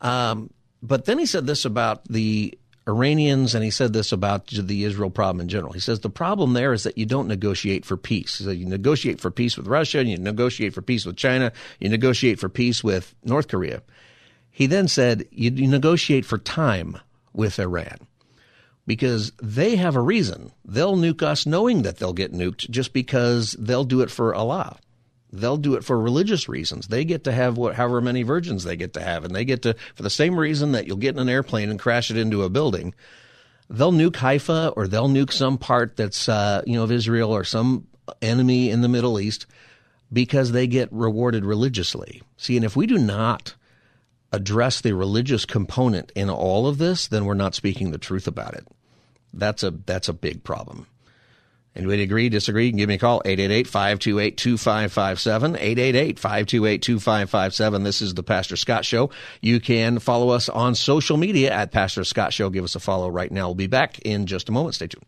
Um, 0.00 0.50
but 0.82 1.04
then 1.04 1.18
he 1.18 1.26
said 1.26 1.46
this 1.46 1.64
about 1.64 2.04
the 2.04 2.58
Iranians, 2.90 3.54
and 3.54 3.64
he 3.64 3.70
said 3.70 3.92
this 3.92 4.12
about 4.12 4.48
the 4.48 4.84
Israel 4.84 5.10
problem 5.10 5.40
in 5.40 5.48
general. 5.48 5.72
He 5.72 5.80
says 5.80 6.00
the 6.00 6.10
problem 6.10 6.52
there 6.52 6.72
is 6.72 6.82
that 6.82 6.98
you 6.98 7.06
don't 7.06 7.28
negotiate 7.28 7.84
for 7.84 7.96
peace. 7.96 8.32
So 8.32 8.50
you 8.50 8.66
negotiate 8.66 9.20
for 9.20 9.30
peace 9.30 9.56
with 9.56 9.66
Russia, 9.66 10.04
you 10.04 10.18
negotiate 10.18 10.74
for 10.74 10.82
peace 10.82 11.06
with 11.06 11.16
China, 11.16 11.52
you 11.78 11.88
negotiate 11.88 12.38
for 12.38 12.48
peace 12.48 12.84
with 12.84 13.14
North 13.24 13.48
Korea. 13.48 13.82
He 14.50 14.66
then 14.66 14.88
said 14.88 15.26
you 15.30 15.50
negotiate 15.50 16.24
for 16.24 16.38
time 16.38 16.98
with 17.32 17.58
Iran 17.58 18.06
because 18.86 19.32
they 19.40 19.76
have 19.76 19.96
a 19.96 20.00
reason. 20.00 20.52
They'll 20.64 20.96
nuke 20.96 21.22
us 21.22 21.46
knowing 21.46 21.82
that 21.82 21.98
they'll 21.98 22.12
get 22.12 22.32
nuked 22.32 22.68
just 22.70 22.92
because 22.92 23.52
they'll 23.58 23.84
do 23.84 24.00
it 24.00 24.10
for 24.10 24.34
Allah 24.34 24.78
they'll 25.32 25.56
do 25.56 25.74
it 25.74 25.84
for 25.84 26.00
religious 26.00 26.48
reasons. 26.48 26.88
They 26.88 27.04
get 27.04 27.24
to 27.24 27.32
have 27.32 27.56
what, 27.56 27.74
however 27.74 28.00
many 28.00 28.22
virgins 28.22 28.64
they 28.64 28.76
get 28.76 28.94
to 28.94 29.02
have, 29.02 29.24
and 29.24 29.34
they 29.34 29.44
get 29.44 29.62
to, 29.62 29.74
for 29.94 30.02
the 30.02 30.10
same 30.10 30.38
reason 30.38 30.72
that 30.72 30.86
you'll 30.86 30.96
get 30.96 31.14
in 31.14 31.20
an 31.20 31.28
airplane 31.28 31.70
and 31.70 31.78
crash 31.78 32.10
it 32.10 32.16
into 32.16 32.42
a 32.42 32.50
building. 32.50 32.94
They'll 33.68 33.92
nuke 33.92 34.16
Haifa 34.16 34.72
or 34.76 34.88
they'll 34.88 35.08
nuke 35.08 35.32
some 35.32 35.58
part 35.58 35.96
that's, 35.96 36.28
uh, 36.28 36.62
you 36.66 36.74
know, 36.74 36.84
of 36.84 36.92
Israel 36.92 37.30
or 37.30 37.44
some 37.44 37.86
enemy 38.20 38.70
in 38.70 38.80
the 38.80 38.88
Middle 38.88 39.20
East 39.20 39.46
because 40.12 40.50
they 40.50 40.66
get 40.66 40.92
rewarded 40.92 41.44
religiously. 41.44 42.22
See, 42.36 42.56
and 42.56 42.64
if 42.64 42.74
we 42.74 42.86
do 42.86 42.98
not 42.98 43.54
address 44.32 44.80
the 44.80 44.92
religious 44.92 45.44
component 45.44 46.10
in 46.16 46.28
all 46.28 46.66
of 46.66 46.78
this, 46.78 47.06
then 47.06 47.24
we're 47.24 47.34
not 47.34 47.54
speaking 47.54 47.90
the 47.90 47.98
truth 47.98 48.26
about 48.26 48.54
it. 48.54 48.66
That's 49.32 49.62
a, 49.62 49.70
that's 49.70 50.08
a 50.08 50.12
big 50.12 50.42
problem. 50.42 50.88
Anybody 51.76 52.02
agree, 52.02 52.28
disagree? 52.28 52.66
You 52.66 52.72
can 52.72 52.78
give 52.78 52.88
me 52.88 52.96
a 52.96 52.98
call, 52.98 53.22
888-528-2557, 53.24 55.56
888-528-2557. 56.16 57.84
This 57.84 58.02
is 58.02 58.14
the 58.14 58.24
Pastor 58.24 58.56
Scott 58.56 58.84
Show. 58.84 59.10
You 59.40 59.60
can 59.60 60.00
follow 60.00 60.30
us 60.30 60.48
on 60.48 60.74
social 60.74 61.16
media 61.16 61.52
at 61.52 61.70
Pastor 61.70 62.02
Scott 62.02 62.32
Show. 62.32 62.50
Give 62.50 62.64
us 62.64 62.74
a 62.74 62.80
follow 62.80 63.08
right 63.08 63.30
now. 63.30 63.46
We'll 63.46 63.54
be 63.54 63.68
back 63.68 64.00
in 64.00 64.26
just 64.26 64.48
a 64.48 64.52
moment. 64.52 64.74
Stay 64.74 64.88
tuned. 64.88 65.04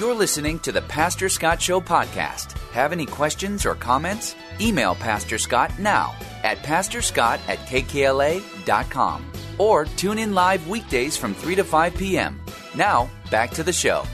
You're 0.00 0.14
listening 0.14 0.58
to 0.60 0.72
the 0.72 0.82
Pastor 0.82 1.28
Scott 1.28 1.60
Show 1.60 1.80
podcast. 1.80 2.52
Have 2.72 2.92
any 2.92 3.06
questions 3.06 3.66
or 3.66 3.74
comments? 3.74 4.36
Email 4.60 4.94
Pastor 4.94 5.38
Scott 5.38 5.78
now 5.78 6.14
at 6.42 6.58
pastorscott 6.58 7.40
at 7.48 7.58
kkla.com 7.60 9.32
or 9.58 9.84
tune 9.84 10.18
in 10.18 10.34
live 10.34 10.68
weekdays 10.68 11.16
from 11.16 11.34
3 11.34 11.54
to 11.56 11.64
5 11.64 11.94
p.m. 11.94 12.40
Now, 12.74 13.08
back 13.30 13.50
to 13.52 13.62
the 13.62 13.72
show. 13.72 14.04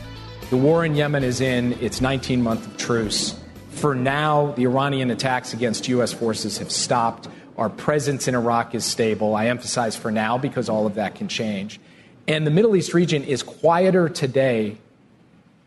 The 0.51 0.57
war 0.57 0.85
in 0.85 0.95
Yemen 0.95 1.25
is 1.25 1.41
in 1.41 1.73
its 1.81 2.01
19 2.01 2.43
month 2.43 2.67
of 2.67 2.77
truce. 2.77 3.39
For 3.71 3.95
now, 3.95 4.53
the 4.53 4.65
Iranian 4.65 5.11
attacks 5.11 5.55
against 5.55 5.89
U.S. 5.89 6.13
forces 6.13 6.59
have 6.59 6.71
stopped. 6.71 7.29
Our 7.57 7.71
presence 7.71 8.29
in 8.29 8.35
Iraq 8.35 8.75
is 8.75 8.85
stable. 8.85 9.35
I 9.35 9.47
emphasize 9.47 9.97
for 9.97 10.11
now 10.11 10.39
because 10.39 10.69
all 10.69 10.87
of 10.87 10.97
that 10.97 11.15
can 11.15 11.29
change. 11.29 11.81
And 12.29 12.47
the 12.47 12.51
Middle 12.51 12.77
East 12.77 12.95
region 12.95 13.25
is 13.25 13.43
quieter 13.43 14.09
today 14.09 14.77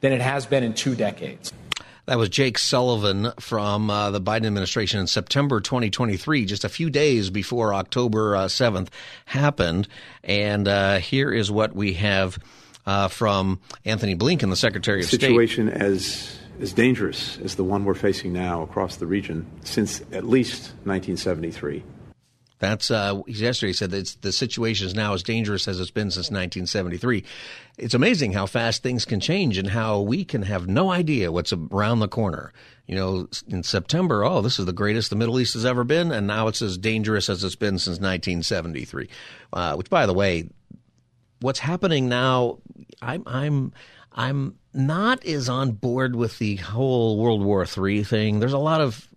than 0.02 0.14
it 0.14 0.22
has 0.22 0.46
been 0.46 0.64
in 0.64 0.74
two 0.74 0.96
decades. 0.96 1.52
That 2.06 2.20
was 2.20 2.30
Jake 2.30 2.60
Sullivan 2.60 3.32
from 3.40 3.90
uh, 3.90 4.12
the 4.12 4.22
Biden 4.22 4.46
administration 4.46 5.00
in 5.00 5.08
September 5.08 5.60
2023, 5.60 6.46
just 6.46 6.64
a 6.64 6.70
few 6.70 6.92
days 6.92 7.32
before 7.32 7.74
October 7.74 8.36
uh, 8.36 8.46
7th 8.46 8.90
happened. 9.26 9.88
And 10.24 10.68
uh, 10.68 11.00
here 11.00 11.32
is 11.34 11.50
what 11.50 11.76
we 11.76 11.94
have 11.94 12.38
uh, 12.86 13.08
from 13.08 13.60
Antony 13.84 14.16
Blinken, 14.16 14.50
the 14.50 14.56
Secretary 14.56 15.02
of 15.02 15.08
situation 15.08 15.70
State. 15.70 15.82
as 15.82 16.40
as 16.60 16.72
dangerous 16.72 17.38
as 17.40 17.56
the 17.56 17.64
one 17.64 17.84
we're 17.84 17.94
facing 17.94 18.32
now 18.32 18.62
across 18.62 18.96
the 18.96 19.06
region 19.06 19.46
since 19.64 20.00
at 20.14 20.24
least 20.24 20.68
1973. 20.86 21.84
That's 22.60 22.90
uh, 22.90 23.22
yesterday. 23.28 23.72
He 23.72 23.74
said 23.74 23.92
that 23.92 24.16
the 24.22 24.32
situation 24.32 24.88
is 24.88 24.96
now 24.96 25.14
as 25.14 25.24
dangerous 25.24 25.68
as 25.68 25.80
it's 25.80 25.92
been 25.92 26.10
since 26.10 26.32
1973. 26.32 27.24
It's 27.78 27.94
amazing 27.94 28.32
how 28.32 28.46
fast 28.46 28.82
things 28.82 29.04
can 29.04 29.20
change 29.20 29.58
and 29.58 29.70
how 29.70 30.00
we 30.00 30.24
can 30.24 30.44
have 30.44 30.68
no 30.68 30.90
idea 30.90 31.32
what's 31.32 31.52
around 31.52 32.00
the 32.00 32.08
corner. 32.08 32.54
You 32.88 32.96
know, 32.96 33.28
in 33.48 33.64
September, 33.64 34.24
oh, 34.24 34.42
this 34.42 34.58
is 34.58 34.66
the 34.66 34.74
greatest 34.74 35.10
the 35.10 35.18
Middle 35.18 35.40
East 35.40 35.56
has 35.56 35.66
ever 35.66 35.84
been, 35.84 36.12
and 36.12 36.28
now 36.28 36.48
it's 36.48 36.62
as 36.62 36.78
dangerous 36.78 37.30
as 37.30 37.44
it's 37.44 37.56
been 37.56 37.78
since 37.78 37.98
1973. 37.98 39.10
Uh, 39.52 39.76
which, 39.76 39.90
by 39.90 40.06
the 40.06 40.14
way, 40.14 40.48
what's 41.46 41.60
happening 41.60 42.10
now, 42.10 42.58
I'm, 43.02 43.24
I'm, 43.28 43.72
I'm 44.12 44.56
not 44.74 45.24
as 45.26 45.48
on 45.48 45.74
board 45.74 46.16
with 46.16 46.40
the 46.40 46.56
whole 46.56 47.20
World 47.20 47.44
War 47.44 47.66
III 47.66 48.04
thing. 48.04 48.40
There's 48.40 48.54
a 48.54 48.58
lot 48.58 48.82
of 48.82 49.08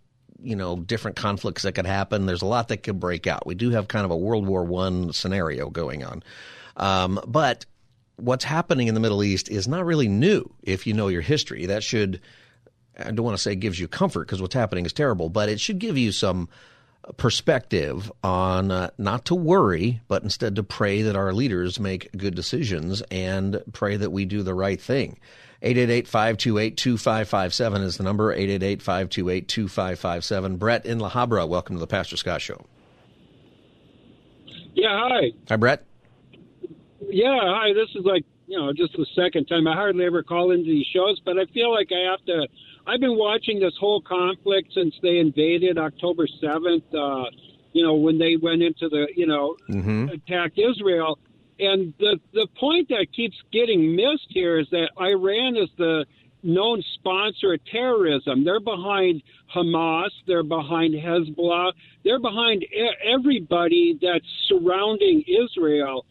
you 0.40 0.54
know 0.54 0.76
different 0.76 1.16
conflicts 1.16 1.62
that 1.62 1.72
could 1.72 1.86
happen. 1.86 2.26
There's 2.26 2.42
a 2.42 2.46
lot 2.46 2.68
that 2.68 2.82
could 2.82 3.00
break 3.00 3.26
out. 3.26 3.46
We 3.46 3.54
do 3.54 3.70
have 3.70 3.88
kind 3.88 4.04
of 4.04 4.10
a 4.10 4.16
World 4.16 4.46
War 4.46 4.62
One 4.62 5.12
scenario 5.12 5.70
going 5.70 6.04
on, 6.04 6.22
um, 6.76 7.18
but 7.26 7.64
what's 8.16 8.44
happening 8.44 8.88
in 8.88 8.94
the 8.94 9.00
Middle 9.00 9.24
East 9.24 9.48
is 9.48 9.66
not 9.66 9.86
really 9.86 10.08
new. 10.08 10.52
If 10.62 10.86
you 10.86 10.92
know 10.92 11.08
your 11.08 11.22
history, 11.22 11.66
that 11.66 11.82
should 11.82 12.20
I 12.98 13.10
don't 13.10 13.24
want 13.24 13.36
to 13.36 13.42
say 13.42 13.54
gives 13.54 13.80
you 13.80 13.88
comfort 13.88 14.26
because 14.26 14.42
what's 14.42 14.54
happening 14.54 14.84
is 14.84 14.92
terrible, 14.92 15.28
but 15.28 15.48
it 15.48 15.60
should 15.60 15.78
give 15.78 15.96
you 15.96 16.12
some 16.12 16.48
perspective 17.16 18.12
on 18.22 18.70
uh, 18.70 18.90
not 18.98 19.24
to 19.26 19.34
worry, 19.34 20.00
but 20.08 20.22
instead 20.22 20.56
to 20.56 20.62
pray 20.62 21.02
that 21.02 21.16
our 21.16 21.32
leaders 21.32 21.80
make 21.80 22.10
good 22.16 22.34
decisions 22.34 23.02
and 23.10 23.62
pray 23.72 23.96
that 23.96 24.10
we 24.10 24.24
do 24.24 24.42
the 24.42 24.54
right 24.54 24.80
thing. 24.80 25.18
888-528-2557 25.62 27.82
is 27.82 27.96
the 27.96 28.04
number, 28.04 28.36
888-528-2557. 28.36 30.58
Brett 30.58 30.86
in 30.86 31.00
La 31.00 31.10
Habra, 31.10 31.48
welcome 31.48 31.76
to 31.76 31.80
the 31.80 31.86
Pastor 31.86 32.16
Scott 32.16 32.40
Show. 32.40 32.64
Yeah, 34.74 35.08
hi. 35.08 35.32
Hi, 35.48 35.56
Brett. 35.56 35.84
Yeah, 37.08 37.40
hi. 37.40 37.72
This 37.72 37.88
is 37.96 38.04
like, 38.04 38.24
you 38.46 38.56
know, 38.56 38.72
just 38.72 38.92
the 38.92 39.06
second 39.16 39.46
time. 39.46 39.66
I 39.66 39.74
hardly 39.74 40.04
ever 40.04 40.22
call 40.22 40.52
into 40.52 40.66
these 40.66 40.86
shows, 40.94 41.20
but 41.24 41.36
I 41.38 41.46
feel 41.46 41.72
like 41.72 41.88
I 41.90 42.10
have 42.10 42.24
to. 42.26 42.46
I've 42.88 43.00
been 43.00 43.18
watching 43.18 43.60
this 43.60 43.74
whole 43.78 44.00
conflict 44.00 44.72
since 44.74 44.94
they 45.02 45.18
invaded 45.18 45.78
October 45.78 46.26
7th, 46.42 46.82
uh, 46.94 47.30
you 47.72 47.84
know, 47.84 47.94
when 47.94 48.18
they 48.18 48.36
went 48.36 48.62
into 48.62 48.88
the, 48.88 49.06
you 49.14 49.26
know, 49.26 49.56
mm-hmm. 49.70 50.08
attacked 50.08 50.58
Israel 50.58 51.18
and 51.60 51.92
the 51.98 52.20
the 52.32 52.46
point 52.58 52.88
that 52.88 53.06
keeps 53.14 53.36
getting 53.52 53.94
missed 53.94 54.28
here 54.28 54.58
is 54.58 54.68
that 54.70 54.90
Iran 55.00 55.56
is 55.56 55.68
the 55.76 56.06
known 56.42 56.82
sponsor 56.94 57.54
of 57.54 57.64
terrorism. 57.64 58.44
They're 58.44 58.60
behind 58.60 59.22
Hamas. 59.54 60.10
They're 60.26 60.44
behind 60.44 60.94
Hezbollah. 60.94 61.72
They're 62.04 62.20
behind 62.20 62.64
everybody 63.04 63.98
that's 64.00 64.24
surrounding 64.48 65.24
Israel. 65.26 66.06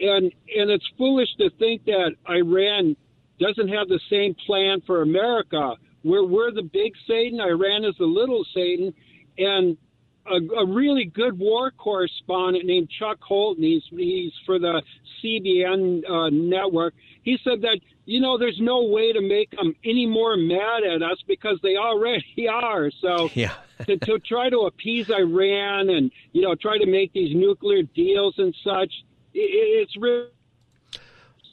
And 0.00 0.32
and 0.56 0.70
it's 0.70 0.86
foolish 0.96 1.34
to 1.38 1.50
think 1.58 1.84
that 1.86 2.14
Iran 2.28 2.96
doesn't 3.40 3.68
have 3.68 3.88
the 3.88 4.00
same 4.08 4.34
plan 4.46 4.82
for 4.86 5.02
America. 5.02 5.74
We're 6.04 6.24
we're 6.24 6.50
the 6.50 6.62
big 6.62 6.92
Satan. 7.06 7.40
Iran 7.40 7.84
is 7.84 7.94
the 7.98 8.06
little 8.06 8.44
Satan. 8.54 8.94
And 9.38 9.76
a, 10.26 10.36
a 10.60 10.66
really 10.66 11.04
good 11.04 11.38
war 11.38 11.70
correspondent 11.70 12.64
named 12.64 12.88
Chuck 12.98 13.18
Holton. 13.20 13.64
He's 13.64 13.82
he's 13.90 14.32
for 14.46 14.58
the 14.58 14.82
CBN 15.22 16.08
uh, 16.08 16.30
network. 16.30 16.94
He 17.22 17.38
said 17.42 17.62
that 17.62 17.80
you 18.04 18.20
know 18.20 18.38
there's 18.38 18.58
no 18.60 18.84
way 18.84 19.12
to 19.12 19.20
make 19.20 19.50
them 19.50 19.74
any 19.84 20.06
more 20.06 20.36
mad 20.36 20.84
at 20.84 21.02
us 21.02 21.18
because 21.26 21.58
they 21.62 21.76
already 21.76 22.48
are. 22.50 22.90
So 23.00 23.30
yeah. 23.34 23.54
to, 23.86 23.96
to 23.96 24.18
try 24.20 24.48
to 24.48 24.60
appease 24.60 25.10
Iran 25.10 25.90
and 25.90 26.10
you 26.32 26.42
know 26.42 26.54
try 26.54 26.78
to 26.78 26.86
make 26.86 27.12
these 27.12 27.34
nuclear 27.34 27.82
deals 27.82 28.34
and 28.38 28.54
such, 28.62 28.92
it, 29.34 29.40
it's 29.40 29.96
really 29.96 30.28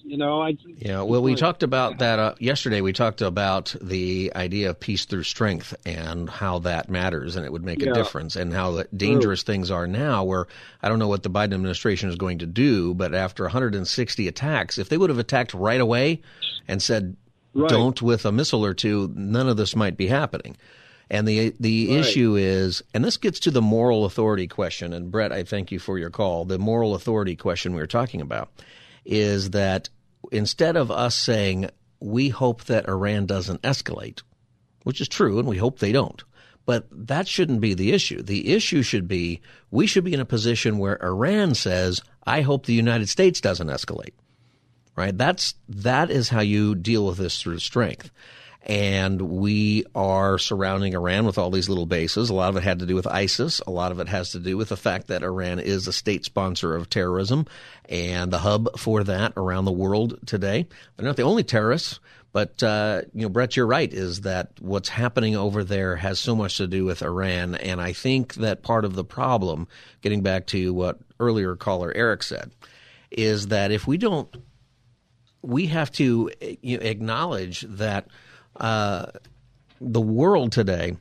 you 0.03 0.17
know, 0.17 0.41
I 0.41 0.57
yeah. 0.77 1.01
Well, 1.01 1.21
we 1.21 1.35
talked 1.35 1.63
about 1.63 1.99
that 1.99 2.19
uh, 2.19 2.35
yesterday. 2.39 2.81
We 2.81 2.93
talked 2.93 3.21
about 3.21 3.75
the 3.81 4.31
idea 4.35 4.69
of 4.69 4.79
peace 4.79 5.05
through 5.05 5.23
strength 5.23 5.75
and 5.85 6.29
how 6.29 6.59
that 6.59 6.89
matters, 6.89 7.35
and 7.35 7.45
it 7.45 7.51
would 7.51 7.63
make 7.63 7.81
yeah. 7.81 7.91
a 7.91 7.93
difference, 7.93 8.35
and 8.35 8.53
how 8.53 8.83
dangerous 8.95 9.43
things 9.43 9.69
are 9.69 9.87
now. 9.87 10.23
Where 10.23 10.47
I 10.81 10.89
don't 10.89 10.99
know 10.99 11.07
what 11.07 11.23
the 11.23 11.29
Biden 11.29 11.53
administration 11.53 12.09
is 12.09 12.15
going 12.15 12.39
to 12.39 12.45
do, 12.45 12.93
but 12.93 13.13
after 13.13 13.43
160 13.43 14.27
attacks, 14.27 14.77
if 14.77 14.89
they 14.89 14.97
would 14.97 15.09
have 15.09 15.19
attacked 15.19 15.53
right 15.53 15.81
away 15.81 16.21
and 16.67 16.81
said 16.81 17.15
right. 17.53 17.69
"don't" 17.69 18.01
with 18.01 18.25
a 18.25 18.31
missile 18.31 18.65
or 18.65 18.73
two, 18.73 19.11
none 19.15 19.49
of 19.49 19.57
this 19.57 19.75
might 19.75 19.97
be 19.97 20.07
happening. 20.07 20.57
And 21.11 21.27
the 21.27 21.53
the 21.59 21.87
right. 21.87 21.97
issue 21.97 22.35
is, 22.35 22.83
and 22.93 23.03
this 23.03 23.17
gets 23.17 23.39
to 23.41 23.51
the 23.51 23.61
moral 23.61 24.05
authority 24.05 24.47
question. 24.47 24.93
And 24.93 25.11
Brett, 25.11 25.31
I 25.31 25.43
thank 25.43 25.71
you 25.71 25.79
for 25.79 25.97
your 25.97 26.09
call. 26.09 26.45
The 26.45 26.59
moral 26.59 26.95
authority 26.95 27.35
question 27.35 27.73
we 27.73 27.81
were 27.81 27.87
talking 27.87 28.21
about 28.21 28.49
is 29.05 29.51
that 29.51 29.89
instead 30.31 30.75
of 30.75 30.91
us 30.91 31.15
saying, 31.15 31.69
we 31.99 32.29
hope 32.29 32.65
that 32.65 32.87
Iran 32.87 33.25
doesn't 33.25 33.61
escalate, 33.61 34.21
which 34.83 35.01
is 35.01 35.07
true, 35.07 35.39
and 35.39 35.47
we 35.47 35.57
hope 35.57 35.79
they 35.79 35.91
don't. 35.91 36.23
But 36.65 36.87
that 36.91 37.27
shouldn't 37.27 37.61
be 37.61 37.73
the 37.73 37.93
issue. 37.93 38.21
The 38.21 38.53
issue 38.53 38.83
should 38.83 39.07
be 39.07 39.41
we 39.71 39.87
should 39.87 40.03
be 40.03 40.13
in 40.13 40.19
a 40.19 40.25
position 40.25 40.77
where 40.77 41.03
Iran 41.03 41.55
says, 41.55 41.99
I 42.25 42.41
hope 42.41 42.65
the 42.65 42.73
United 42.73 43.09
States 43.09 43.41
doesn't 43.41 43.67
escalate. 43.67 44.13
Right? 44.95 45.17
That's 45.17 45.55
that 45.67 46.11
is 46.11 46.29
how 46.29 46.41
you 46.41 46.75
deal 46.75 47.07
with 47.07 47.17
this 47.17 47.41
through 47.41 47.59
strength 47.59 48.11
and 48.69 49.19
we 49.19 49.83
are 49.95 50.37
surrounding 50.37 50.93
Iran 50.93 51.25
with 51.25 51.39
all 51.39 51.49
these 51.49 51.69
little 51.69 51.87
bases. 51.87 52.29
A 52.29 52.35
lot 52.35 52.49
of 52.49 52.55
it 52.55 52.61
had 52.61 52.79
to 52.79 52.85
do 52.85 52.93
with 52.93 53.07
ISIS. 53.07 53.61
A 53.65 53.71
lot 53.71 53.91
of 53.91 53.99
it 53.99 54.07
has 54.07 54.33
to 54.33 54.39
do 54.39 54.57
with 54.57 54.69
the 54.69 54.77
fact 54.77 55.07
that 55.07 55.23
Iran 55.23 55.57
is 55.57 55.87
a 55.87 55.91
state 55.91 56.23
sponsor 56.23 56.75
of 56.75 56.87
terrorism 56.87 57.47
and 57.85 58.31
the 58.31 58.37
hub 58.37 58.77
for 58.77 59.03
that 59.05 59.33
around 59.35 59.65
the 59.65 59.71
world 59.71 60.19
today. 60.27 60.67
They're 60.95 61.05
not 61.07 61.15
the 61.15 61.23
only 61.23 61.43
terrorists, 61.43 61.99
but 62.31 62.61
uh, 62.61 63.01
you 63.11 63.23
know, 63.23 63.29
Brett, 63.29 63.57
you're 63.57 63.65
right. 63.65 63.91
Is 63.91 64.21
that 64.21 64.51
what's 64.59 64.89
happening 64.89 65.35
over 65.35 65.63
there 65.63 65.95
has 65.95 66.19
so 66.19 66.35
much 66.35 66.57
to 66.57 66.67
do 66.67 66.85
with 66.85 67.01
Iran, 67.01 67.55
and 67.55 67.81
I 67.81 67.93
think 67.93 68.35
that 68.35 68.61
part 68.61 68.85
of 68.85 68.93
the 68.93 69.03
problem, 69.03 69.67
getting 70.01 70.21
back 70.21 70.45
to 70.47 70.75
what 70.75 70.99
earlier 71.19 71.55
caller 71.55 71.91
Eric 71.95 72.21
said, 72.21 72.51
is 73.09 73.47
that 73.47 73.71
if 73.71 73.87
we 73.87 73.97
don't, 73.97 74.31
we 75.41 75.65
have 75.65 75.91
to 75.93 76.29
know, 76.39 76.57
acknowledge 76.61 77.61
that 77.61 78.09
uh, 78.59 79.07
the 79.81 80.01
world 80.01 80.51
today 80.51 80.95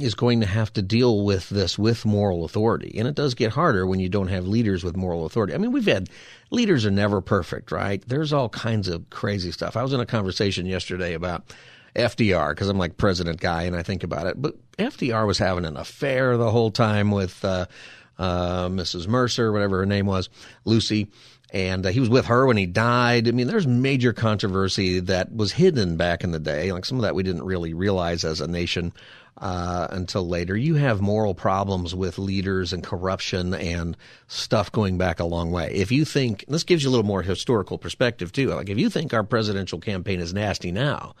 is 0.00 0.14
going 0.14 0.40
to 0.40 0.46
have 0.46 0.72
to 0.72 0.82
deal 0.82 1.24
with 1.24 1.48
this 1.50 1.78
with 1.78 2.04
moral 2.04 2.44
authority. 2.44 2.98
And 2.98 3.06
it 3.06 3.14
does 3.14 3.34
get 3.34 3.52
harder 3.52 3.86
when 3.86 4.00
you 4.00 4.08
don't 4.08 4.28
have 4.28 4.46
leaders 4.46 4.82
with 4.82 4.96
moral 4.96 5.24
authority. 5.24 5.54
I 5.54 5.58
mean, 5.58 5.70
we've 5.70 5.86
had 5.86 6.08
leaders 6.50 6.84
are 6.84 6.90
never 6.90 7.20
perfect, 7.20 7.70
right? 7.70 8.02
There's 8.06 8.32
all 8.32 8.48
kinds 8.48 8.88
of 8.88 9.08
crazy 9.10 9.52
stuff. 9.52 9.76
I 9.76 9.82
was 9.82 9.92
in 9.92 10.00
a 10.00 10.06
conversation 10.06 10.66
yesterday 10.66 11.14
about 11.14 11.54
FDR 11.94 12.50
because 12.50 12.68
I'm 12.68 12.78
like 12.78 12.96
president 12.96 13.40
guy 13.40 13.62
and 13.62 13.76
I 13.76 13.82
think 13.82 14.02
about 14.02 14.26
it. 14.26 14.40
But 14.40 14.56
FDR 14.78 15.26
was 15.26 15.38
having 15.38 15.64
an 15.64 15.76
affair 15.76 16.36
the 16.36 16.50
whole 16.50 16.72
time 16.72 17.12
with 17.12 17.44
uh, 17.44 17.66
uh, 18.18 18.68
Mrs. 18.68 19.06
Mercer, 19.06 19.52
whatever 19.52 19.78
her 19.78 19.86
name 19.86 20.06
was, 20.06 20.28
Lucy 20.64 21.08
and 21.54 21.86
uh, 21.86 21.90
he 21.90 22.00
was 22.00 22.08
with 22.08 22.26
her 22.26 22.46
when 22.46 22.56
he 22.56 22.66
died. 22.66 23.28
I 23.28 23.30
mean, 23.30 23.46
there's 23.46 23.66
major 23.66 24.12
controversy 24.12 24.98
that 24.98 25.32
was 25.32 25.52
hidden 25.52 25.96
back 25.96 26.24
in 26.24 26.32
the 26.32 26.40
day. 26.40 26.72
Like 26.72 26.84
some 26.84 26.98
of 26.98 27.02
that 27.02 27.14
we 27.14 27.22
didn't 27.22 27.44
really 27.44 27.72
realize 27.72 28.24
as 28.24 28.40
a 28.40 28.48
nation 28.48 28.92
uh, 29.38 29.86
until 29.90 30.26
later. 30.26 30.56
You 30.56 30.74
have 30.74 31.00
moral 31.00 31.32
problems 31.32 31.94
with 31.94 32.18
leaders 32.18 32.72
and 32.72 32.82
corruption 32.82 33.54
and 33.54 33.96
stuff 34.26 34.72
going 34.72 34.98
back 34.98 35.20
a 35.20 35.24
long 35.24 35.52
way. 35.52 35.72
If 35.72 35.92
you 35.92 36.04
think 36.04 36.44
this 36.48 36.64
gives 36.64 36.82
you 36.82 36.90
a 36.90 36.92
little 36.92 37.06
more 37.06 37.22
historical 37.22 37.78
perspective 37.78 38.32
too. 38.32 38.48
Like 38.48 38.68
if 38.68 38.78
you 38.78 38.90
think 38.90 39.14
our 39.14 39.24
presidential 39.24 39.78
campaign 39.78 40.18
is 40.18 40.34
nasty 40.34 40.72
now, 40.72 41.14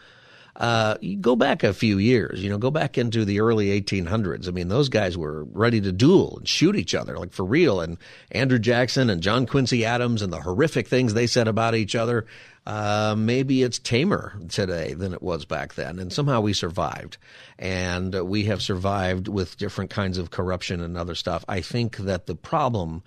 uh, 0.56 0.96
you 1.00 1.16
go 1.16 1.34
back 1.34 1.64
a 1.64 1.74
few 1.74 1.98
years, 1.98 2.42
you 2.42 2.48
know, 2.48 2.58
go 2.58 2.70
back 2.70 2.96
into 2.96 3.24
the 3.24 3.40
early 3.40 3.80
1800s. 3.80 4.46
I 4.46 4.52
mean, 4.52 4.68
those 4.68 4.88
guys 4.88 5.18
were 5.18 5.44
ready 5.44 5.80
to 5.80 5.90
duel 5.90 6.36
and 6.38 6.48
shoot 6.48 6.76
each 6.76 6.94
other, 6.94 7.18
like 7.18 7.32
for 7.32 7.44
real. 7.44 7.80
And 7.80 7.98
Andrew 8.30 8.60
Jackson 8.60 9.10
and 9.10 9.20
John 9.20 9.46
Quincy 9.46 9.84
Adams 9.84 10.22
and 10.22 10.32
the 10.32 10.40
horrific 10.40 10.86
things 10.86 11.12
they 11.12 11.26
said 11.26 11.48
about 11.48 11.74
each 11.74 11.96
other. 11.96 12.26
Uh, 12.66 13.14
maybe 13.18 13.62
it's 13.62 13.78
tamer 13.78 14.38
today 14.48 14.94
than 14.94 15.12
it 15.12 15.22
was 15.22 15.44
back 15.44 15.74
then. 15.74 15.98
And 15.98 16.12
somehow 16.12 16.40
we 16.40 16.52
survived. 16.52 17.18
And 17.58 18.14
uh, 18.14 18.24
we 18.24 18.44
have 18.44 18.62
survived 18.62 19.26
with 19.26 19.56
different 19.56 19.90
kinds 19.90 20.18
of 20.18 20.30
corruption 20.30 20.80
and 20.80 20.96
other 20.96 21.16
stuff. 21.16 21.44
I 21.48 21.62
think 21.62 21.96
that 21.98 22.26
the 22.26 22.36
problem 22.36 23.02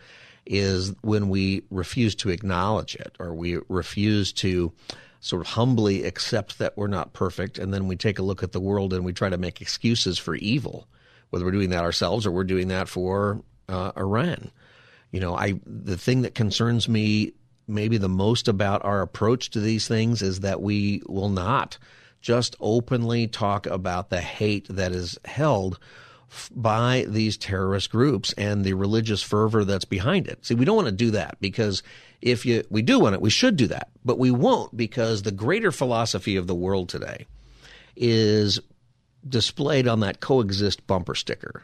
is 0.46 0.94
when 1.02 1.30
we 1.30 1.64
refuse 1.70 2.16
to 2.16 2.30
acknowledge 2.30 2.96
it 2.96 3.16
or 3.20 3.34
we 3.34 3.60
refuse 3.68 4.32
to 4.34 4.74
sort 5.20 5.42
of 5.42 5.48
humbly 5.48 6.04
accept 6.04 6.60
that 6.60 6.78
we're 6.78 6.88
not 6.88 7.14
perfect, 7.14 7.58
and 7.58 7.74
then 7.74 7.88
we 7.88 7.96
take 7.96 8.20
a 8.20 8.24
look 8.24 8.44
at 8.44 8.52
the 8.52 8.60
world 8.60 8.94
and 8.94 9.04
we 9.04 9.14
try 9.14 9.30
to 9.30 9.38
make 9.38 9.62
excuses 9.62 10.18
for 10.18 10.36
evil, 10.36 10.88
whether 11.30 11.46
we're 11.46 11.52
doing 11.52 11.72
that 11.72 11.84
ourselves 11.84 12.26
or 12.26 12.32
we're 12.32 12.44
doing 12.44 12.68
that 12.70 12.88
for 12.88 13.42
uh, 13.70 13.92
Iran. 13.98 14.52
You 15.12 15.20
know, 15.20 15.36
I 15.36 15.60
the 15.66 15.98
thing 15.98 16.22
that 16.22 16.36
concerns 16.36 16.88
me 16.88 17.34
maybe 17.68 17.98
the 17.98 18.10
most 18.10 18.48
about 18.48 18.86
our 18.86 19.02
approach 19.02 19.50
to 19.52 19.60
these 19.60 19.88
things 19.88 20.22
is 20.22 20.42
that 20.42 20.62
we 20.62 21.02
will 21.08 21.30
not 21.30 21.78
just 22.22 22.56
openly 22.60 23.28
talk 23.28 23.66
about 23.66 24.10
the 24.10 24.22
hate 24.22 24.68
that 24.70 24.92
is 24.92 25.18
held 25.26 25.80
by 26.56 27.06
these 27.08 27.38
terrorist 27.38 27.90
groups 27.90 28.34
and 28.34 28.64
the 28.64 28.74
religious 28.74 29.22
fervor 29.22 29.64
that's 29.64 29.86
behind 29.86 30.28
it. 30.28 30.46
See, 30.46 30.56
we 30.56 30.66
don't 30.66 30.76
want 30.76 30.88
to 30.88 30.92
do 30.92 31.12
that 31.12 31.38
because 31.40 31.84
if 32.22 32.46
you 32.46 32.64
we 32.70 32.82
do 32.82 33.00
want 33.00 33.16
it, 33.16 33.22
we 33.22 33.30
should 33.30 33.56
do 33.56 33.68
that, 33.68 33.90
but 34.04 34.20
we 34.20 34.32
won't 34.32 34.76
because 34.76 35.22
the 35.22 35.32
greater 35.32 35.72
philosophy 35.72 36.36
of 36.36 36.48
the 36.48 36.56
world 36.56 36.90
today 36.90 37.26
is 37.96 38.60
displayed 39.28 39.88
on 39.88 40.02
that 40.02 40.20
coexist 40.20 40.86
bumper 40.88 41.16
sticker. 41.16 41.64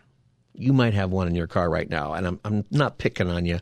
You 0.56 0.74
might 0.74 0.94
have 0.94 1.12
one 1.12 1.28
in 1.28 1.36
your 1.36 1.48
car 1.48 1.70
right 1.70 1.90
now, 1.90 2.14
and 2.14 2.28
I'm 2.28 2.40
I'm 2.46 2.66
not 2.72 3.00
picking 3.00 3.30
on 3.30 3.46
you. 3.46 3.60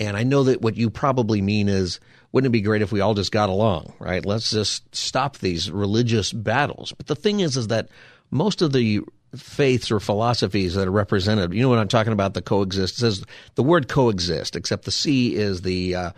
And 0.00 0.16
I 0.16 0.24
know 0.24 0.44
that 0.44 0.62
what 0.62 0.76
you 0.76 0.90
probably 0.90 1.40
mean 1.40 1.68
is, 1.68 2.00
wouldn't 2.32 2.50
it 2.50 2.52
be 2.52 2.60
great 2.60 2.82
if 2.82 2.90
we 2.90 3.00
all 3.00 3.14
just 3.14 3.30
got 3.30 3.50
along, 3.50 3.92
right? 4.00 4.24
Let's 4.24 4.50
just 4.50 4.92
stop 4.94 5.38
these 5.38 5.70
religious 5.70 6.32
battles. 6.32 6.92
But 6.92 7.06
the 7.06 7.14
thing 7.14 7.40
is, 7.40 7.56
is 7.56 7.68
that 7.68 7.88
most 8.30 8.62
of 8.62 8.72
the 8.72 9.00
faiths 9.36 9.90
or 9.90 10.00
philosophies 10.00 10.74
that 10.74 10.88
are 10.88 10.92
represented. 10.92 11.54
You 11.54 11.62
know 11.62 11.68
what 11.68 11.78
I'm 11.78 11.88
talking 11.88 12.12
about? 12.12 12.34
The 12.34 12.42
coexist 12.42 12.96
it 12.96 13.00
says 13.00 13.24
the 13.54 13.62
word 13.62 13.88
coexist, 13.88 14.56
except 14.56 14.84
the 14.84 14.90
C 14.90 15.34
is 15.34 15.62
the 15.62 15.94
uh, 15.94 16.10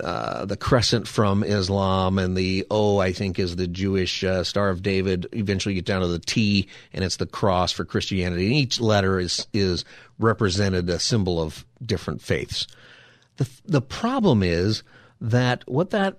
uh, 0.00 0.44
the 0.44 0.56
crescent 0.56 1.06
from 1.06 1.42
Islam, 1.42 2.18
and 2.18 2.36
the 2.36 2.66
O 2.70 2.98
I 2.98 3.12
think 3.12 3.38
is 3.38 3.56
the 3.56 3.66
Jewish 3.66 4.24
uh, 4.24 4.44
Star 4.44 4.70
of 4.70 4.82
David. 4.82 5.26
Eventually, 5.32 5.74
you 5.74 5.80
get 5.80 5.86
down 5.86 6.00
to 6.00 6.06
the 6.06 6.18
T, 6.18 6.68
and 6.92 7.04
it's 7.04 7.16
the 7.16 7.26
cross 7.26 7.72
for 7.72 7.84
Christianity. 7.84 8.46
And 8.46 8.54
each 8.54 8.80
letter 8.80 9.18
is 9.18 9.46
is 9.52 9.84
represented 10.18 10.88
a 10.88 10.98
symbol 10.98 11.40
of 11.40 11.64
different 11.84 12.22
faiths. 12.22 12.66
The 13.36 13.48
the 13.64 13.82
problem 13.82 14.42
is 14.42 14.82
that 15.20 15.64
what 15.66 15.90
that 15.90 16.18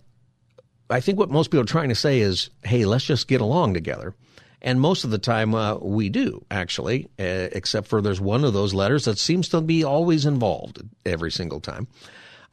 I 0.89 0.99
think 0.99 1.17
what 1.17 1.31
most 1.31 1.49
people 1.49 1.61
are 1.61 1.65
trying 1.65 1.89
to 1.89 1.95
say 1.95 2.19
is, 2.19 2.49
hey, 2.63 2.85
let's 2.85 3.05
just 3.05 3.27
get 3.27 3.41
along 3.41 3.73
together. 3.73 4.13
And 4.61 4.81
most 4.81 5.03
of 5.03 5.11
the 5.11 5.17
time, 5.17 5.53
uh, 5.53 5.75
we 5.75 6.09
do, 6.09 6.43
actually, 6.49 7.05
uh, 7.19 7.49
except 7.51 7.87
for 7.87 8.01
there's 8.01 8.21
one 8.21 8.43
of 8.43 8.53
those 8.53 8.73
letters 8.73 9.05
that 9.05 9.19
seems 9.19 9.49
to 9.49 9.61
be 9.61 9.83
always 9.83 10.25
involved 10.25 10.81
every 11.05 11.31
single 11.31 11.59
time. 11.59 11.87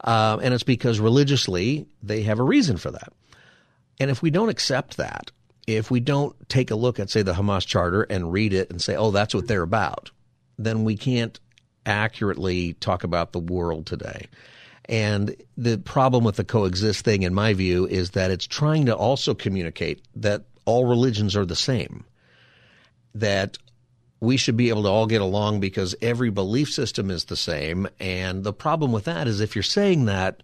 Uh, 0.03 0.37
and 0.41 0.53
it's 0.53 0.63
because 0.63 0.99
religiously, 0.99 1.87
they 2.03 2.23
have 2.23 2.39
a 2.39 2.43
reason 2.43 2.77
for 2.77 2.91
that. 2.91 3.13
And 3.99 4.11
if 4.11 4.21
we 4.21 4.31
don't 4.31 4.49
accept 4.49 4.97
that, 4.97 5.31
if 5.65 5.89
we 5.89 6.01
don't 6.01 6.35
take 6.49 6.71
a 6.71 6.75
look 6.75 6.99
at, 6.99 7.09
say, 7.09 7.21
the 7.21 7.33
Hamas 7.33 7.65
Charter 7.65 8.03
and 8.03 8.31
read 8.31 8.53
it 8.53 8.69
and 8.69 8.81
say, 8.81 8.95
oh, 8.95 9.11
that's 9.11 9.33
what 9.33 9.47
they're 9.47 9.61
about, 9.61 10.11
then 10.57 10.83
we 10.83 10.97
can't 10.97 11.39
accurately 11.85 12.73
talk 12.73 13.03
about 13.03 13.31
the 13.31 13.39
world 13.39 13.85
today. 13.85 14.27
And 14.85 15.35
the 15.57 15.77
problem 15.77 16.25
with 16.25 16.35
the 16.35 16.43
coexist 16.43 17.05
thing, 17.05 17.23
in 17.23 17.33
my 17.33 17.53
view, 17.53 17.87
is 17.87 18.11
that 18.11 18.31
it's 18.31 18.45
trying 18.45 18.87
to 18.87 18.95
also 18.95 19.33
communicate 19.33 20.01
that 20.15 20.43
all 20.65 20.85
religions 20.85 21.35
are 21.35 21.45
the 21.45 21.55
same, 21.55 22.05
that 23.15 23.57
we 24.19 24.37
should 24.37 24.55
be 24.55 24.69
able 24.69 24.83
to 24.83 24.89
all 24.89 25.05
get 25.05 25.21
along 25.21 25.59
because 25.59 25.95
every 26.01 26.29
belief 26.29 26.71
system 26.71 27.11
is 27.11 27.25
the 27.25 27.35
same. 27.35 27.87
And 27.99 28.43
the 28.43 28.53
problem 28.53 28.91
with 28.91 29.03
that 29.05 29.27
is 29.27 29.41
if 29.41 29.55
you're 29.55 29.63
saying 29.63 30.05
that, 30.05 30.41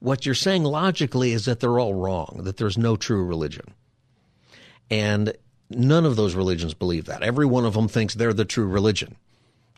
what 0.00 0.26
you're 0.26 0.34
saying 0.34 0.64
logically 0.64 1.32
is 1.32 1.44
that 1.44 1.60
they're 1.60 1.78
all 1.78 1.94
wrong, 1.94 2.40
that 2.42 2.56
there's 2.56 2.78
no 2.78 2.96
true 2.96 3.24
religion. 3.24 3.74
And 4.90 5.32
none 5.70 6.04
of 6.04 6.16
those 6.16 6.34
religions 6.34 6.74
believe 6.74 7.04
that. 7.04 7.22
Every 7.22 7.46
one 7.46 7.64
of 7.64 7.74
them 7.74 7.86
thinks 7.86 8.14
they're 8.14 8.32
the 8.32 8.44
true 8.44 8.66
religion. 8.66 9.16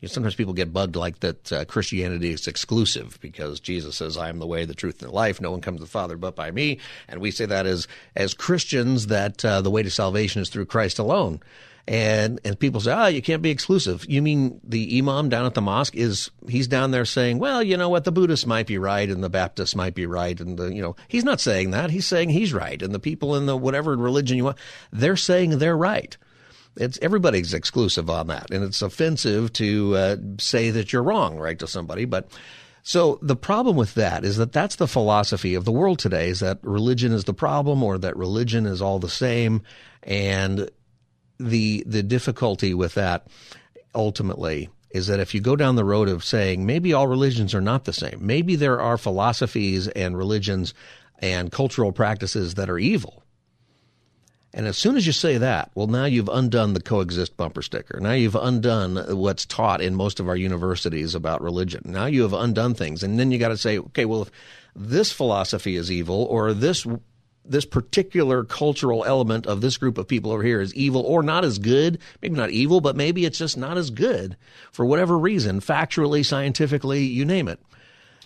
You 0.03 0.09
know, 0.09 0.15
sometimes 0.15 0.35
people 0.35 0.53
get 0.53 0.73
bugged 0.73 0.97
like 0.97 1.21
that 1.21 1.53
uh, 1.53 1.65
Christianity 1.65 2.33
is 2.33 2.49
exclusive 2.49 3.19
because 3.21 3.61
Jesus 3.61 3.95
says, 3.95 4.17
"I 4.17 4.31
am 4.31 4.41
the 4.41 4.49
way, 4.49 4.65
the 4.65 4.75
truth, 4.75 5.01
and 5.01 5.11
the 5.11 5.15
life. 5.15 5.41
No 5.41 5.53
one 5.53 5.61
comes 5.61 5.79
to 5.79 5.85
the 5.85 5.91
Father 5.91 6.17
but 6.17 6.35
by 6.35 6.51
me." 6.51 6.81
And 7.07 7.21
we 7.21 7.31
say 7.31 7.47
that 7.47 7.67
as 7.67 7.87
as 8.17 8.35
Christians 8.35 9.07
that 9.07 9.45
uh, 9.45 9.61
the 9.61 9.71
way 9.71 9.85
to 9.85 9.91
salvation 9.91 10.43
is 10.43 10.49
through 10.49 10.67
Christ 10.67 10.99
alone. 10.99 11.41
And 11.87 12.41
and 12.45 12.59
people 12.59 12.81
say, 12.81 12.91
"Ah, 12.91 13.05
oh, 13.05 13.07
you 13.07 13.23
can't 13.23 13.43
be 13.43 13.51
exclusive." 13.51 14.05
You 14.09 14.23
mean 14.23 14.61
the 14.65 14.99
imam 14.99 15.29
down 15.29 15.47
at 15.47 15.55
the 15.55 15.61
mosque 15.61 15.95
is 15.95 16.33
he's 16.49 16.67
down 16.67 16.91
there 16.91 17.05
saying, 17.05 17.39
"Well, 17.39 17.63
you 17.63 17.77
know 17.77 17.89
what? 17.89 18.03
The 18.03 18.11
Buddhists 18.11 18.47
might 18.47 18.67
be 18.67 18.79
right, 18.79 19.09
and 19.09 19.23
the 19.23 19.31
Baptists 19.31 19.77
might 19.77 19.95
be 19.95 20.07
right, 20.07 20.39
and 20.41 20.59
the 20.59 20.75
you 20.75 20.83
know 20.83 20.97
he's 21.07 21.25
not 21.25 21.41
saying 21.41 21.71
that. 21.71 21.91
He's 21.91 22.09
saying 22.09 22.31
he's 22.31 22.53
right, 22.53 22.83
and 22.83 22.93
the 22.93 22.99
people 22.99 23.37
in 23.37 23.47
the 23.47 23.57
whatever 23.57 23.97
religion 23.97 24.37
you 24.37 24.45
want, 24.47 24.59
they're 24.93 25.17
saying 25.17 25.59
they're 25.59 25.77
right." 25.77 26.17
It's 26.77 26.99
everybody's 27.03 27.55
exclusive 27.55 28.09
on 28.09 28.29
that, 28.29 28.51
and 28.51 28.65
it's 28.65 28.83
offensive 28.83 29.53
to 29.55 29.97
uh, 29.97 30.17
say 30.39 30.71
that 30.71 30.93
you're 30.93 31.03
wrong, 31.03 31.37
right, 31.37 31.59
to 31.59 31.67
somebody. 31.67 32.07
But 32.07 32.31
so 32.83 33.19
the 33.21 33.37
problem 33.37 33.77
with 33.77 33.95
that 33.95 34.25
is 34.25 34.39
that 34.39 34.53
that's 34.53 34.77
the 34.77 34.89
philosophy 34.89 35.55
of 35.55 35.65
the 35.65 35.73
world 35.73 35.99
today: 35.99 36.29
is 36.29 36.41
that 36.41 36.59
religion 36.63 37.13
is 37.13 37.25
the 37.25 37.35
problem, 37.35 37.83
or 37.83 37.99
that 37.99 38.17
religion 38.17 38.65
is 38.67 38.81
all 38.81 38.99
the 38.99 39.09
same, 39.09 39.63
and 40.03 40.71
the 41.39 41.85
the 41.87 42.03
difficulty 42.03 42.73
with 42.73 42.95
that 42.95 43.27
ultimately 43.95 44.71
is 44.91 45.07
that 45.07 45.21
if 45.21 45.35
you 45.35 45.41
go 45.41 45.57
down 45.57 45.77
the 45.77 45.85
road 45.85 46.09
of 46.09 46.25
saying 46.25 46.67
maybe 46.67 46.93
all 46.93 47.07
religions 47.07 47.55
are 47.55 47.61
not 47.61 47.85
the 47.85 47.93
same, 47.93 48.19
maybe 48.21 48.57
there 48.57 48.81
are 48.81 48.99
philosophies 48.99 49.89
and 49.89 50.17
religions 50.17 50.75
and 51.19 51.51
cultural 51.51 51.93
practices 51.93 52.55
that 52.55 52.69
are 52.69 52.79
evil 52.79 53.22
and 54.55 54.67
as 54.67 54.77
soon 54.77 54.97
as 54.97 55.07
you 55.07 55.13
say 55.13 55.39
that, 55.39 55.71
well, 55.75 55.87
now 55.87 56.05
you've 56.05 56.29
undone 56.29 56.75
the 56.75 56.83
coexist 56.83 57.37
bumper 57.37 57.63
sticker. 57.63 57.99
Now 58.01 58.13
you've 58.13 58.37
undone 58.37 59.17
what's 59.17 59.47
taught 59.47 59.81
in 59.81 59.95
most 59.95 60.21
of 60.21 60.29
our 60.29 60.37
universities 60.37 61.15
about 61.15 61.41
religion. 61.41 61.83
Now 61.87 62.07
you 62.07 62.23
have 62.23 62.35
undone 62.35 62.75
things. 62.75 63.03
And 63.03 63.19
then 63.19 63.31
you 63.31 63.39
got 63.39 63.49
to 63.49 63.57
say, 63.57 63.79
okay, 63.79 64.05
well, 64.05 64.23
if 64.23 64.31
this 64.77 65.11
philosophy 65.11 65.77
is 65.77 65.91
evil 65.91 66.25
or 66.25 66.53
this 66.53 66.87
this 67.45 67.65
particular 67.65 68.45
cultural 68.45 69.05
element 69.05 69.47
of 69.47 69.61
this 69.61 69.77
group 69.77 69.99
of 69.99 70.07
people 70.07 70.31
over 70.31 70.45
here 70.45 70.61
is 70.61 70.73
evil 70.77 71.03
or 71.03 71.25
not 71.25 71.45
as 71.45 71.59
good, 71.59 71.99
maybe 72.21 72.37
not 72.37 72.51
evil, 72.51 72.81
but 72.81 72.95
maybe 72.95 73.25
it's 73.25 73.39
just 73.39 73.57
not 73.57 73.77
as 73.77 73.91
good 73.91 74.37
for 74.71 74.87
whatever 74.87 75.19
reason, 75.19 75.61
factually, 75.61 76.25
scientifically, 76.25 77.03
you 77.03 77.25
name 77.25 77.49
it. 77.49 77.59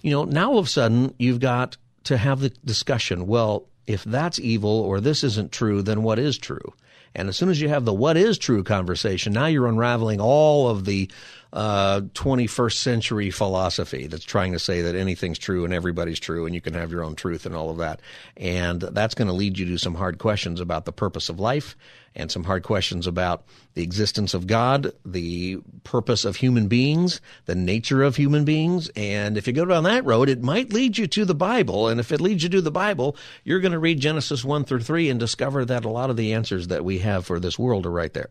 You 0.02 0.10
know, 0.10 0.24
now 0.24 0.52
all 0.52 0.58
of 0.58 0.66
a 0.66 0.68
sudden 0.68 1.14
you've 1.18 1.40
got 1.40 1.78
to 2.04 2.18
have 2.18 2.40
the 2.40 2.50
discussion. 2.50 3.26
Well, 3.26 3.66
if 3.86 4.04
that's 4.04 4.38
evil 4.38 4.70
or 4.70 5.00
this 5.00 5.22
isn't 5.22 5.52
true, 5.52 5.82
then 5.82 6.02
what 6.02 6.18
is 6.18 6.38
true? 6.38 6.74
And 7.14 7.28
as 7.28 7.36
soon 7.36 7.48
as 7.48 7.60
you 7.60 7.68
have 7.68 7.84
the 7.84 7.94
what 7.94 8.16
is 8.16 8.36
true 8.36 8.62
conversation, 8.62 9.32
now 9.32 9.46
you're 9.46 9.66
unraveling 9.66 10.20
all 10.20 10.68
of 10.68 10.84
the 10.84 11.10
uh, 11.52 12.00
21st 12.12 12.76
century 12.76 13.30
philosophy 13.30 14.06
that's 14.06 14.24
trying 14.24 14.52
to 14.52 14.58
say 14.58 14.82
that 14.82 14.94
anything's 14.94 15.38
true 15.38 15.64
and 15.64 15.72
everybody's 15.72 16.20
true 16.20 16.44
and 16.44 16.54
you 16.54 16.60
can 16.60 16.74
have 16.74 16.90
your 16.90 17.04
own 17.04 17.14
truth 17.14 17.46
and 17.46 17.54
all 17.54 17.70
of 17.70 17.78
that. 17.78 18.00
And 18.36 18.80
that's 18.80 19.14
going 19.14 19.28
to 19.28 19.34
lead 19.34 19.58
you 19.58 19.66
to 19.66 19.78
some 19.78 19.94
hard 19.94 20.18
questions 20.18 20.60
about 20.60 20.84
the 20.84 20.92
purpose 20.92 21.28
of 21.28 21.40
life 21.40 21.76
and 22.16 22.32
some 22.32 22.44
hard 22.44 22.62
questions 22.62 23.06
about 23.06 23.44
the 23.74 23.82
existence 23.82 24.34
of 24.34 24.46
God, 24.46 24.92
the 25.04 25.58
purpose 25.84 26.24
of 26.24 26.36
human 26.36 26.66
beings, 26.66 27.20
the 27.44 27.54
nature 27.54 28.02
of 28.02 28.16
human 28.16 28.44
beings. 28.44 28.90
And 28.96 29.36
if 29.36 29.46
you 29.46 29.52
go 29.52 29.66
down 29.66 29.84
that 29.84 30.04
road, 30.04 30.28
it 30.28 30.42
might 30.42 30.72
lead 30.72 30.98
you 30.98 31.06
to 31.08 31.24
the 31.24 31.34
Bible. 31.34 31.88
And 31.88 32.00
if 32.00 32.10
it 32.10 32.20
leads 32.20 32.42
you 32.42 32.48
to 32.48 32.62
the 32.62 32.70
Bible, 32.70 33.16
you're 33.44 33.60
going 33.60 33.72
to 33.72 33.78
read 33.78 34.00
Genesis 34.00 34.44
1 34.44 34.64
through 34.64 34.80
3 34.80 35.10
and 35.10 35.20
discover 35.20 35.64
that 35.66 35.84
a 35.84 35.90
lot 35.90 36.10
of 36.10 36.16
the 36.16 36.32
answers 36.32 36.68
that 36.68 36.84
we 36.84 36.98
have 36.98 37.26
for 37.26 37.38
this 37.38 37.58
world 37.58 37.86
are 37.86 37.90
right 37.90 38.12
there. 38.12 38.30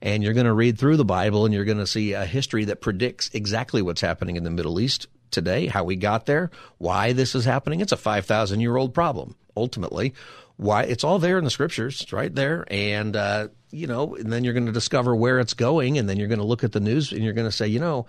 And 0.00 0.22
you're 0.22 0.34
going 0.34 0.46
to 0.46 0.52
read 0.52 0.78
through 0.78 0.96
the 0.96 1.04
Bible 1.04 1.44
and 1.44 1.52
you're 1.52 1.64
going 1.64 1.78
to 1.78 1.86
see 1.86 2.12
a 2.12 2.24
history 2.24 2.66
that 2.66 2.80
predicts 2.80 3.30
exactly 3.32 3.82
what's 3.82 4.00
happening 4.00 4.36
in 4.36 4.44
the 4.44 4.50
Middle 4.50 4.78
East 4.80 5.08
today, 5.30 5.66
how 5.66 5.84
we 5.84 5.96
got 5.96 6.26
there, 6.26 6.50
why 6.78 7.12
this 7.12 7.34
is 7.34 7.44
happening. 7.44 7.80
It's 7.80 7.92
a 7.92 7.96
5,000 7.96 8.60
year 8.60 8.76
old 8.76 8.94
problem, 8.94 9.34
ultimately 9.56 10.14
why 10.58 10.82
it's 10.82 11.04
all 11.04 11.20
there 11.20 11.38
in 11.38 11.44
the 11.44 11.50
scriptures, 11.50 12.02
it's 12.02 12.12
right 12.12 12.34
there, 12.34 12.66
and 12.68 13.14
uh, 13.14 13.46
you 13.70 13.86
know, 13.86 14.16
and 14.16 14.32
then 14.32 14.42
you're 14.42 14.52
going 14.54 14.66
to 14.66 14.72
discover 14.72 15.14
where 15.14 15.38
it's 15.38 15.54
going, 15.54 15.98
and 15.98 16.08
then 16.08 16.16
you're 16.16 16.26
going 16.26 16.40
to 16.40 16.44
look 16.44 16.64
at 16.64 16.72
the 16.72 16.80
news, 16.80 17.12
and 17.12 17.22
you're 17.22 17.32
going 17.32 17.46
to 17.46 17.52
say, 17.52 17.68
you 17.68 17.78
know, 17.78 18.06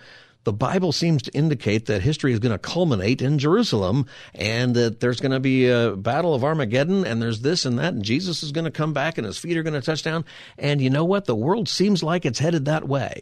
the 0.50 0.54
Bible 0.54 0.92
seems 0.92 1.22
to 1.22 1.32
indicate 1.32 1.86
that 1.86 2.02
history 2.02 2.34
is 2.34 2.40
going 2.40 2.54
to 2.54 2.58
culminate 2.58 3.22
in 3.22 3.38
Jerusalem, 3.38 4.08
and 4.34 4.76
that 4.76 5.00
there's 5.00 5.20
going 5.20 5.32
to 5.32 5.40
be 5.40 5.68
a 5.68 5.96
battle 5.96 6.34
of 6.34 6.44
Armageddon, 6.44 7.06
and 7.06 7.22
there's 7.22 7.42
this 7.42 7.66
and 7.66 7.78
that, 7.78 7.94
and 7.94 8.04
Jesus 8.04 8.42
is 8.42 8.52
going 8.52 8.66
to 8.66 8.72
come 8.72 8.92
back, 8.92 9.20
and 9.20 9.28
his 9.28 9.38
feet 9.38 9.56
are 9.58 9.62
going 9.62 9.80
to 9.80 9.86
touch 9.86 10.02
down, 10.02 10.26
and 10.58 10.82
you 10.82 10.90
know 10.90 11.06
what? 11.06 11.26
The 11.26 11.36
world 11.36 11.70
seems 11.70 12.02
like 12.02 12.26
it's 12.26 12.40
headed 12.40 12.66
that 12.66 12.88
way. 12.88 13.22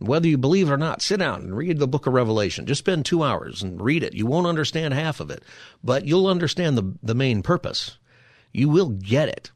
Whether 0.00 0.26
you 0.26 0.36
believe 0.36 0.68
it 0.68 0.72
or 0.72 0.76
not, 0.76 1.00
sit 1.00 1.20
down 1.20 1.42
and 1.42 1.56
read 1.56 1.78
the 1.78 1.86
book 1.86 2.08
of 2.08 2.12
Revelation. 2.12 2.66
Just 2.66 2.80
spend 2.80 3.04
two 3.04 3.22
hours 3.22 3.62
and 3.62 3.80
read 3.80 4.02
it. 4.02 4.14
You 4.14 4.26
won't 4.26 4.48
understand 4.48 4.94
half 4.94 5.20
of 5.20 5.30
it, 5.30 5.44
but 5.84 6.06
you'll 6.06 6.26
understand 6.26 6.76
the, 6.76 6.92
the 7.04 7.14
main 7.14 7.40
purpose 7.42 7.98
you 8.54 8.68
will 8.68 8.88
get 8.88 9.28
it. 9.28 9.50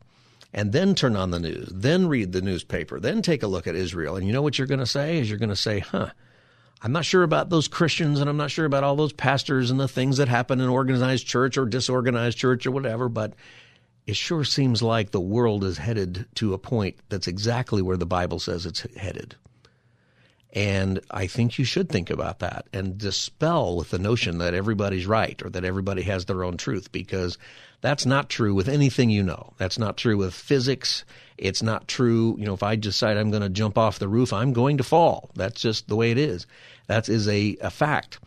And 0.53 0.73
then 0.73 0.95
turn 0.95 1.17
on 1.17 1.31
the 1.31 1.39
news, 1.39 1.71
then 1.73 2.09
read 2.09 2.33
the 2.33 2.41
newspaper, 2.41 2.99
then 2.99 3.23
take 3.23 3.43
a 3.43 3.47
look 3.47 3.67
at 3.67 3.75
Israel. 3.75 4.17
And 4.17 4.27
you 4.27 4.33
know 4.33 4.43
what 4.43 4.59
you're 4.59 4.67
going 4.67 4.81
to 4.81 4.87
say? 4.87 5.19
Is 5.19 5.29
you're 5.29 5.39
going 5.39 5.51
to 5.51 5.57
say, 5.57 5.81
huh, 5.81 6.11
I'm 6.81 6.93
not 6.93 7.05
sure 7.05 7.23
about 7.23 7.51
those 7.51 7.69
Christians 7.69 8.21
and 8.21 8.31
I'm 8.31 8.37
not 8.37 8.51
sure 8.51 8.65
about 8.65 8.85
all 8.85 8.97
those 8.97 9.13
pastors 9.13 9.71
and 9.71 9.81
the 9.81 9.89
things 9.89 10.19
that 10.19 10.29
happen 10.29 10.61
in 10.61 10.69
organized 10.69 11.27
church 11.27 11.59
or 11.59 11.67
disorganized 11.67 12.39
church 12.39 12.67
or 12.67 12.71
whatever, 12.71 13.09
but 13.09 13.35
it 14.07 14.17
sure 14.17 14.45
seems 14.45 14.83
like 14.83 15.11
the 15.11 15.21
world 15.21 15.65
is 15.65 15.79
headed 15.79 16.27
to 16.37 16.55
a 16.55 16.59
point 16.59 16.97
that's 17.09 17.27
exactly 17.27 17.83
where 17.83 17.97
the 17.97 18.07
Bible 18.07 18.39
says 18.39 18.65
it's 18.65 18.87
headed. 18.97 19.35
And 20.53 21.01
I 21.11 21.27
think 21.27 21.59
you 21.59 21.65
should 21.65 21.91
think 21.91 22.09
about 22.09 22.39
that 22.39 22.67
and 22.73 22.97
dispel 22.97 23.77
with 23.77 23.91
the 23.91 23.99
notion 23.99 24.39
that 24.39 24.55
everybody's 24.55 25.07
right 25.07 25.41
or 25.43 25.51
that 25.51 25.65
everybody 25.65 26.03
has 26.03 26.25
their 26.25 26.43
own 26.43 26.57
truth 26.57 26.91
because 26.91 27.37
that's 27.81 28.07
not 28.07 28.31
true 28.31 28.55
with 28.55 28.69
anything 28.69 29.11
you 29.11 29.23
know. 29.23 29.53
That's 29.59 29.79
not 29.79 29.99
true 29.99 30.17
with 30.17 30.33
physics. 30.33 31.05
It's 31.39 31.63
not 31.63 31.89
true, 31.89 32.37
you 32.39 32.45
know, 32.45 32.55
if 32.55 32.63
I 32.63 32.77
decide 32.77 33.17
I'm 33.17 33.31
going 33.31 33.43
to 33.43 33.49
jump 33.49 33.79
off 33.79 33.99
the 33.99 34.09
roof, 34.09 34.33
I'm 34.33 34.53
going 34.53 34.79
to 34.79 34.85
fall. 34.85 35.31
That's 35.35 35.61
just 35.61 35.89
the 35.89 35.97
way 35.97 36.11
it 36.11 36.19
is. 36.19 36.47
That 36.89 37.09
is 37.09 37.29
a, 37.29 37.57
a 37.61 37.71
fact. 37.71 38.19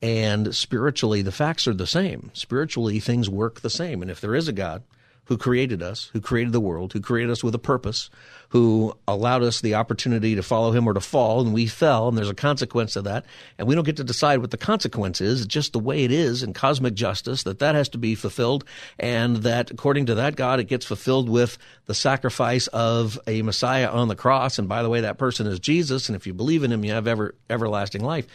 And 0.00 0.54
spiritually, 0.54 1.22
the 1.22 1.32
facts 1.32 1.68
are 1.68 1.74
the 1.74 1.86
same. 1.86 2.30
Spiritually, 2.34 3.00
things 3.00 3.28
work 3.28 3.60
the 3.60 3.70
same. 3.70 4.02
And 4.02 4.10
if 4.10 4.20
there 4.20 4.34
is 4.34 4.48
a 4.48 4.52
God, 4.52 4.82
who 5.26 5.38
created 5.38 5.82
us, 5.82 6.10
who 6.12 6.20
created 6.20 6.52
the 6.52 6.60
world, 6.60 6.92
who 6.92 7.00
created 7.00 7.30
us 7.30 7.42
with 7.42 7.54
a 7.54 7.58
purpose, 7.58 8.10
who 8.50 8.94
allowed 9.08 9.42
us 9.42 9.60
the 9.60 9.74
opportunity 9.74 10.34
to 10.34 10.42
follow 10.42 10.70
him 10.70 10.86
or 10.86 10.92
to 10.92 11.00
fall, 11.00 11.40
and 11.40 11.54
we 11.54 11.66
fell, 11.66 12.08
and 12.08 12.16
there's 12.16 12.30
a 12.30 12.34
consequence 12.34 12.94
of 12.94 13.04
that. 13.04 13.24
And 13.58 13.66
we 13.66 13.74
don't 13.74 13.84
get 13.84 13.96
to 13.96 14.04
decide 14.04 14.40
what 14.40 14.50
the 14.50 14.58
consequence 14.58 15.20
is. 15.20 15.40
It's 15.40 15.48
just 15.48 15.72
the 15.72 15.78
way 15.78 16.04
it 16.04 16.12
is 16.12 16.42
in 16.42 16.52
cosmic 16.52 16.94
justice 16.94 17.42
that 17.44 17.58
that 17.60 17.74
has 17.74 17.88
to 17.90 17.98
be 17.98 18.14
fulfilled, 18.14 18.64
and 18.98 19.38
that 19.38 19.70
according 19.70 20.06
to 20.06 20.14
that 20.16 20.36
God, 20.36 20.60
it 20.60 20.64
gets 20.64 20.86
fulfilled 20.86 21.28
with 21.28 21.58
the 21.86 21.94
sacrifice 21.94 22.66
of 22.68 23.18
a 23.26 23.42
Messiah 23.42 23.88
on 23.88 24.08
the 24.08 24.16
cross. 24.16 24.58
And 24.58 24.68
by 24.68 24.82
the 24.82 24.90
way, 24.90 25.00
that 25.00 25.18
person 25.18 25.46
is 25.46 25.58
Jesus, 25.58 26.08
and 26.08 26.16
if 26.16 26.26
you 26.26 26.34
believe 26.34 26.64
in 26.64 26.72
him, 26.72 26.84
you 26.84 26.92
have 26.92 27.08
ever 27.08 27.34
everlasting 27.48 28.04
life. 28.04 28.26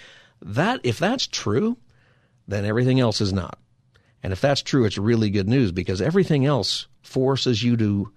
That 0.42 0.82
if 0.84 0.98
that's 0.98 1.28
true, 1.28 1.78
then 2.48 2.66
everything 2.66 3.00
else 3.00 3.22
is 3.22 3.32
not. 3.32 3.60
And 4.24 4.34
if 4.34 4.42
that's 4.42 4.62
true, 4.62 4.86
it's 4.86 4.98
really 4.98 5.30
good 5.30 5.48
news 5.48 5.72
because 5.72 6.02
everything 6.02 6.46
else 6.46 6.88
forces 7.02 7.64
you 7.64 7.78
to 7.78 8.12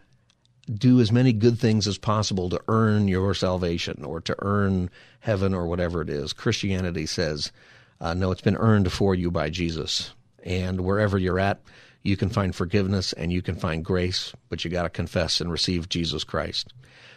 do 0.73 1.01
as 1.01 1.11
many 1.11 1.33
good 1.33 1.59
things 1.59 1.87
as 1.87 1.99
possible 1.99 2.49
to 2.51 2.61
earn 2.69 3.09
your 3.09 3.35
salvation 3.35 4.05
or 4.05 4.21
to 4.21 4.37
earn 4.41 4.91
heaven 5.21 5.55
or 5.55 5.67
whatever 5.67 6.03
it 6.03 6.09
is. 6.09 6.33
Christianity 6.33 7.07
says, 7.07 7.53
uh, 8.01 8.15
no, 8.15 8.31
it's 8.31 8.41
been 8.41 8.57
earned 8.57 8.93
for 8.93 9.15
you 9.15 9.31
by 9.31 9.51
Jesus. 9.51 10.13
And 10.45 10.81
wherever 10.83 11.19
you're 11.19 11.39
at, 11.39 11.61
you 12.03 12.17
can 12.17 12.29
find 12.29 12.55
forgiveness 12.55 13.13
and 13.13 13.33
you 13.33 13.43
can 13.43 13.55
find 13.55 13.85
grace, 13.85 14.33
but 14.49 14.65
you 14.65 14.71
got 14.71 14.83
to 14.83 14.91
confess 14.91 15.41
and 15.41 15.51
receive 15.51 15.89
Jesus 15.89 16.25
Christ. 16.25 16.73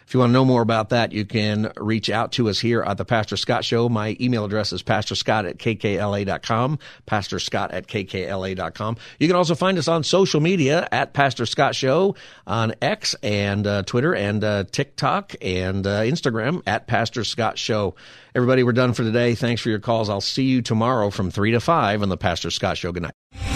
If 0.06 0.14
you 0.14 0.20
want 0.20 0.30
to 0.30 0.34
know 0.34 0.44
more 0.44 0.62
about 0.62 0.90
that, 0.90 1.10
you 1.10 1.24
can 1.24 1.72
reach 1.76 2.08
out 2.10 2.30
to 2.32 2.48
us 2.48 2.60
here 2.60 2.80
at 2.80 2.96
the 2.96 3.04
Pastor 3.04 3.36
Scott 3.36 3.64
Show. 3.64 3.88
My 3.88 4.16
email 4.20 4.44
address 4.44 4.72
is 4.72 4.80
pastorscott 4.80 5.48
at 5.48 5.58
kkla.com, 5.58 6.78
pastorscott 7.08 7.72
at 7.72 7.88
kkla.com. 7.88 8.96
You 9.18 9.26
can 9.26 9.34
also 9.34 9.56
find 9.56 9.78
us 9.78 9.88
on 9.88 10.04
social 10.04 10.40
media 10.40 10.86
at 10.92 11.12
Pastor 11.12 11.44
Scott 11.44 11.74
Show 11.74 12.14
on 12.46 12.74
X 12.80 13.16
and 13.20 13.66
uh, 13.66 13.82
Twitter 13.82 14.14
and 14.14 14.44
uh, 14.44 14.64
TikTok 14.70 15.34
and 15.42 15.84
uh, 15.84 16.02
Instagram 16.02 16.62
at 16.68 16.86
Pastor 16.86 17.24
Scott 17.24 17.58
Show. 17.58 17.96
Everybody, 18.32 18.62
we're 18.62 18.72
done 18.72 18.92
for 18.92 19.02
today. 19.02 19.34
Thanks 19.34 19.60
for 19.60 19.70
your 19.70 19.80
calls. 19.80 20.08
I'll 20.08 20.20
see 20.20 20.44
you 20.44 20.62
tomorrow 20.62 21.10
from 21.10 21.32
3 21.32 21.50
to 21.50 21.60
5 21.60 22.02
on 22.02 22.08
the 22.10 22.16
Pastor 22.16 22.52
Scott 22.52 22.78
Show. 22.78 22.92
Good 22.92 23.02
night. 23.02 23.55